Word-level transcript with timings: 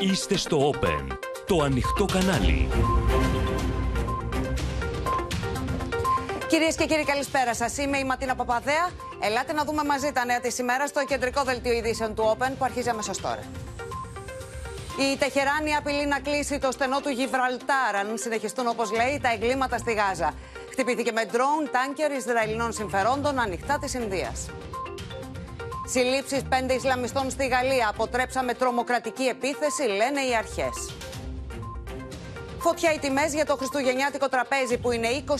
Είστε 0.00 0.36
στο 0.36 0.72
Open, 0.72 1.16
το 1.46 1.62
ανοιχτό 1.62 2.04
κανάλι. 2.04 2.68
Κυρίες 6.48 6.76
και 6.76 6.86
κύριοι, 6.86 7.04
καλησπέρα 7.04 7.54
σας. 7.54 7.76
Είμαι 7.78 7.98
η 7.98 8.04
Ματίνα 8.04 8.34
Παπαδέα. 8.34 8.90
Ελάτε 9.20 9.52
να 9.52 9.64
δούμε 9.64 9.84
μαζί 9.84 10.12
τα 10.12 10.24
νέα 10.24 10.40
της 10.40 10.58
ημέρας 10.58 10.88
στο 10.88 11.04
κεντρικό 11.04 11.42
δελτίο 11.42 11.72
ειδήσεων 11.72 12.14
του 12.14 12.36
Open 12.36 12.50
που 12.58 12.64
αρχίζει 12.64 12.88
αμέσως 12.88 13.20
τώρα. 13.20 13.42
Η 15.12 15.16
Τεχεράνη 15.16 15.74
απειλεί 15.74 16.06
να 16.06 16.20
κλείσει 16.20 16.58
το 16.58 16.70
στενό 16.72 17.00
του 17.00 17.08
Γιβραλτάρ 17.08 17.96
αν 17.96 18.18
συνεχιστούν 18.18 18.68
όπως 18.68 18.92
λέει 18.92 19.20
τα 19.22 19.32
εγκλήματα 19.32 19.78
στη 19.78 19.92
Γάζα. 19.92 20.34
Χτυπήθηκε 20.70 21.12
με 21.12 21.24
ντρόουν 21.24 21.70
τάνκερ 21.72 22.12
Ισραηλινών 22.12 22.72
συμφερόντων 22.72 23.38
ανοιχτά 23.38 23.78
της 23.78 23.94
Ινδίας. 23.94 24.46
Συλλήψεις 25.88 26.42
πέντε 26.48 26.74
Ισλαμιστών 26.74 27.30
στη 27.30 27.46
Γαλλία. 27.46 27.88
Αποτρέψαμε 27.88 28.54
τρομοκρατική 28.54 29.22
επίθεση, 29.22 29.82
λένε 29.82 30.20
οι 30.20 30.36
αρχές. 30.36 30.94
Φωτιά 32.58 32.92
οι 32.92 32.98
τιμές 32.98 33.34
για 33.34 33.46
το 33.46 33.56
χριστουγεννιάτικο 33.56 34.28
τραπέζι 34.28 34.78
που 34.78 34.92
είναι 34.92 35.08
20% 35.26 35.32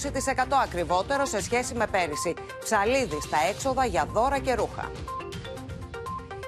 ακριβότερο 0.62 1.24
σε 1.24 1.42
σχέση 1.42 1.74
με 1.74 1.86
πέρυσι. 1.86 2.34
Ψαλίδι 2.64 3.20
στα 3.20 3.38
έξοδα 3.50 3.84
για 3.84 4.08
δώρα 4.12 4.38
και 4.38 4.54
ρούχα. 4.54 4.90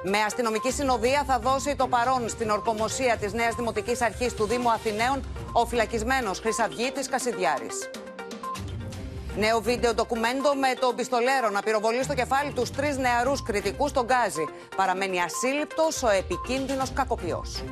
Με 0.02 0.19
αστυνομική 0.19 0.73
συνοδεία 0.73 1.24
θα 1.27 1.38
δώσει 1.38 1.77
το 1.77 1.87
παρόν 1.87 2.29
στην 2.29 2.51
ορκομοσία 2.51 3.16
της 3.16 3.33
νέας 3.33 3.55
Δημοτικής 3.55 4.02
Αρχής 4.02 4.35
του 4.35 4.45
Δήμου 4.45 4.71
Αθηναίων 4.71 5.24
ο 5.52 5.66
φυλακισμένος 5.66 6.41
Χρυσαυγίτης 6.41 7.09
Κασιδιάρης. 7.09 7.91
Νέο 9.38 9.60
βίντεο 9.60 9.95
ντοκουμέντο 9.95 10.55
με 10.55 10.74
τον 10.80 10.95
πιστολέρο 10.97 11.51
να 11.51 11.62
πυροβολεί 11.62 12.02
στο 12.02 12.15
κεφάλι 12.15 12.52
τους 12.52 12.70
τρεις 12.70 12.96
νεαρούς 12.96 13.42
κριτικούς 13.42 13.91
στον 13.91 14.05
Γκάζι. 14.05 14.45
Παραμένει 14.77 15.20
ασύλληπτος 15.20 16.02
ο 16.02 16.09
επικίνδυνος 16.09 16.92
κακοποιός. 16.92 17.65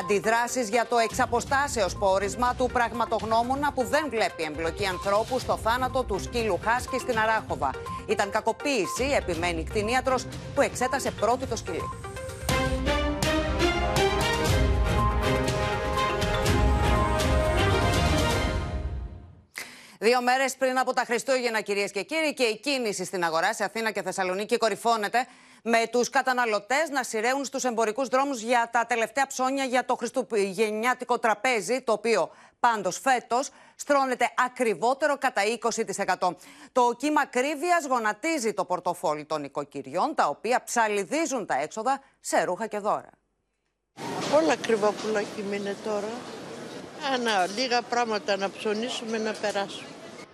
Αντιδράσεις 0.00 0.68
για 0.68 0.86
το 0.86 0.98
εξαποστάσεως 0.98 1.94
πόρισμα 1.94 2.54
του 2.54 2.70
πραγματογνώμονα 2.72 3.72
που 3.72 3.84
δεν 3.84 4.06
βλέπει 4.10 4.42
εμπλοκή 4.42 4.86
ανθρώπου 4.86 5.38
στο 5.38 5.56
θάνατο 5.56 6.02
του 6.02 6.18
σκύλου 6.18 6.60
Χάσκι 6.64 6.98
στην 6.98 7.18
Αράχοβα. 7.18 7.70
Ήταν 8.06 8.30
κακοποίηση, 8.30 9.04
επιμένει 9.16 9.64
κτηνίατρος 9.64 10.26
που 10.54 10.60
εξέτασε 10.60 11.10
πρώτη 11.10 11.46
το 11.46 11.56
σκυλί. 11.56 12.09
Δύο 20.02 20.22
μέρες 20.22 20.56
πριν 20.56 20.78
από 20.78 20.92
τα 20.92 21.04
Χριστούγεννα, 21.04 21.60
κυρίες 21.60 21.90
και 21.90 22.02
κύριοι, 22.02 22.34
και 22.34 22.42
η 22.42 22.56
κίνηση 22.58 23.04
στην 23.04 23.24
αγορά 23.24 23.54
σε 23.54 23.64
Αθήνα 23.64 23.90
και 23.90 24.02
Θεσσαλονίκη 24.02 24.56
κορυφώνεται 24.56 25.26
με 25.62 25.86
τους 25.90 26.10
καταναλωτές 26.10 26.88
να 26.90 27.02
σειραίουν 27.02 27.44
στους 27.44 27.64
εμπορικούς 27.64 28.08
δρόμους 28.08 28.40
για 28.40 28.68
τα 28.72 28.86
τελευταία 28.86 29.26
ψώνια 29.26 29.64
για 29.64 29.84
το 29.84 29.96
χριστουγεννιάτικο 29.96 31.18
τραπέζι, 31.18 31.80
το 31.80 31.92
οποίο 31.92 32.30
πάντως 32.60 32.98
φέτος 32.98 33.50
στρώνεται 33.74 34.30
ακριβότερο 34.46 35.18
κατά 35.18 35.42
20%. 36.18 36.34
Το 36.72 36.94
κύμα 36.98 37.26
κρύβεια 37.26 37.82
γονατίζει 37.88 38.52
το 38.52 38.64
πορτοφόλι 38.64 39.24
των 39.24 39.44
οικοκυριών, 39.44 40.14
τα 40.14 40.28
οποία 40.28 40.62
ψαλιδίζουν 40.64 41.46
τα 41.46 41.60
έξοδα 41.60 42.00
σε 42.20 42.42
ρούχα 42.44 42.66
και 42.66 42.78
δώρα. 42.78 43.10
Όλα 44.34 44.56
κρυβά 44.56 44.92
πουλάκι 44.92 45.44
είναι 45.52 45.76
τώρα. 45.84 46.10
Ένα, 47.14 47.46
λίγα 47.46 47.82
πράγματα 47.82 48.36
να 48.36 48.50
ψωνίσουμε 48.50 49.18
να 49.18 49.32
περάσουμε. 49.32 49.89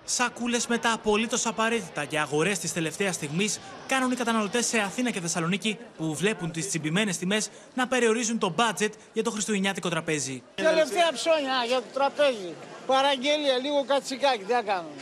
Σακούλες 0.08 0.66
με 0.66 0.78
τα 0.78 0.92
απολύτως 0.92 1.46
απαραίτητα 1.46 2.02
για 2.02 2.22
αγορές 2.22 2.58
της 2.58 2.72
τελευταίας 2.72 3.14
στιγμής 3.14 3.60
κάνουν 3.86 4.10
οι 4.10 4.14
καταναλωτές 4.14 4.66
σε 4.66 4.78
Αθήνα 4.78 5.10
και 5.10 5.20
Θεσσαλονίκη 5.20 5.78
που 5.96 6.14
βλέπουν 6.14 6.50
τις 6.50 6.68
τσιμπημένες 6.68 7.18
τιμές 7.18 7.50
να 7.74 7.86
περιορίζουν 7.86 8.38
το 8.38 8.48
μπάτζετ 8.48 8.92
για 9.12 9.22
το 9.22 9.30
χριστουγεννιάτικο 9.30 9.88
τραπέζι. 9.88 10.42
Τελευταία 10.54 11.12
ψώνια 11.12 11.64
για 11.66 11.76
το 11.76 11.86
τραπέζι. 11.92 12.54
Παραγγελία, 12.86 13.58
λίγο 13.58 13.84
κατσικάκι, 13.84 14.44
τι 14.44 14.52
να 14.52 14.62
κάνουμε; 14.62 14.94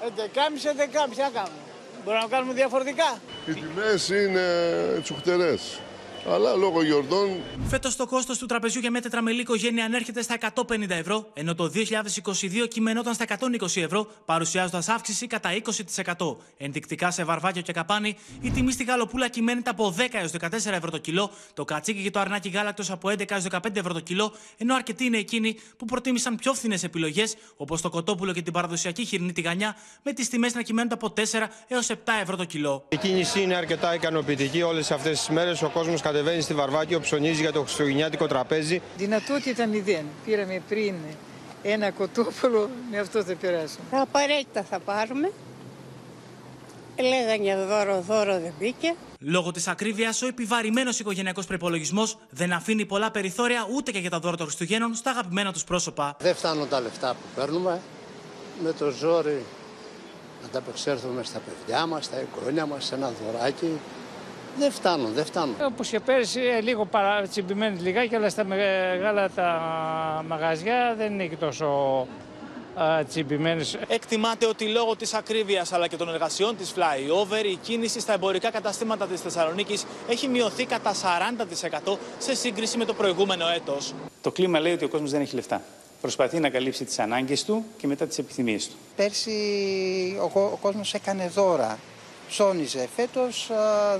11.30, 0.00 0.08
11.30, 0.08 1.14
τι 1.14 1.20
να 1.20 1.28
κάνουμε; 1.28 1.60
Μπορούμε 2.04 2.22
να 2.22 2.28
κάνουμε 2.28 2.52
διαφορετικά; 2.52 3.20
Οι 3.46 3.52
τιμές 3.52 4.08
είναι 4.08 4.44
τσουχτερές 5.02 5.80
αλλά 6.28 6.54
λόγω 6.54 6.82
γιορτών. 6.82 7.28
Φέτος 7.68 7.96
το 7.96 8.06
κόστος 8.06 8.38
του 8.38 8.46
τραπεζιού 8.46 8.80
για 8.80 8.90
μια 8.90 9.02
τετραμελή 9.02 9.40
οικογένεια 9.40 9.84
ανέρχεται 9.84 10.22
στα 10.22 10.36
150 10.54 10.88
ευρώ, 10.88 11.26
ενώ 11.32 11.54
το 11.54 11.70
2022 11.74 12.68
κειμενόταν 12.68 13.14
στα 13.14 13.24
120 13.24 13.80
ευρώ, 13.80 14.06
παρουσιάζοντας 14.24 14.88
αύξηση 14.88 15.26
κατά 15.26 15.50
20%. 16.16 16.36
Ενδεικτικά 16.56 17.10
σε 17.10 17.24
βαρβάκιο 17.24 17.62
και 17.62 17.72
καπάνι, 17.72 18.16
η 18.40 18.50
τιμή 18.50 18.72
στη 18.72 18.84
γαλοπούλα 18.84 19.28
κυμαίνεται 19.28 19.70
από 19.70 19.94
10 19.98 20.00
έως 20.12 20.32
14 20.40 20.50
ευρώ 20.72 20.90
το 20.90 20.98
κιλό, 20.98 21.30
το 21.54 21.64
κατσίκι 21.64 22.02
και 22.02 22.10
το 22.10 22.20
αρνάκι 22.20 22.48
γάλακτος 22.48 22.90
από 22.90 23.08
11 23.08 23.30
έως 23.30 23.44
15 23.50 23.76
ευρώ 23.76 23.92
το 23.92 24.00
κιλό, 24.00 24.32
ενώ 24.56 24.74
αρκετοί 24.74 25.04
είναι 25.04 25.18
εκείνοι 25.18 25.56
που 25.76 25.84
προτίμησαν 25.84 26.36
πιο 26.36 26.54
φθηνές 26.54 26.82
επιλογές, 26.82 27.36
όπως 27.56 27.80
το 27.80 27.90
κοτόπουλο 27.90 28.32
και 28.32 28.42
την 28.42 28.52
παραδοσιακή 28.52 29.04
χοιρινή 29.04 29.32
τηγανιά, 29.32 29.76
με 30.02 30.12
τις 30.12 30.28
τιμές 30.28 30.54
να 30.54 30.62
κυμαίνονται 30.62 30.94
από 30.94 31.10
4 31.10 31.50
έως 31.68 31.90
7 31.90 31.94
ευρώ 32.22 32.36
το 32.36 32.44
κιλό. 32.44 32.84
Η 32.88 32.96
κίνηση 32.96 33.42
είναι 33.42 33.54
αρκετά 33.54 33.94
ικανοποιητική 33.94 34.62
όλες 34.62 34.90
αυτές 34.90 35.18
τις 35.18 35.28
μέρες. 35.28 35.62
Ο 35.62 35.68
κόσμος 35.68 36.00
κατεβαίνει 36.16 36.42
στη 36.42 36.54
Βαρβάκιο, 36.54 37.00
ψωνίζει 37.00 37.40
για 37.40 37.52
το 37.52 37.62
χριστουγεννιάτικο 37.62 38.26
τραπέζι. 38.26 38.82
Δυνατότητα 38.96 39.66
μηδέν. 39.66 40.04
Πήραμε 40.24 40.62
πριν 40.68 40.94
ένα 41.62 41.90
κοτόπουλο, 41.90 42.70
με 42.90 42.98
αυτό 42.98 43.22
θα 43.24 43.34
περάσουμε. 43.34 43.84
Απαραίτητα 43.90 44.62
θα 44.70 44.78
πάρουμε. 44.78 45.32
Λέγανε 47.00 47.42
για 47.42 47.66
δώρο, 47.66 48.00
δώρο 48.00 48.40
δεν 48.40 48.52
μπήκε. 48.58 48.94
Λόγω 49.20 49.50
της 49.50 49.68
ακρίβειας, 49.68 50.22
ο 50.22 50.26
επιβαρημένος 50.26 50.98
οικογενειακός 50.98 51.46
προπολογισμός 51.46 52.18
δεν 52.30 52.52
αφήνει 52.52 52.86
πολλά 52.86 53.10
περιθώρια 53.10 53.66
ούτε 53.74 53.90
και 53.90 53.98
για 53.98 54.10
τα 54.10 54.18
δώρα 54.18 54.36
των 54.36 54.46
Χριστουγέννων 54.46 54.94
στα 54.94 55.10
αγαπημένα 55.10 55.52
τους 55.52 55.64
πρόσωπα. 55.64 56.16
Δεν 56.20 56.34
φτάνουν 56.34 56.68
τα 56.68 56.80
λεφτά 56.80 57.10
που 57.10 57.40
παίρνουμε. 57.40 57.80
Με 58.62 58.72
το 58.72 58.90
ζόρι 58.90 59.44
να 60.42 60.48
τα 60.48 60.58
απεξέλθουμε 60.58 61.22
στα 61.22 61.38
παιδιά 61.38 61.86
μας, 61.86 62.04
στα 62.04 62.16
εγγόνια 62.16 62.66
μας, 62.66 62.84
σε 62.84 62.94
ένα 62.94 63.12
δωράκι. 63.22 63.80
Δεν 64.58 64.70
φτάνουν, 64.70 65.12
δεν 65.12 65.24
φτάνουν. 65.24 65.54
Όπως 65.64 65.88
και 65.88 66.00
πέρυσι, 66.00 66.40
ε, 66.40 66.60
λίγο 66.60 66.84
παρατσιμπημένοι 66.84 67.78
λιγάκι, 67.78 68.14
αλλά 68.14 68.28
στα 68.28 68.44
μεγάλα 68.44 69.30
τα 69.30 70.24
μαγαζιά 70.28 70.94
δεν 70.96 71.12
είναι 71.12 71.26
και 71.26 71.36
τόσο 71.36 72.06
τσιμπημένες. 73.08 73.78
Εκτιμάται 73.88 74.46
ότι 74.46 74.68
λόγω 74.68 74.96
της 74.96 75.14
ακρίβειας 75.14 75.72
αλλά 75.72 75.86
και 75.86 75.96
των 75.96 76.08
εργασιών 76.08 76.56
της 76.56 76.72
flyover 76.76 77.44
η 77.44 77.56
κίνηση 77.56 78.00
στα 78.00 78.12
εμπορικά 78.12 78.50
καταστήματα 78.50 79.06
της 79.06 79.20
Θεσσαλονίκης 79.20 79.84
έχει 80.08 80.28
μειωθεί 80.28 80.64
κατά 80.64 80.94
40% 80.94 81.96
σε 82.18 82.34
σύγκριση 82.34 82.78
με 82.78 82.84
το 82.84 82.94
προηγούμενο 82.94 83.48
έτος. 83.48 83.94
Το 84.20 84.30
κλίμα 84.30 84.60
λέει 84.60 84.72
ότι 84.72 84.84
ο 84.84 84.88
κόσμος 84.88 85.10
δεν 85.10 85.20
έχει 85.20 85.34
λεφτά. 85.34 85.62
Προσπαθεί 86.00 86.40
να 86.40 86.48
καλύψει 86.48 86.84
τις 86.84 86.98
ανάγκες 86.98 87.44
του 87.44 87.64
και 87.76 87.86
μετά 87.86 88.06
τις 88.06 88.18
επιθυμίες 88.18 88.68
του. 88.68 88.74
Πέρσι 88.96 89.32
ο, 90.34 90.40
ο 90.40 90.58
κόσμος 90.60 90.94
έκανε 90.94 91.28
δώρα 91.28 91.78
ψώνιζε. 92.28 92.88
Φέτος 92.96 93.50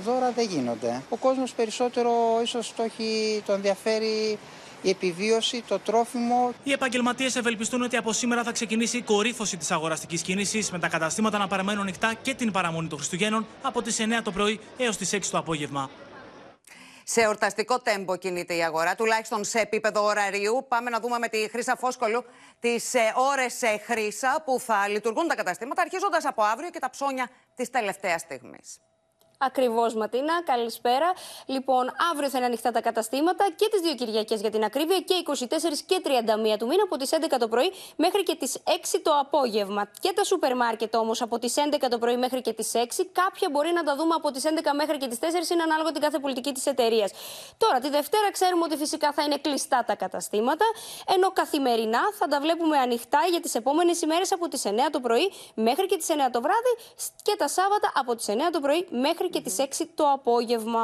δώρα 0.03 0.31
δεν 0.31 0.45
γίνονται. 0.45 1.01
Ο 1.09 1.15
κόσμος 1.15 1.51
περισσότερο 1.51 2.11
ίσως 2.43 2.73
το 2.75 2.83
έχει, 2.83 3.41
το 3.45 3.53
ενδιαφέρει 3.53 4.37
η 4.81 4.89
επιβίωση, 4.89 5.63
το 5.67 5.79
τρόφιμο. 5.79 6.53
Οι 6.63 6.71
επαγγελματίες 6.71 7.35
ευελπιστούν 7.35 7.81
ότι 7.81 7.97
από 7.97 8.13
σήμερα 8.13 8.43
θα 8.43 8.51
ξεκινήσει 8.51 8.97
η 8.97 9.01
κορύφωση 9.01 9.57
της 9.57 9.71
αγοραστικής 9.71 10.21
κίνησης, 10.21 10.71
με 10.71 10.79
τα 10.79 10.87
καταστήματα 10.87 11.37
να 11.37 11.47
παραμένουν 11.47 11.81
ανοιχτά 11.81 12.13
και 12.21 12.33
την 12.33 12.51
παραμονή 12.51 12.87
των 12.87 12.97
Χριστουγέννων 12.97 13.45
από 13.61 13.81
τις 13.81 13.99
9 13.99 14.03
το 14.23 14.31
πρωί 14.31 14.59
έως 14.77 14.97
τις 14.97 15.13
6 15.13 15.19
το 15.31 15.37
απόγευμα. 15.37 15.89
Σε 17.03 17.27
ορταστικό 17.27 17.79
τέμπο 17.79 18.17
κινείται 18.17 18.55
η 18.55 18.63
αγορά, 18.63 18.95
τουλάχιστον 18.95 19.43
σε 19.43 19.59
επίπεδο 19.59 20.03
ωραρίου. 20.03 20.65
Πάμε 20.67 20.89
να 20.89 20.99
δούμε 20.99 21.17
με 21.19 21.27
τη 21.27 21.49
Χρήσα 21.49 21.75
Φόσκολου 21.75 22.23
τις 22.59 22.93
ε, 22.93 23.13
ώρες 23.15 23.53
σε 23.53 23.81
Χρήσα 23.85 24.41
που 24.45 24.59
θα 24.59 24.87
λειτουργούν 24.87 25.27
τα 25.27 25.35
καταστήματα, 25.35 25.81
αρχίζοντας 25.81 26.25
από 26.25 26.43
αύριο 26.43 26.69
και 26.69 26.79
τα 26.79 26.89
ψώνια 26.89 27.29
της 27.57 27.69
τελευταίας 27.69 28.21
στιγμής. 28.21 28.79
Ακριβώς, 29.39 29.93
Ματίνα. 29.95 30.43
Καλησπέρα. 30.43 31.13
Λοιπόν, 31.45 31.91
αύριο 32.11 32.29
θα 32.29 32.37
είναι 32.37 32.45
ανοιχτά 32.45 32.71
τα 32.71 32.81
καταστήματα 32.81 33.45
και 33.55 33.67
τις 33.71 33.81
δύο 33.81 33.95
Κυριακές 33.95 34.41
για 34.41 34.49
την 34.49 34.63
ακρίβεια 34.63 34.99
και 34.99 35.13
24 35.13 35.81
και 35.85 36.01
31 36.03 36.57
του 36.57 36.67
μήνα 36.67 36.83
από 36.83 36.97
τις 36.97 37.11
11 37.11 37.37
το 37.39 37.47
πρωί 37.47 37.71
μέχρι 37.95 38.23
και 38.23 38.35
τις 38.35 38.57
6 38.63 38.99
το 39.03 39.11
απόγευμα. 39.19 39.89
Και 39.99 40.11
τα 40.15 40.23
σούπερ 40.23 40.55
μάρκετ 40.55 40.95
όμως 40.95 41.21
από 41.21 41.39
τις 41.39 41.55
11 41.57 41.89
το 41.89 41.97
πρωί 41.97 42.17
μέχρι 42.17 42.41
και 42.41 42.53
τις 42.53 42.71
6. 42.73 43.05
Κάποια 43.11 43.49
μπορεί 43.51 43.71
να 43.71 43.83
τα 43.83 43.95
δούμε 43.95 44.13
από 44.13 44.31
τις 44.31 44.43
11 44.45 44.73
μέχρι 44.75 44.97
και 44.97 45.07
τις 45.07 45.19
4, 45.19 45.49
είναι 45.51 45.63
ανάλογα 45.63 45.91
την 45.91 46.01
κάθε 46.01 46.19
πολιτική 46.19 46.51
της 46.51 46.65
εταιρείας. 46.65 47.11
Τώρα, 47.57 47.79
τη 47.79 47.89
Δευτέρα 47.89 48.31
ξέρουμε 48.31 48.63
ότι 48.63 48.77
φυσικά 48.77 49.11
θα 49.11 49.23
είναι 49.23 49.37
κλειστά 49.37 49.83
τα 49.87 49.95
καταστήματα, 49.95 50.65
ενώ 51.15 51.31
καθημερινά 51.31 52.01
θα 52.19 52.27
τα 52.27 52.39
βλέπουμε 52.39 52.77
ανοιχτά 52.77 53.19
για 53.29 53.39
τις 53.39 53.55
επόμενες 53.55 54.01
ημέρες 54.01 54.31
από 54.31 54.47
τις 54.47 54.65
9 54.65 54.89
το 54.91 54.99
πρωί 54.99 55.31
μέχρι 55.53 55.85
και 55.85 55.97
τις 55.97 56.07
9 56.09 56.29
το 56.31 56.41
βράδυ 56.41 56.73
και 57.21 57.35
τα 57.37 57.47
Σάββατα 57.47 57.91
από 57.95 58.15
τις 58.15 58.25
9 58.29 58.51
το 58.51 58.59
πρωί 58.59 58.87
μέχρι 58.89 59.26
και 59.29 59.41
τις 59.41 59.55
6 59.59 59.85
το 59.95 60.11
απόγευμα. 60.11 60.81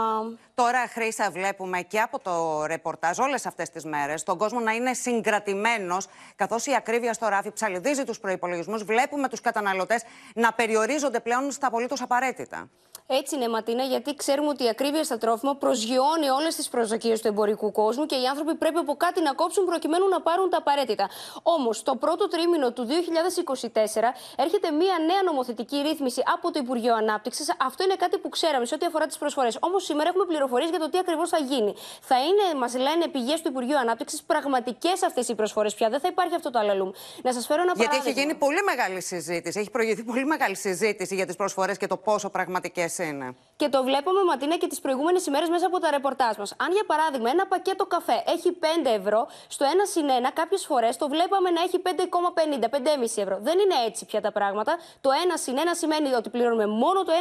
Τώρα, 0.56 0.88
Χρήσα, 0.88 1.32
βλέπουμε 1.32 1.82
και 1.82 2.00
από 2.00 2.20
το 2.20 2.66
ρεπορτάζ 2.66 3.20
όλες 3.20 3.46
αυτές 3.46 3.70
τις 3.70 3.86
μέρες 3.86 4.24
τον 4.24 4.38
κόσμο 4.38 4.60
να 4.60 4.72
είναι 4.72 4.94
συγκρατημένος, 4.94 6.08
καθώς 6.36 6.66
η 6.66 6.76
ακρίβεια 6.76 7.14
στο 7.14 7.28
ράφι 7.28 7.52
ψαλιδίζει 7.52 8.04
τους 8.04 8.20
προπολογισμού. 8.20 8.78
Βλέπουμε 8.78 9.30
τους 9.30 9.42
καταναλωτές 9.42 10.04
να 10.36 10.54
περιορίζονται 10.54 11.20
πλέον 11.20 11.52
στα 11.52 11.68
απολύτως 11.68 12.02
απαραίτητα. 12.02 12.70
Έτσι 13.08 13.36
είναι, 13.36 13.50
Ματίνα, 13.50 13.84
γιατί 13.84 14.16
ξέρουμε 14.16 14.48
ότι 14.50 14.64
η 14.64 14.70
ακρίβεια 14.70 15.04
στα 15.04 15.18
τρόφιμα 15.18 15.56
προσγειώνει 15.56 16.30
όλες 16.30 16.56
τις 16.56 16.70
προσδοκίες 16.70 17.22
του 17.22 17.28
εμπορικού 17.28 17.72
κόσμου 17.72 18.06
και 18.06 18.16
οι 18.16 18.26
άνθρωποι 18.26 18.56
πρέπει 18.56 18.78
από 18.78 18.96
κάτι 18.96 19.22
να 19.22 19.34
κόψουν 19.34 19.66
προκειμένου 19.66 20.08
να 20.08 20.22
πάρουν 20.22 20.50
τα 20.50 20.58
απαραίτητα. 20.58 21.10
Όμως, 21.44 21.84
το 21.84 21.96
πρώτο 21.96 22.28
τρίμηνο 22.28 22.72
του 22.72 22.86
2024 22.86 24.14
έρχεται 24.36 24.72
μία 24.72 24.96
νέα 25.06 25.24
νομοθετική 25.26 25.78
ρύθμιση 25.88 26.22
από 26.34 26.52
το 26.52 26.60
Υπουργείο 26.64 26.96
Ανάπτυξης. 26.96 27.56
Αυτό 27.60 27.84
είναι 27.84 27.96
κάτι 27.96 28.18
που 28.18 28.30
ξέραμε 28.30 28.66
σε 28.66 28.76
ό,τι 28.76 28.86
αφορά 28.86 29.06
τις 29.06 29.18
προσφορές. 29.18 29.58
Όμως, 29.60 29.84
σήμερα 29.84 30.10
έχουμε 30.10 30.26
πληροφορίες 30.26 30.70
για 30.70 30.80
το 30.80 30.90
τι 30.90 30.98
ακριβώς 30.98 31.30
θα 31.30 31.38
γίνει. 31.38 31.74
Θα 32.02 32.16
είναι, 32.20 32.60
μας 32.60 32.76
λένε 32.76 33.08
πηγές 33.08 33.42
του 33.42 33.48
Υπουργείου 33.48 33.78
Ανάπτυξης, 33.78 34.24
πραγματικές 34.24 35.04
αυτές 35.04 35.28
οι 35.28 35.36
προσφορές 35.36 35.74
πια. 35.74 35.90
Δεν 35.90 36.00
θα 36.00 36.08
υπάρχει 36.08 36.36
αυτό 36.36 36.50
το 36.52 36.60
αλαλούμ. 36.60 36.90
Να 37.24 37.34
σας 37.34 37.46
φέρω 37.46 37.62
ένα 37.62 37.72
Γιατί 37.76 37.90
παράδειγμα. 37.90 38.20
έχει 38.20 38.20
γίνει 38.28 38.40
πολύ 38.40 38.62
μεγάλη 38.64 39.02
συζήτηση. 39.02 39.60
Έχει 39.60 39.70
προηγηθεί 39.70 40.04
πολύ 40.04 40.26
μεγάλη 40.26 40.56
συζήτηση 40.56 41.16
για 41.16 41.26
τις 41.26 41.36
προσφορές 41.36 41.78
και 41.78 41.88
το 41.88 41.98
πόσο 41.98 42.30
πραγματικές 42.30 42.93
είναι. 42.98 43.36
Και 43.56 43.70
το 43.70 43.84
βλέπουμε, 43.84 44.24
Ματίνα, 44.24 44.58
και 44.58 44.68
τις 44.68 44.80
προηγούμενες 44.80 45.26
ημέρες 45.26 45.50
μέσα 45.50 45.66
από 45.66 45.80
τα 45.80 45.92
ρεπορτάζ 45.92 46.36
μας. 46.38 46.54
Αν 46.58 46.72
για 46.72 46.86
παράδειγμα 46.86 47.30
ένα 47.30 47.46
πακέτο 47.48 47.86
καφέ 47.86 48.24
έχει 48.26 48.52
5 48.52 48.90
ευρώ, 49.00 49.28
στο 49.48 49.66
1 49.66 49.70
συν 49.92 50.08
1 50.08 50.32
κάποιες 50.34 50.66
φορές 50.66 50.98
το 50.98 51.08
βλέπαμε 51.10 51.50
να 51.50 51.62
έχει 51.62 51.82
5,50, 51.86 52.70
5,5 52.70 53.22
ευρώ. 53.22 53.38
Δεν 53.42 53.60
είναι 53.60 53.76
έτσι 53.86 54.06
πια 54.06 54.22
τα 54.22 54.32
πράγματα. 54.32 54.78
Το 55.02 55.10
1 55.10 55.14
συν 55.34 55.56
1 55.56 55.60
σημαίνει 55.72 56.14
ότι 56.14 56.30
πληρώνουμε 56.30 56.68
μόνο 56.68 57.04
το 57.04 57.12
1, 57.12 57.16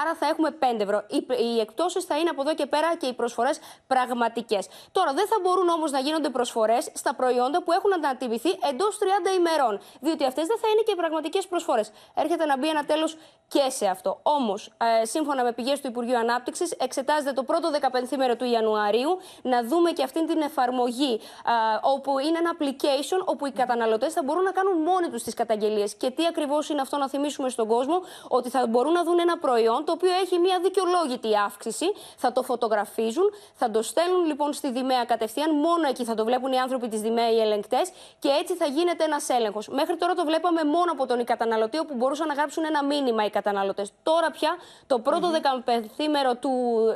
άρα 0.00 0.14
θα 0.14 0.26
έχουμε 0.26 0.50
5 0.60 0.80
ευρώ. 0.80 1.04
Οι, 1.08 1.26
οι 1.44 1.60
εκτόσει 1.60 2.00
θα 2.00 2.18
είναι 2.18 2.30
από 2.30 2.40
εδώ 2.40 2.54
και 2.54 2.66
πέρα 2.66 2.96
και 2.96 3.06
οι 3.06 3.12
προσφορές 3.12 3.58
πραγματικές. 3.86 4.68
Τώρα 4.92 5.12
δεν 5.12 5.26
θα 5.26 5.36
μπορούν 5.42 5.68
όμως 5.68 5.90
να 5.90 5.98
γίνονται 5.98 6.28
προσφορές 6.28 6.90
στα 6.94 7.14
προϊόντα 7.14 7.62
που 7.62 7.72
έχουν 7.72 7.92
ανατιμηθεί 7.92 8.50
εντός 8.70 8.98
30 8.98 9.36
ημερών. 9.38 9.80
Διότι 10.00 10.24
αυτές 10.24 10.46
δεν 10.46 10.58
θα 10.58 10.68
είναι 10.68 10.82
και 10.86 10.94
πραγματικές 10.94 11.46
προσφορές. 11.46 11.90
Έρχεται 12.14 12.44
να 12.44 12.58
μπει 12.58 12.68
ένα 12.68 12.84
τέλος 12.84 13.16
και 13.48 13.70
σε 13.70 13.86
αυτό. 13.86 14.18
Όμως, 14.22 14.70
ε, 15.02 15.04
σύμφωνα 15.16 15.42
με 15.44 15.52
πηγές 15.52 15.80
του 15.80 15.86
Υπουργείου 15.86 16.18
Ανάπτυξης, 16.18 16.70
εξετάζεται 16.86 17.32
το 17.32 17.42
πρώτο 17.42 17.66
15 17.70 18.36
του 18.38 18.44
Ιανουαρίου 18.44 19.12
να 19.42 19.58
δούμε 19.64 19.90
και 19.90 20.02
αυτή 20.02 20.26
την 20.26 20.40
εφαρμογή, 20.40 21.14
ε, 21.14 21.52
όπου 21.94 22.18
είναι 22.18 22.38
ένα 22.42 22.50
application 22.56 23.20
όπου 23.24 23.46
οι 23.46 23.52
καταναλωτές 23.52 24.12
θα 24.12 24.22
μπορούν 24.24 24.42
να 24.42 24.50
κάνουν 24.50 24.76
μόνοι 24.88 25.08
τους 25.12 25.22
τις 25.22 25.34
καταγγελίες. 25.34 25.94
Και 25.94 26.10
τι 26.10 26.26
ακριβώς 26.26 26.68
είναι 26.68 26.80
αυτό 26.80 26.96
να 26.96 27.08
θυμίσουμε 27.08 27.48
στον 27.48 27.66
κόσμο, 27.68 27.96
ότι 28.28 28.48
θα 28.50 28.66
μπορούν 28.66 28.92
να 28.92 29.02
δουν 29.04 29.18
ένα 29.18 29.38
προϊόν 29.38 29.84
το 29.84 29.92
οποίο 29.92 30.12
έχει 30.22 30.38
μια 30.38 30.58
δικαιολόγητη 30.62 31.30
αύξηση, 31.46 31.86
θα 32.16 32.32
το 32.32 32.42
φωτογραφίζουν, 32.42 33.26
θα 33.54 33.70
το 33.70 33.82
στέλνουν 33.82 34.24
λοιπόν 34.26 34.52
στη 34.52 34.70
Δημαία 34.70 35.04
κατευθείαν, 35.04 35.50
μόνο 35.66 35.88
εκεί 35.88 36.04
θα 36.04 36.14
το 36.14 36.24
βλέπουν 36.24 36.52
οι 36.52 36.58
άνθρωποι 36.58 36.88
της 36.88 37.00
Δημαία, 37.00 37.30
οι 37.30 37.40
ελεγκτές, 37.40 37.86
και 38.18 38.28
έτσι 38.40 38.54
θα 38.54 38.66
γίνεται 38.66 39.04
ένας 39.04 39.28
έλεγχος. 39.28 39.68
Μέχρι 39.68 39.96
τώρα 39.96 40.14
το 40.14 40.24
βλέπαμε 40.24 40.64
μόνο 40.64 40.90
από 40.92 41.06
τον 41.06 41.24
καταναλωτή, 41.24 41.78
όπου 41.78 41.94
μπορούσαν 41.94 42.26
να 42.26 42.34
γράψουν 42.34 42.64
ένα 42.64 42.84
μήνυμα 42.84 43.24
οι 43.24 43.30
καταναλωτές. 43.30 43.92
Τώρα 44.02 44.30
πια, 44.30 44.52
το 44.86 44.98
πρώτο 45.04 45.30
δεκαπενθήμερο 45.30 46.34
του, 46.36 46.50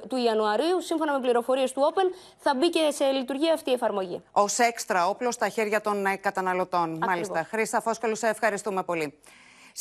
του 0.08 0.16
Ιανουαρίου, 0.16 0.80
σύμφωνα 0.80 1.12
με 1.12 1.20
πληροφορίες 1.20 1.72
του 1.72 1.92
Open, 1.92 2.14
θα 2.38 2.54
μπει 2.54 2.70
και 2.70 2.90
σε 2.90 3.04
λειτουργία 3.04 3.52
αυτή 3.52 3.70
η 3.70 3.72
εφαρμογή. 3.72 4.22
Ω 4.32 4.44
έξτρα 4.56 5.08
όπλο 5.08 5.30
στα 5.32 5.48
χέρια 5.48 5.80
των 5.80 6.06
ε, 6.06 6.16
καταναλωτών. 6.16 6.98
Μάλιστα. 7.06 7.46
Χρήστα 7.50 7.80
Φόσκολου, 7.80 8.16
σε 8.16 8.28
ευχαριστούμε 8.28 8.82
πολύ. 8.82 9.14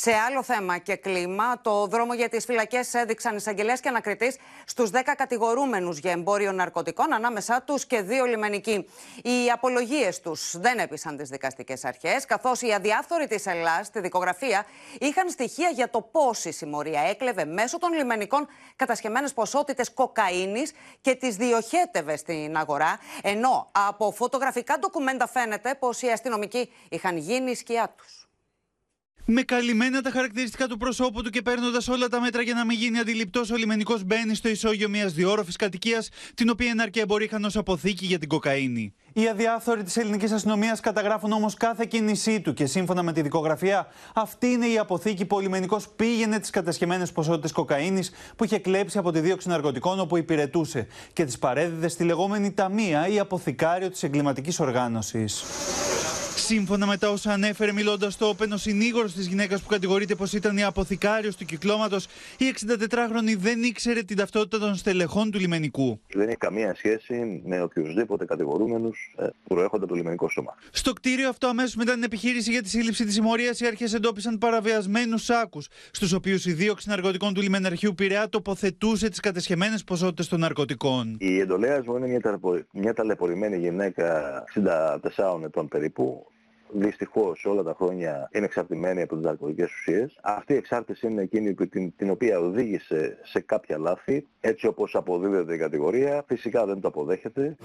Σε 0.00 0.12
άλλο 0.12 0.42
θέμα 0.42 0.78
και 0.78 0.96
κλίμα, 0.96 1.60
το 1.60 1.86
δρόμο 1.86 2.14
για 2.14 2.28
τις 2.28 2.44
φυλακές 2.44 2.94
έδειξαν 2.94 3.36
εισαγγελέας 3.36 3.80
και 3.80 3.88
ανακριτής 3.88 4.36
στους 4.64 4.90
10 4.90 5.14
κατηγορούμενους 5.16 5.98
για 5.98 6.10
εμπόριο 6.10 6.52
ναρκωτικών, 6.52 7.12
ανάμεσά 7.12 7.62
τους 7.62 7.86
και 7.86 8.00
δύο 8.00 8.24
λιμενικοί. 8.24 8.88
Οι 9.22 9.50
απολογίες 9.52 10.20
τους 10.20 10.56
δεν 10.58 10.78
έπεισαν 10.78 11.16
τις 11.16 11.28
δικαστικές 11.28 11.84
αρχές, 11.84 12.24
καθώς 12.24 12.62
οι 12.62 12.72
αδιάφθοροι 12.72 13.26
της 13.26 13.46
Ελλάδα 13.46 13.84
στη 13.84 14.00
δικογραφία 14.00 14.64
είχαν 15.00 15.30
στοιχεία 15.30 15.68
για 15.68 15.90
το 15.90 16.00
πώς 16.02 16.44
η 16.44 16.52
συμμορία 16.52 17.00
έκλεβε 17.00 17.44
μέσω 17.44 17.78
των 17.78 17.92
λιμενικών 17.92 18.48
κατασχεμένες 18.76 19.32
ποσότητες 19.32 19.90
κοκαίνης 19.90 20.72
και 21.00 21.14
τις 21.14 21.36
διοχέτευε 21.36 22.16
στην 22.16 22.56
αγορά. 22.56 22.98
Ενώ 23.22 23.68
από 23.72 24.12
φωτογραφικά 24.12 24.78
ντοκουμέντα 24.78 25.28
φαίνεται 25.28 25.74
πως 25.74 26.02
οι 26.02 26.08
αστυνομικοί 26.08 26.72
είχαν 26.88 27.16
γίνει 27.16 27.50
η 27.50 27.54
σκιά 27.54 27.94
τους. 27.96 28.27
Με 29.30 29.42
καλυμμένα 29.42 30.00
τα 30.00 30.10
χαρακτηριστικά 30.10 30.66
του 30.66 30.76
προσώπου 30.76 31.22
του 31.22 31.30
και 31.30 31.42
παίρνοντας 31.42 31.88
όλα 31.88 32.08
τα 32.08 32.20
μέτρα 32.20 32.42
για 32.42 32.54
να 32.54 32.64
μην 32.64 32.78
γίνει 32.78 32.98
αντιληπτός, 32.98 33.50
ο 33.50 33.56
λιμενικός 33.56 34.04
μπαίνει 34.04 34.34
στο 34.34 34.48
ισόγειο 34.48 34.88
μιας 34.88 35.12
διόροφης 35.12 35.56
κατοικίας, 35.56 36.08
την 36.34 36.50
οποία 36.50 36.70
εναρκέμποροι 36.70 37.24
είχαν 37.24 37.44
ω 37.44 37.50
αποθήκη 37.54 38.06
για 38.06 38.18
την 38.18 38.28
κοκαίνη. 38.28 38.94
Οι 39.12 39.28
αδιάφθοροι 39.28 39.82
της 39.82 39.96
ελληνικής 39.96 40.32
αστυνομίας 40.32 40.80
καταγράφουν 40.80 41.32
όμως 41.32 41.54
κάθε 41.54 41.84
κίνησή 41.88 42.40
του 42.40 42.52
και 42.52 42.66
σύμφωνα 42.66 43.02
με 43.02 43.12
τη 43.12 43.22
δικογραφία, 43.22 43.86
αυτή 44.14 44.46
είναι 44.46 44.66
η 44.66 44.78
αποθήκη 44.78 45.24
που 45.24 45.36
ο 45.36 45.40
λιμενικός 45.40 45.88
πήγαινε 45.96 46.38
τις 46.38 46.50
κατασχεμένες 46.50 47.12
ποσότητες 47.12 47.52
κοκαίνης 47.52 48.10
που 48.36 48.44
είχε 48.44 48.58
κλέψει 48.58 48.98
από 48.98 49.12
τη 49.12 49.20
δίωξη 49.20 49.48
ναρκωτικών 49.48 50.00
όπου 50.00 50.16
υπηρετούσε 50.16 50.86
και 51.12 51.24
τις 51.24 51.38
παρέδιδε 51.38 51.88
στη 51.88 52.04
λεγόμενη 52.04 52.52
ταμεία 52.52 53.08
ή 53.08 53.18
αποθηκάριο 53.18 53.90
της 53.90 54.02
εγκληματικής 54.02 54.60
οργάνωσης. 54.60 55.44
Σύμφωνα 56.48 56.86
με 56.86 56.96
τα 56.96 57.10
όσα 57.10 57.32
ανέφερε 57.32 57.72
μιλώντας 57.72 58.12
στο 58.12 58.36
Open, 58.36 58.48
ο 58.52 58.56
συνήγορο 58.56 59.06
τη 59.06 59.17
γυναίκας 59.26 59.62
που 59.62 59.68
κατηγορείται 59.68 60.14
πως 60.14 60.32
ήταν 60.32 60.56
η 60.56 60.64
αποθηκάριος 60.64 61.36
του 61.36 61.44
κυκλώματος, 61.44 62.06
η 62.38 62.44
64χρονη 62.66 63.36
δεν 63.38 63.62
ήξερε 63.62 64.02
την 64.02 64.16
ταυτότητα 64.16 64.58
των 64.58 64.74
στελεχών 64.74 65.30
του 65.30 65.38
λιμενικού. 65.38 66.00
Δεν 66.12 66.28
έχει 66.28 66.36
καμία 66.36 66.74
σχέση 66.74 67.42
με 67.44 67.62
οποιουσδήποτε 67.62 68.24
κατηγορούμενους 68.24 69.14
που 69.16 69.54
προέρχονται 69.54 69.84
από 69.84 69.92
το 69.92 69.94
λιμενικό 69.94 70.28
σώμα. 70.28 70.54
Στο 70.70 70.92
κτίριο 70.92 71.28
αυτό, 71.28 71.46
αμέσως 71.46 71.74
μετά 71.74 71.92
την 71.92 72.02
επιχείρηση 72.02 72.50
για 72.50 72.62
τη 72.62 72.68
σύλληψη 72.68 73.04
της 73.04 73.14
συμμορίας, 73.14 73.60
οι 73.60 73.66
αρχές 73.66 73.94
εντόπισαν 73.94 74.38
παραβιασμένους 74.38 75.24
σάκους, 75.24 75.68
στους 75.90 76.12
οποίους 76.12 76.46
η 76.46 76.52
δίωξη 76.52 76.88
ναρκωτικών 76.88 77.34
του 77.34 77.40
λιμεναρχείου 77.40 77.94
Πειραιά 77.94 78.28
τοποθετούσε 78.28 79.08
τις 79.08 79.20
κατεσχεμένες 79.20 79.84
ποσότητες 79.84 80.28
των 80.28 80.40
ναρκωτικών. 80.40 81.16
Η 81.20 81.38
εντολέα 81.40 81.82
μου 81.86 81.96
είναι 81.96 82.06
μια, 82.06 82.20
ταλαιπωρη... 82.20 82.66
μια 82.72 82.94
ταλαιπωρημένη 82.94 83.56
γυναίκα 83.56 84.44
64 84.54 85.42
ετών 85.44 85.68
περίπου, 85.68 86.26
Δυστυχώς 86.72 87.44
όλα 87.44 87.62
τα 87.62 87.74
χρόνια 87.74 88.28
είναι 88.32 88.44
εξαρτημένη 88.44 89.02
από 89.02 89.14
τις 89.14 89.24
ναρκωτικέ 89.24 89.62
ουσίες. 89.62 90.18
Αυτή 90.22 90.52
η 90.52 90.56
εξάρτηση 90.56 91.06
είναι 91.06 91.22
εκείνη 91.22 91.54
που, 91.54 91.68
την, 91.68 91.92
την 91.96 92.10
οποία 92.10 92.38
οδήγησε 92.38 93.18
σε 93.22 93.40
κάποια 93.40 93.78
λάθη. 93.78 94.26
Έτσι 94.40 94.66
όπως 94.66 94.94
αποδίδεται 94.94 95.54
η 95.54 95.58
κατηγορία, 95.58 96.24
φυσικά 96.26 96.66
δεν 96.66 96.80
το 96.80 96.88
αποδέχεται. 96.88 97.56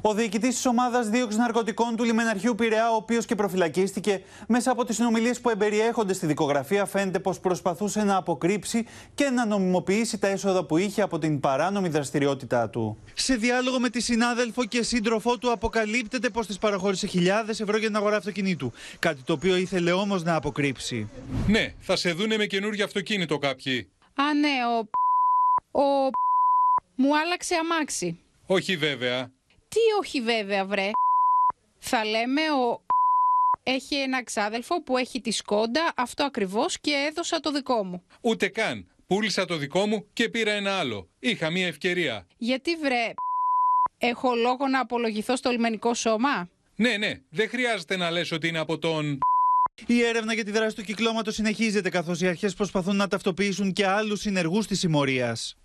Ο 0.00 0.14
διοικητής 0.14 0.54
της 0.54 0.66
ομάδας 0.66 1.08
δίωξης 1.08 1.38
ναρκωτικών 1.38 1.96
του 1.96 2.04
λιμεναρχείου 2.04 2.54
Πειραιά, 2.54 2.90
ο 2.92 2.94
οποίος 2.94 3.24
και 3.24 3.34
προφυλακίστηκε, 3.34 4.22
μέσα 4.48 4.70
από 4.70 4.84
τις 4.84 4.96
συνομιλίες 4.96 5.40
που 5.40 5.50
εμπεριέχονται 5.50 6.12
στη 6.12 6.26
δικογραφία, 6.26 6.84
φαίνεται 6.84 7.18
πως 7.18 7.40
προσπαθούσε 7.40 8.04
να 8.04 8.16
αποκρύψει 8.16 8.86
και 9.14 9.30
να 9.30 9.46
νομιμοποιήσει 9.46 10.18
τα 10.18 10.28
έσοδα 10.28 10.64
που 10.64 10.76
είχε 10.76 11.02
από 11.02 11.18
την 11.18 11.40
παράνομη 11.40 11.88
δραστηριότητά 11.88 12.70
του. 12.70 12.98
Σε 13.14 13.34
διάλογο 13.34 13.78
με 13.78 13.88
τη 13.88 14.00
συνάδελφο 14.00 14.64
και 14.64 14.82
σύντροφό 14.82 15.38
του, 15.38 15.52
αποκαλύπτεται 15.52 16.30
πως 16.30 16.46
της 16.46 16.58
παραχώρησε 16.58 17.06
χιλιάδες 17.06 17.60
ευρώ 17.60 17.76
για 17.76 17.86
την 17.86 17.96
αγορά 17.96 18.16
αυτοκινήτου. 18.16 18.72
Κάτι 18.98 19.22
το 19.22 19.32
οποίο 19.32 19.56
ήθελε 19.56 19.92
όμως 19.92 20.22
να 20.22 20.34
αποκρύψει. 20.34 21.08
Ναι, 21.46 21.74
θα 21.78 21.96
σε 21.96 22.12
δούνε 22.12 22.36
με 22.36 22.46
καινούργιο 22.46 22.84
αυτοκίνητο 22.84 23.38
κάποιοι. 23.38 23.88
Α, 24.14 24.34
ναι, 24.34 24.56
ο. 24.74 24.78
Ο. 25.80 26.10
Μου 26.96 27.18
άλλαξε 27.18 27.54
αμάξι. 27.54 28.18
Όχι 28.46 28.76
βέβαια. 28.76 29.35
Τι 29.76 29.82
όχι 30.00 30.20
βέβαια 30.20 30.64
βρε. 30.64 30.90
Θα 31.78 32.04
λέμε 32.04 32.40
ο... 32.40 32.80
Έχει 33.62 33.94
ένα 33.94 34.24
ξάδελφο 34.24 34.82
που 34.82 34.96
έχει 34.96 35.20
τη 35.20 35.30
σκόντα, 35.30 35.92
αυτό 35.96 36.24
ακριβώς 36.24 36.80
και 36.80 37.06
έδωσα 37.10 37.40
το 37.40 37.50
δικό 37.52 37.84
μου. 37.84 38.02
Ούτε 38.20 38.48
καν. 38.48 38.86
Πούλησα 39.06 39.44
το 39.44 39.56
δικό 39.56 39.86
μου 39.86 40.06
και 40.12 40.28
πήρα 40.28 40.52
ένα 40.52 40.78
άλλο. 40.78 41.08
Είχα 41.18 41.50
μία 41.50 41.66
ευκαιρία. 41.66 42.26
Γιατί 42.38 42.76
βρε, 42.76 43.12
έχω 43.98 44.34
λόγο 44.34 44.68
να 44.68 44.80
απολογηθώ 44.80 45.36
στο 45.36 45.50
λιμενικό 45.50 45.94
σώμα; 45.94 46.50
Ναι, 46.76 46.96
ναι, 46.96 47.20
δεν 47.30 47.48
χρειάζεται 47.48 47.96
να 47.96 48.10
λες 48.10 48.32
ότι 48.32 48.48
είναι 48.48 48.58
από 48.58 48.78
τον... 48.78 49.18
Η 49.86 50.02
έρευνα 50.02 50.34
για 50.34 50.44
τη 50.44 50.50
δράση 50.50 50.76
του 50.76 50.82
κυκλώματος 50.82 51.34
συνεχίζεται 51.34 51.88
καθώς 51.88 52.20
οι 52.20 52.26
αρχές 52.26 52.54
προσπαθούν 52.54 52.96
να 52.96 53.08
ταυτοποιήσουν 53.08 53.72
και 53.72 53.86
άλλους 53.86 54.20
συνεργούς 54.20 54.66
της 54.66 54.78
συμμορίας. 54.78 55.56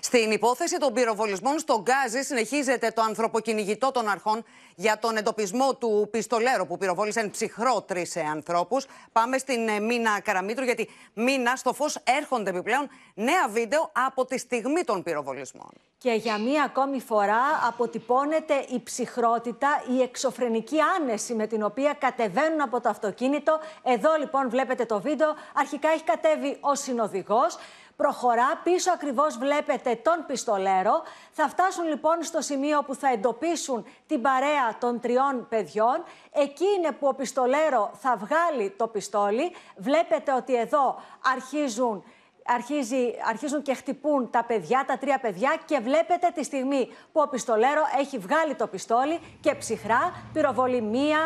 Στην 0.00 0.30
υπόθεση 0.30 0.78
των 0.78 0.92
πυροβολισμών 0.92 1.58
στο 1.58 1.82
Γκάζι 1.82 2.22
συνεχίζεται 2.22 2.90
το 2.90 3.02
ανθρωποκυνηγητό 3.02 3.90
των 3.90 4.08
αρχών 4.08 4.44
για 4.74 4.98
τον 4.98 5.16
εντοπισμό 5.16 5.74
του 5.74 6.08
πιστολέρου 6.10 6.66
που 6.66 6.78
πυροβόλησε 6.78 7.28
ψυχρό 7.28 7.82
τρεις 7.82 8.16
ανθρώπους. 8.16 8.86
Πάμε 9.12 9.38
στην 9.38 9.68
ε, 9.68 9.80
Μίνα 9.80 10.20
Καραμίτρου, 10.20 10.64
γιατί 10.64 10.88
Μίνα 11.14 11.56
στο 11.56 11.72
φως 11.72 11.98
έρχονται 12.04 12.50
επιπλέον 12.50 12.88
νέα 13.14 13.48
βίντεο 13.48 13.90
από 14.06 14.24
τη 14.24 14.38
στιγμή 14.38 14.84
των 14.84 15.02
πυροβολισμών. 15.02 15.70
Και 15.98 16.12
για 16.12 16.38
μία 16.38 16.62
ακόμη 16.62 17.00
φορά 17.00 17.42
αποτυπώνεται 17.68 18.54
η 18.68 18.80
ψυχρότητα, 18.82 19.68
η 19.98 20.02
εξωφρενική 20.02 20.76
άνεση 21.00 21.34
με 21.34 21.46
την 21.46 21.62
οποία 21.62 21.92
κατεβαίνουν 21.92 22.60
από 22.60 22.80
το 22.80 22.88
αυτοκίνητο. 22.88 23.60
Εδώ 23.82 24.16
λοιπόν 24.18 24.50
βλέπετε 24.50 24.84
το 24.84 25.00
βίντεο. 25.00 25.34
Αρχικά 25.54 25.88
έχει 25.88 26.04
κατέβει 26.04 26.56
ο 26.60 26.74
συνοδηγός. 26.74 27.58
Προχωρά, 27.96 28.60
πίσω 28.62 28.92
ακριβώς 28.92 29.38
βλέπετε 29.38 29.94
τον 29.94 30.24
πιστολέρο. 30.26 31.02
Θα 31.32 31.48
φτάσουν 31.48 31.86
λοιπόν 31.88 32.22
στο 32.22 32.40
σημείο 32.40 32.82
που 32.82 32.94
θα 32.94 33.08
εντοπίσουν 33.08 33.84
την 34.06 34.20
παρέα 34.20 34.78
των 34.80 35.00
τριών 35.00 35.46
παιδιών. 35.48 36.04
Εκεί 36.32 36.64
είναι 36.78 36.92
που 36.92 37.06
ο 37.06 37.14
πιστολέρο 37.14 37.90
θα 37.94 38.16
βγάλει 38.16 38.70
το 38.70 38.86
πιστόλι. 38.86 39.52
Βλέπετε 39.76 40.32
ότι 40.32 40.54
εδώ 40.54 41.00
αρχίζουν 41.34 42.04
αρχίζει, 42.46 43.14
αρχίζουν 43.28 43.62
και 43.62 43.74
χτυπούν 43.74 44.30
τα 44.30 44.44
παιδιά, 44.44 44.84
τα 44.86 44.98
τρία 44.98 45.18
παιδιά 45.18 45.56
και 45.64 45.78
βλέπετε 45.78 46.30
τη 46.34 46.44
στιγμή 46.44 46.88
που 47.12 47.20
ο 47.20 47.28
πιστολέρο 47.28 47.82
έχει 47.98 48.18
βγάλει 48.18 48.54
το 48.54 48.66
πιστόλι 48.66 49.18
και 49.40 49.54
ψυχρά 49.54 50.12
πυροβολεί 50.32 50.80
μία, 50.80 51.18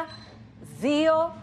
δύο, 0.81 1.35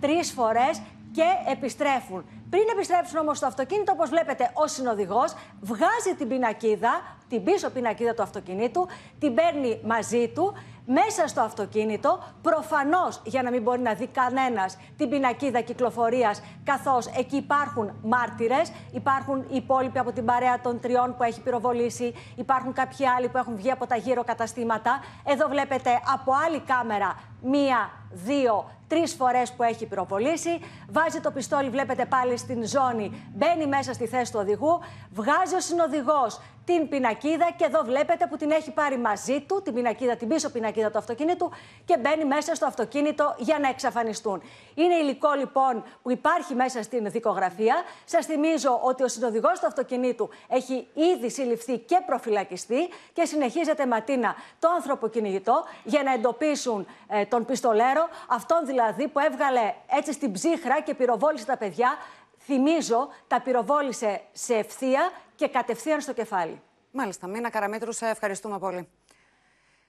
τρεις 0.00 0.32
φορές 0.32 0.82
και 1.12 1.24
επιστρέφουν. 1.50 2.24
Πριν 2.50 2.62
επιστρέψουν 2.72 3.18
όμως 3.18 3.36
στο 3.36 3.46
αυτοκίνητο, 3.46 3.92
όπως 3.92 4.08
βλέπετε, 4.08 4.50
ο 4.54 4.66
συνοδηγός 4.66 5.34
βγάζει 5.60 6.14
την 6.18 6.28
πινακίδα, 6.28 7.16
την 7.34 7.44
πίσω 7.44 7.70
πινακίδα 7.70 8.14
του 8.14 8.22
αυτοκινήτου, 8.22 8.86
την 9.18 9.34
παίρνει 9.34 9.80
μαζί 9.84 10.28
του, 10.28 10.52
μέσα 10.86 11.26
στο 11.26 11.40
αυτοκίνητο, 11.40 12.18
προφανώς 12.42 13.20
για 13.24 13.42
να 13.42 13.50
μην 13.50 13.62
μπορεί 13.62 13.80
να 13.80 13.94
δει 13.94 14.06
κανένας 14.06 14.78
την 14.96 15.08
πινακίδα 15.08 15.60
κυκλοφορίας, 15.60 16.42
καθώς 16.64 17.06
εκεί 17.06 17.36
υπάρχουν 17.36 17.92
μάρτυρες, 18.02 18.72
υπάρχουν 18.92 19.40
οι 19.40 19.56
υπόλοιποι 19.56 19.98
από 19.98 20.12
την 20.12 20.24
παρέα 20.24 20.60
των 20.60 20.80
τριών 20.80 21.16
που 21.16 21.22
έχει 21.22 21.40
πυροβολήσει, 21.40 22.14
υπάρχουν 22.36 22.72
κάποιοι 22.72 23.06
άλλοι 23.06 23.28
που 23.28 23.38
έχουν 23.38 23.56
βγει 23.56 23.70
από 23.70 23.86
τα 23.86 23.96
γύρω 23.96 24.24
καταστήματα. 24.24 25.00
Εδώ 25.24 25.48
βλέπετε 25.48 25.90
από 26.14 26.32
άλλη 26.46 26.60
κάμερα 26.60 27.14
μία, 27.42 27.90
δύο, 28.10 28.64
τρεις 28.88 29.14
φορές 29.14 29.52
που 29.52 29.62
έχει 29.62 29.86
πυροβολήσει. 29.86 30.60
Βάζει 30.90 31.20
το 31.20 31.30
πιστόλι, 31.30 31.70
βλέπετε 31.70 32.04
πάλι 32.04 32.36
στην 32.36 32.66
ζώνη, 32.66 33.30
μπαίνει 33.34 33.66
μέσα 33.66 33.92
στη 33.92 34.06
θέση 34.06 34.32
του 34.32 34.38
οδηγού. 34.42 34.80
Βγάζει 35.10 35.54
ο 35.54 35.60
συνοδηγός 35.60 36.40
την 36.64 36.88
πινακίδα 36.88 37.50
και 37.56 37.64
εδώ 37.64 37.82
βλέπετε 37.84 38.26
που 38.26 38.36
την 38.36 38.50
έχει 38.50 38.70
πάρει 38.70 38.98
μαζί 38.98 39.40
του, 39.40 39.62
την 39.62 39.74
πινακίδα, 39.74 40.16
την 40.16 40.28
πίσω 40.28 40.50
πινακίδα 40.50 40.90
του 40.90 40.98
αυτοκίνητου 40.98 41.50
και 41.84 41.98
μπαίνει 41.98 42.24
μέσα 42.24 42.54
στο 42.54 42.66
αυτοκίνητο 42.66 43.34
για 43.38 43.58
να 43.58 43.68
εξαφανιστούν. 43.68 44.42
Είναι 44.74 44.94
υλικό 44.94 45.32
λοιπόν 45.38 45.84
που 46.02 46.10
υπάρχει 46.10 46.54
μέσα 46.54 46.82
στην 46.82 47.10
δικογραφία. 47.10 47.82
Σας 48.04 48.26
θυμίζω 48.26 48.80
ότι 48.82 49.02
ο 49.02 49.08
συνοδηγός 49.08 49.60
του 49.60 49.66
αυτοκινήτου 49.66 50.28
έχει 50.48 50.86
ήδη 50.94 51.30
συλληφθεί 51.30 51.78
και 51.78 52.02
προφυλακιστεί 52.06 52.88
και 53.12 53.24
συνεχίζεται 53.24 53.86
ματίνα 53.86 54.34
το 54.58 54.68
άνθρωπο 54.68 55.08
κυνηγητό 55.08 55.64
για 55.84 56.02
να 56.02 56.12
εντοπίσουν 56.12 56.86
ε, 57.08 57.24
τον 57.24 57.44
πιστολέρο, 57.44 58.08
αυτόν 58.28 58.66
δηλαδή 58.66 59.08
που 59.08 59.18
έβγαλε 59.18 59.74
έτσι 59.98 60.12
στην 60.12 60.32
ψύχρα 60.32 60.80
και 60.80 60.94
πυροβόλησε 60.94 61.44
τα 61.44 61.56
παιδιά. 61.56 61.98
Θυμίζω, 62.44 63.08
τα 63.26 63.40
πυροβόλησε 63.40 64.22
σε 64.32 64.54
ευθεία 64.54 65.10
και 65.34 65.48
κατευθείαν 65.48 66.00
στο 66.00 66.12
κεφάλι. 66.12 66.60
Μάλιστα. 66.90 67.26
Μίνα 67.26 67.50
Καραμίτρου, 67.50 67.92
σε 67.92 68.06
ευχαριστούμε 68.06 68.58
πολύ. 68.58 68.88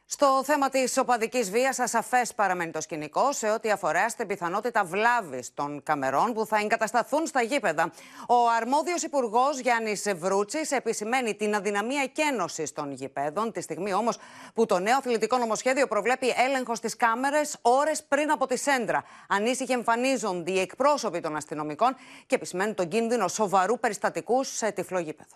Στο 0.08 0.42
θέμα 0.44 0.70
της 0.70 0.98
οπαδικής 0.98 1.52
βίας, 1.52 1.80
ασαφές 1.80 2.34
παραμένει 2.34 2.72
το 2.72 2.82
σκηνικό 2.82 3.32
σε 3.32 3.50
ό,τι 3.50 3.72
αφορά 3.72 4.10
στην 4.10 4.28
πιθανότητα 4.28 4.84
βλάβης 4.84 5.54
των 5.54 5.84
καμερών 5.84 6.34
που 6.34 6.46
θα 6.46 6.58
εγκατασταθούν 6.58 7.26
στα 7.26 7.42
γήπεδα. 7.42 7.92
Ο 8.28 8.50
αρμόδιος 8.58 9.04
υπουργός 9.04 9.60
Γιάννης 9.60 10.14
Βρούτσης 10.16 10.72
επισημαίνει 10.72 11.36
την 11.36 11.56
αδυναμία 11.56 12.06
κένωση 12.06 12.74
των 12.74 12.92
γηπέδων, 12.92 13.52
τη 13.52 13.62
στιγμή 13.62 13.94
όμως 13.94 14.18
που 14.54 14.66
το 14.66 14.80
νέο 14.80 14.98
αθλητικό 14.98 15.38
νομοσχέδιο 15.38 15.88
προβλέπει 15.88 16.34
έλεγχος 16.48 16.78
στις 16.78 16.96
κάμερες 16.96 17.58
ώρες 17.62 18.04
πριν 18.04 18.32
από 18.32 18.48
τη 18.48 18.58
σέντρα. 18.58 19.04
Ανήσυχοι 19.28 19.72
εμφανίζονται 19.72 20.52
οι 20.52 20.60
εκπρόσωποι 20.60 21.20
των 21.20 21.36
αστυνομικών 21.36 21.96
και 22.26 22.36
επισημαίνουν 22.36 22.74
τον 22.74 22.88
κίνδυνο 22.88 23.28
σοβαρού 23.28 23.80
περιστατικού 23.80 24.44
σε 24.44 24.72
τυφλό 24.72 25.00
γήπεδο. 25.00 25.36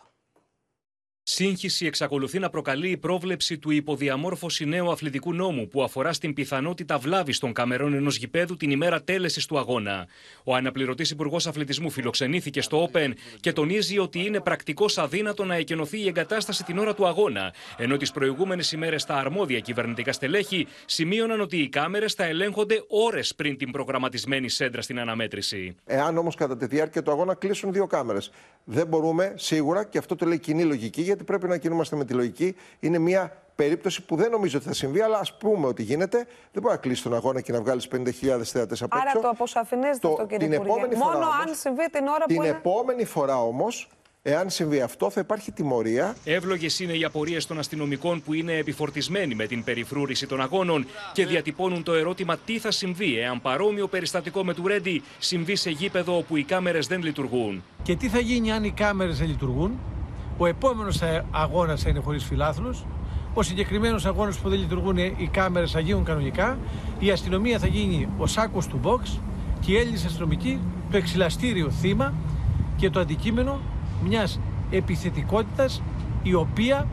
Σύγχυση 1.31 1.85
εξακολουθεί 1.85 2.39
να 2.39 2.49
προκαλεί 2.49 2.89
η 2.89 2.97
πρόβλεψη 2.97 3.57
του 3.57 3.71
υποδιαμόρφωση 3.71 4.65
νέου 4.65 4.91
αθλητικού 4.91 5.33
νόμου 5.33 5.67
που 5.67 5.83
αφορά 5.83 6.13
στην 6.13 6.33
πιθανότητα 6.33 6.97
βλάβης 6.97 7.39
των 7.39 7.53
καμερών 7.53 7.93
ενός 7.93 8.17
γηπέδου 8.17 8.57
την 8.57 8.71
ημέρα 8.71 9.01
τέλεσης 9.01 9.45
του 9.45 9.57
αγώνα. 9.57 10.07
Ο 10.43 10.55
αναπληρωτής 10.55 11.11
Υπουργός 11.11 11.47
Αθλητισμού 11.47 11.89
φιλοξενήθηκε 11.89 12.61
στο 12.61 12.89
Open 12.91 13.11
και 13.39 13.53
τονίζει 13.53 13.99
ότι 13.99 14.25
είναι 14.25 14.39
πρακτικώ 14.39 14.85
αδύνατο 14.95 15.45
να 15.45 15.55
εκενωθεί 15.55 15.99
η 15.99 16.07
εγκατάσταση 16.07 16.63
την 16.63 16.77
ώρα 16.77 16.93
του 16.93 17.07
αγώνα, 17.07 17.53
ενώ 17.77 17.97
τις 17.97 18.11
προηγούμενες 18.11 18.71
ημέρες 18.71 19.05
τα 19.05 19.15
αρμόδια 19.15 19.59
κυβερνητικά 19.59 20.11
στελέχη 20.11 20.67
σημείωναν 20.85 21.41
ότι 21.41 21.57
οι 21.57 21.69
κάμερες 21.69 22.13
θα 22.13 22.23
ελέγχονται 22.23 22.83
ώρες 22.87 23.35
πριν 23.35 23.57
την 23.57 23.71
προγραμματισμένη 23.71 24.49
σέντρα 24.49 24.81
στην 24.81 24.99
αναμέτρηση. 24.99 25.75
Εάν 25.85 26.17
όμως 26.17 26.35
κατά 26.35 26.57
τη 26.57 26.65
διάρκεια 26.65 27.03
του 27.03 27.11
αγώνα 27.11 27.35
κλείσουν 27.35 27.73
δύο 27.73 27.87
κάμερες, 27.87 28.31
δεν 28.63 28.87
μπορούμε 28.87 29.33
σίγουρα, 29.37 29.83
και 29.83 29.97
αυτό 29.97 30.15
το 30.15 30.25
λέει 30.25 30.39
κοινή 30.39 30.63
λογική, 30.63 31.01
γιατί 31.19 31.23
πρέπει 31.23 31.47
να 31.47 31.57
κινούμαστε 31.57 31.95
με 31.95 32.05
τη 32.05 32.13
λογική. 32.13 32.55
Είναι 32.79 32.97
μια 32.97 33.43
περίπτωση 33.55 34.05
που 34.05 34.15
δεν 34.15 34.31
νομίζω 34.31 34.57
ότι 34.57 34.67
θα 34.67 34.73
συμβεί, 34.73 35.01
αλλά 35.01 35.17
ας 35.17 35.37
πούμε 35.37 35.67
ότι 35.67 35.83
γίνεται. 35.83 36.17
Δεν 36.51 36.61
μπορεί 36.61 36.73
να 36.73 36.81
κλείσει 36.81 37.03
τον 37.03 37.13
αγώνα 37.13 37.41
και 37.41 37.51
να 37.51 37.61
βγάλεις 37.61 37.87
50.000 37.91 38.41
θέατες 38.43 38.81
απ' 38.81 38.93
Άρα 38.93 39.11
το 39.21 39.27
αποσαφηνίζεται 39.29 40.07
αυτό, 40.07 40.25
κύριε 40.25 40.37
την 40.37 40.51
Υπουργέ. 40.51 40.71
επόμενη 40.71 40.95
Μόνο 40.95 41.11
φορά 41.11 41.25
αν 41.25 41.41
όμως, 41.45 41.57
συμβεί 41.57 41.89
την 41.91 42.07
ώρα 42.07 42.25
την 42.25 42.35
που 42.35 42.43
είναι. 42.43 42.51
επόμενη 42.51 43.05
φορά 43.05 43.41
όμως, 43.41 43.89
εάν 44.21 44.49
συμβεί 44.49 44.81
αυτό, 44.81 45.09
θα 45.09 45.19
υπάρχει 45.19 45.51
τιμωρία. 45.51 46.15
Εύλογες 46.23 46.79
είναι 46.79 46.93
οι 46.93 47.03
απορίες 47.03 47.45
των 47.45 47.59
αστυνομικών 47.59 48.21
που 48.23 48.33
είναι 48.33 48.53
επιφορτισμένοι 48.53 49.35
με 49.35 49.45
την 49.45 49.63
περιφρούρηση 49.63 50.27
των 50.27 50.41
αγώνων 50.41 50.87
και 51.13 51.25
διατυπώνουν 51.25 51.83
το 51.83 51.93
ερώτημα 51.93 52.37
τι 52.37 52.59
θα 52.59 52.71
συμβεί 52.71 53.19
εάν 53.19 53.41
παρόμοιο 53.41 53.87
περιστατικό 53.87 54.43
με 54.43 54.53
του 54.53 54.67
Ρέντι 54.67 55.03
συμβεί 55.19 55.55
σε 55.55 55.69
γήπεδο 55.69 56.17
όπου 56.17 56.37
οι 56.37 56.43
κάμερες 56.43 56.87
δεν 56.87 57.03
λειτουργούν. 57.03 57.63
Και 57.83 57.95
τι 57.95 58.07
θα 58.07 58.19
γίνει 58.19 58.51
αν 58.51 58.63
οι 58.63 58.71
κάμερες 58.71 59.17
δεν 59.17 59.27
λειτουργούν; 59.27 59.79
Ο 60.41 60.45
επόμενος 60.45 61.01
αγώνας 61.31 61.81
θα 61.81 61.89
είναι 61.89 61.99
χωρίς 61.99 62.23
φιλάθλους. 62.23 62.85
Ο 63.33 63.41
συγκεκριμένος 63.41 64.05
αγώνας 64.05 64.39
που 64.39 64.49
δεν 64.49 64.59
λειτουργούν 64.59 64.97
οι 64.97 65.29
κάμερες 65.31 65.71
θα 65.71 65.79
γίνουν 65.79 66.03
κανονικά. 66.03 66.57
Η 66.99 67.11
αστυνομία 67.11 67.59
θα 67.59 67.67
γίνει 67.67 68.09
ο 68.17 68.27
σάκος 68.27 68.67
του 68.67 68.79
box 68.83 69.19
και 69.59 69.71
οι 69.71 69.77
Έλληνες 69.77 70.05
αστυνομικοί 70.05 70.59
το 70.91 70.97
εξυλαστήριο 70.97 71.69
θύμα 71.69 72.13
και 72.75 72.89
το 72.89 72.99
αντικείμενο 72.99 73.59
μιας 74.03 74.39
επιθετικότητας 74.71 75.81
η 76.23 76.33
οποία 76.33 76.87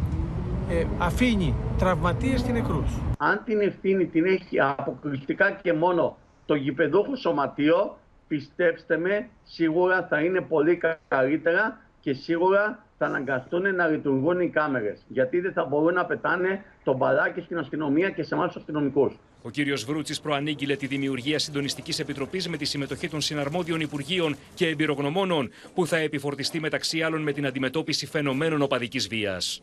ε, 0.68 0.84
αφήνει 0.98 1.54
τραυματίες 1.78 2.42
και 2.42 2.52
νεκρούς. 2.52 3.00
Αν 3.18 3.42
την 3.44 3.60
ευθύνη 3.60 4.06
την 4.06 4.24
έχει 4.24 4.60
αποκλειστικά 4.60 5.50
και 5.50 5.72
μόνο 5.72 6.16
το 6.46 6.54
γηπεδούχο 6.54 7.16
σωματείο, 7.16 7.98
πιστέψτε 8.28 8.98
με, 8.98 9.28
σίγουρα 9.44 10.06
θα 10.08 10.20
είναι 10.20 10.40
πολύ 10.40 10.80
καλύτερα 11.08 11.80
και 12.00 12.12
σίγουρα 12.12 12.85
θα 12.98 13.06
αναγκαστούν 13.06 13.74
να 13.74 13.86
λειτουργούν 13.86 14.40
οι 14.40 14.48
κάμερες. 14.48 15.04
Γιατί 15.08 15.40
δεν 15.40 15.52
θα 15.52 15.64
μπορούν 15.64 15.94
να 15.94 16.04
πετάνε 16.04 16.64
τον 16.84 16.96
μπαλάκι 16.96 17.40
στην 17.40 17.58
αστυνομία 17.58 18.10
και 18.10 18.22
σε 18.22 18.34
εμάς 18.34 18.46
τους 18.46 18.56
αστυνομικούς. 18.56 19.18
Ο 19.42 19.50
κύριος 19.50 19.84
Βρούτση 19.84 20.22
προανήγγειλε 20.22 20.76
τη 20.76 20.86
δημιουργία 20.86 21.38
συντονιστικής 21.38 21.98
επιτροπής 21.98 22.48
με 22.48 22.56
τη 22.56 22.64
συμμετοχή 22.64 23.08
των 23.08 23.20
συναρμόδιων 23.20 23.80
Υπουργείων 23.80 24.36
και 24.54 24.66
εμπειρογνωμόνων, 24.66 25.50
που 25.74 25.86
θα 25.86 25.96
επιφορτιστεί 25.96 26.60
μεταξύ 26.60 27.02
άλλων 27.02 27.22
με 27.22 27.32
την 27.32 27.46
αντιμετώπιση 27.46 28.06
φαινομένων 28.06 28.62
οπαδικής 28.62 29.08
βίας. 29.08 29.62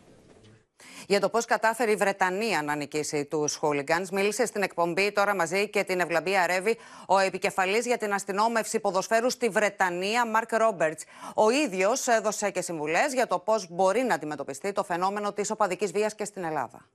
Για 1.08 1.20
το 1.20 1.30
πώς 1.30 1.46
κατάφερε 1.46 1.92
η 1.92 1.96
Βρετανία 1.96 2.62
να 2.62 2.76
νικήσει 2.76 3.26
τους 3.26 3.56
χούλιγκανς, 3.56 4.10
μίλησε 4.10 4.46
στην 4.46 4.64
εκπομπή 4.64 5.12
τώρα 5.12 5.36
μαζί 5.36 5.70
και 5.70 5.84
την 5.84 6.00
Ευλαμπία 6.00 6.48
Ρεύη 6.48 6.78
ο 7.08 7.18
επικεφαλής 7.18 7.86
για 7.86 7.98
την 7.98 8.14
αστυνόμευση 8.14 8.80
ποδοσφαίρου 8.80 9.30
στη 9.30 9.50
Βρετανία, 9.50 10.28
Μαρκ 10.28 10.54
Ρόμπερτς. 10.54 11.04
Ο 11.36 11.50
ίδιος 11.50 12.08
έδωσε 12.08 12.52
και 12.52 12.62
συμβουλές 12.62 13.14
για 13.14 13.28
το 13.28 13.40
πώς 13.40 13.68
μπορεί 13.70 14.02
να 14.02 14.14
αντιμετωπιστεί 14.14 14.72
το 14.72 14.84
φαινόμενο 14.84 15.34
της 15.34 15.52
οπαδικής 15.52 15.92
βίας 15.92 16.16
και 16.16 16.26
στην 16.26 16.44
Ελλάδα. 16.44 16.88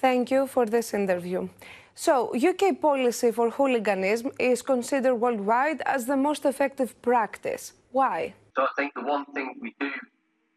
Thank 0.00 0.30
you 0.30 0.46
for 0.54 0.64
this 0.64 0.94
interview. 0.94 1.48
So, 2.06 2.14
UK 2.50 2.80
policy 2.80 3.30
for 3.38 3.50
hooliganism 3.50 4.30
is 4.38 4.62
considered 4.62 5.16
worldwide 5.24 5.80
as 5.94 6.06
the 6.06 6.16
most 6.16 6.42
effective 6.52 6.90
practice. 7.02 7.62
Why? 7.92 8.18
So 8.56 8.62
I 8.62 8.72
think 8.78 8.94
the 8.94 9.06
one 9.16 9.24
thing 9.34 9.48
we 9.60 9.74
do 9.78 9.92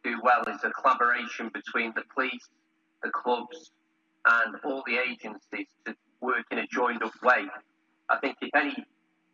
do 0.03 0.19
well 0.24 0.43
is 0.53 0.63
a 0.63 0.72
collaboration 0.72 1.50
between 1.53 1.93
the 1.95 2.03
police, 2.13 2.50
the 3.01 3.10
clubs, 3.10 3.72
and 4.25 4.55
all 4.63 4.83
the 4.88 4.98
agencies 4.98 5.67
to 5.86 5.95
work 6.22 6.45
in 6.51 6.60
a 6.60 6.67
joined 6.67 7.03
up 7.03 7.13
way. 7.22 7.45
I 8.10 8.17
think 8.17 8.38
if 8.41 8.50
any 8.55 8.75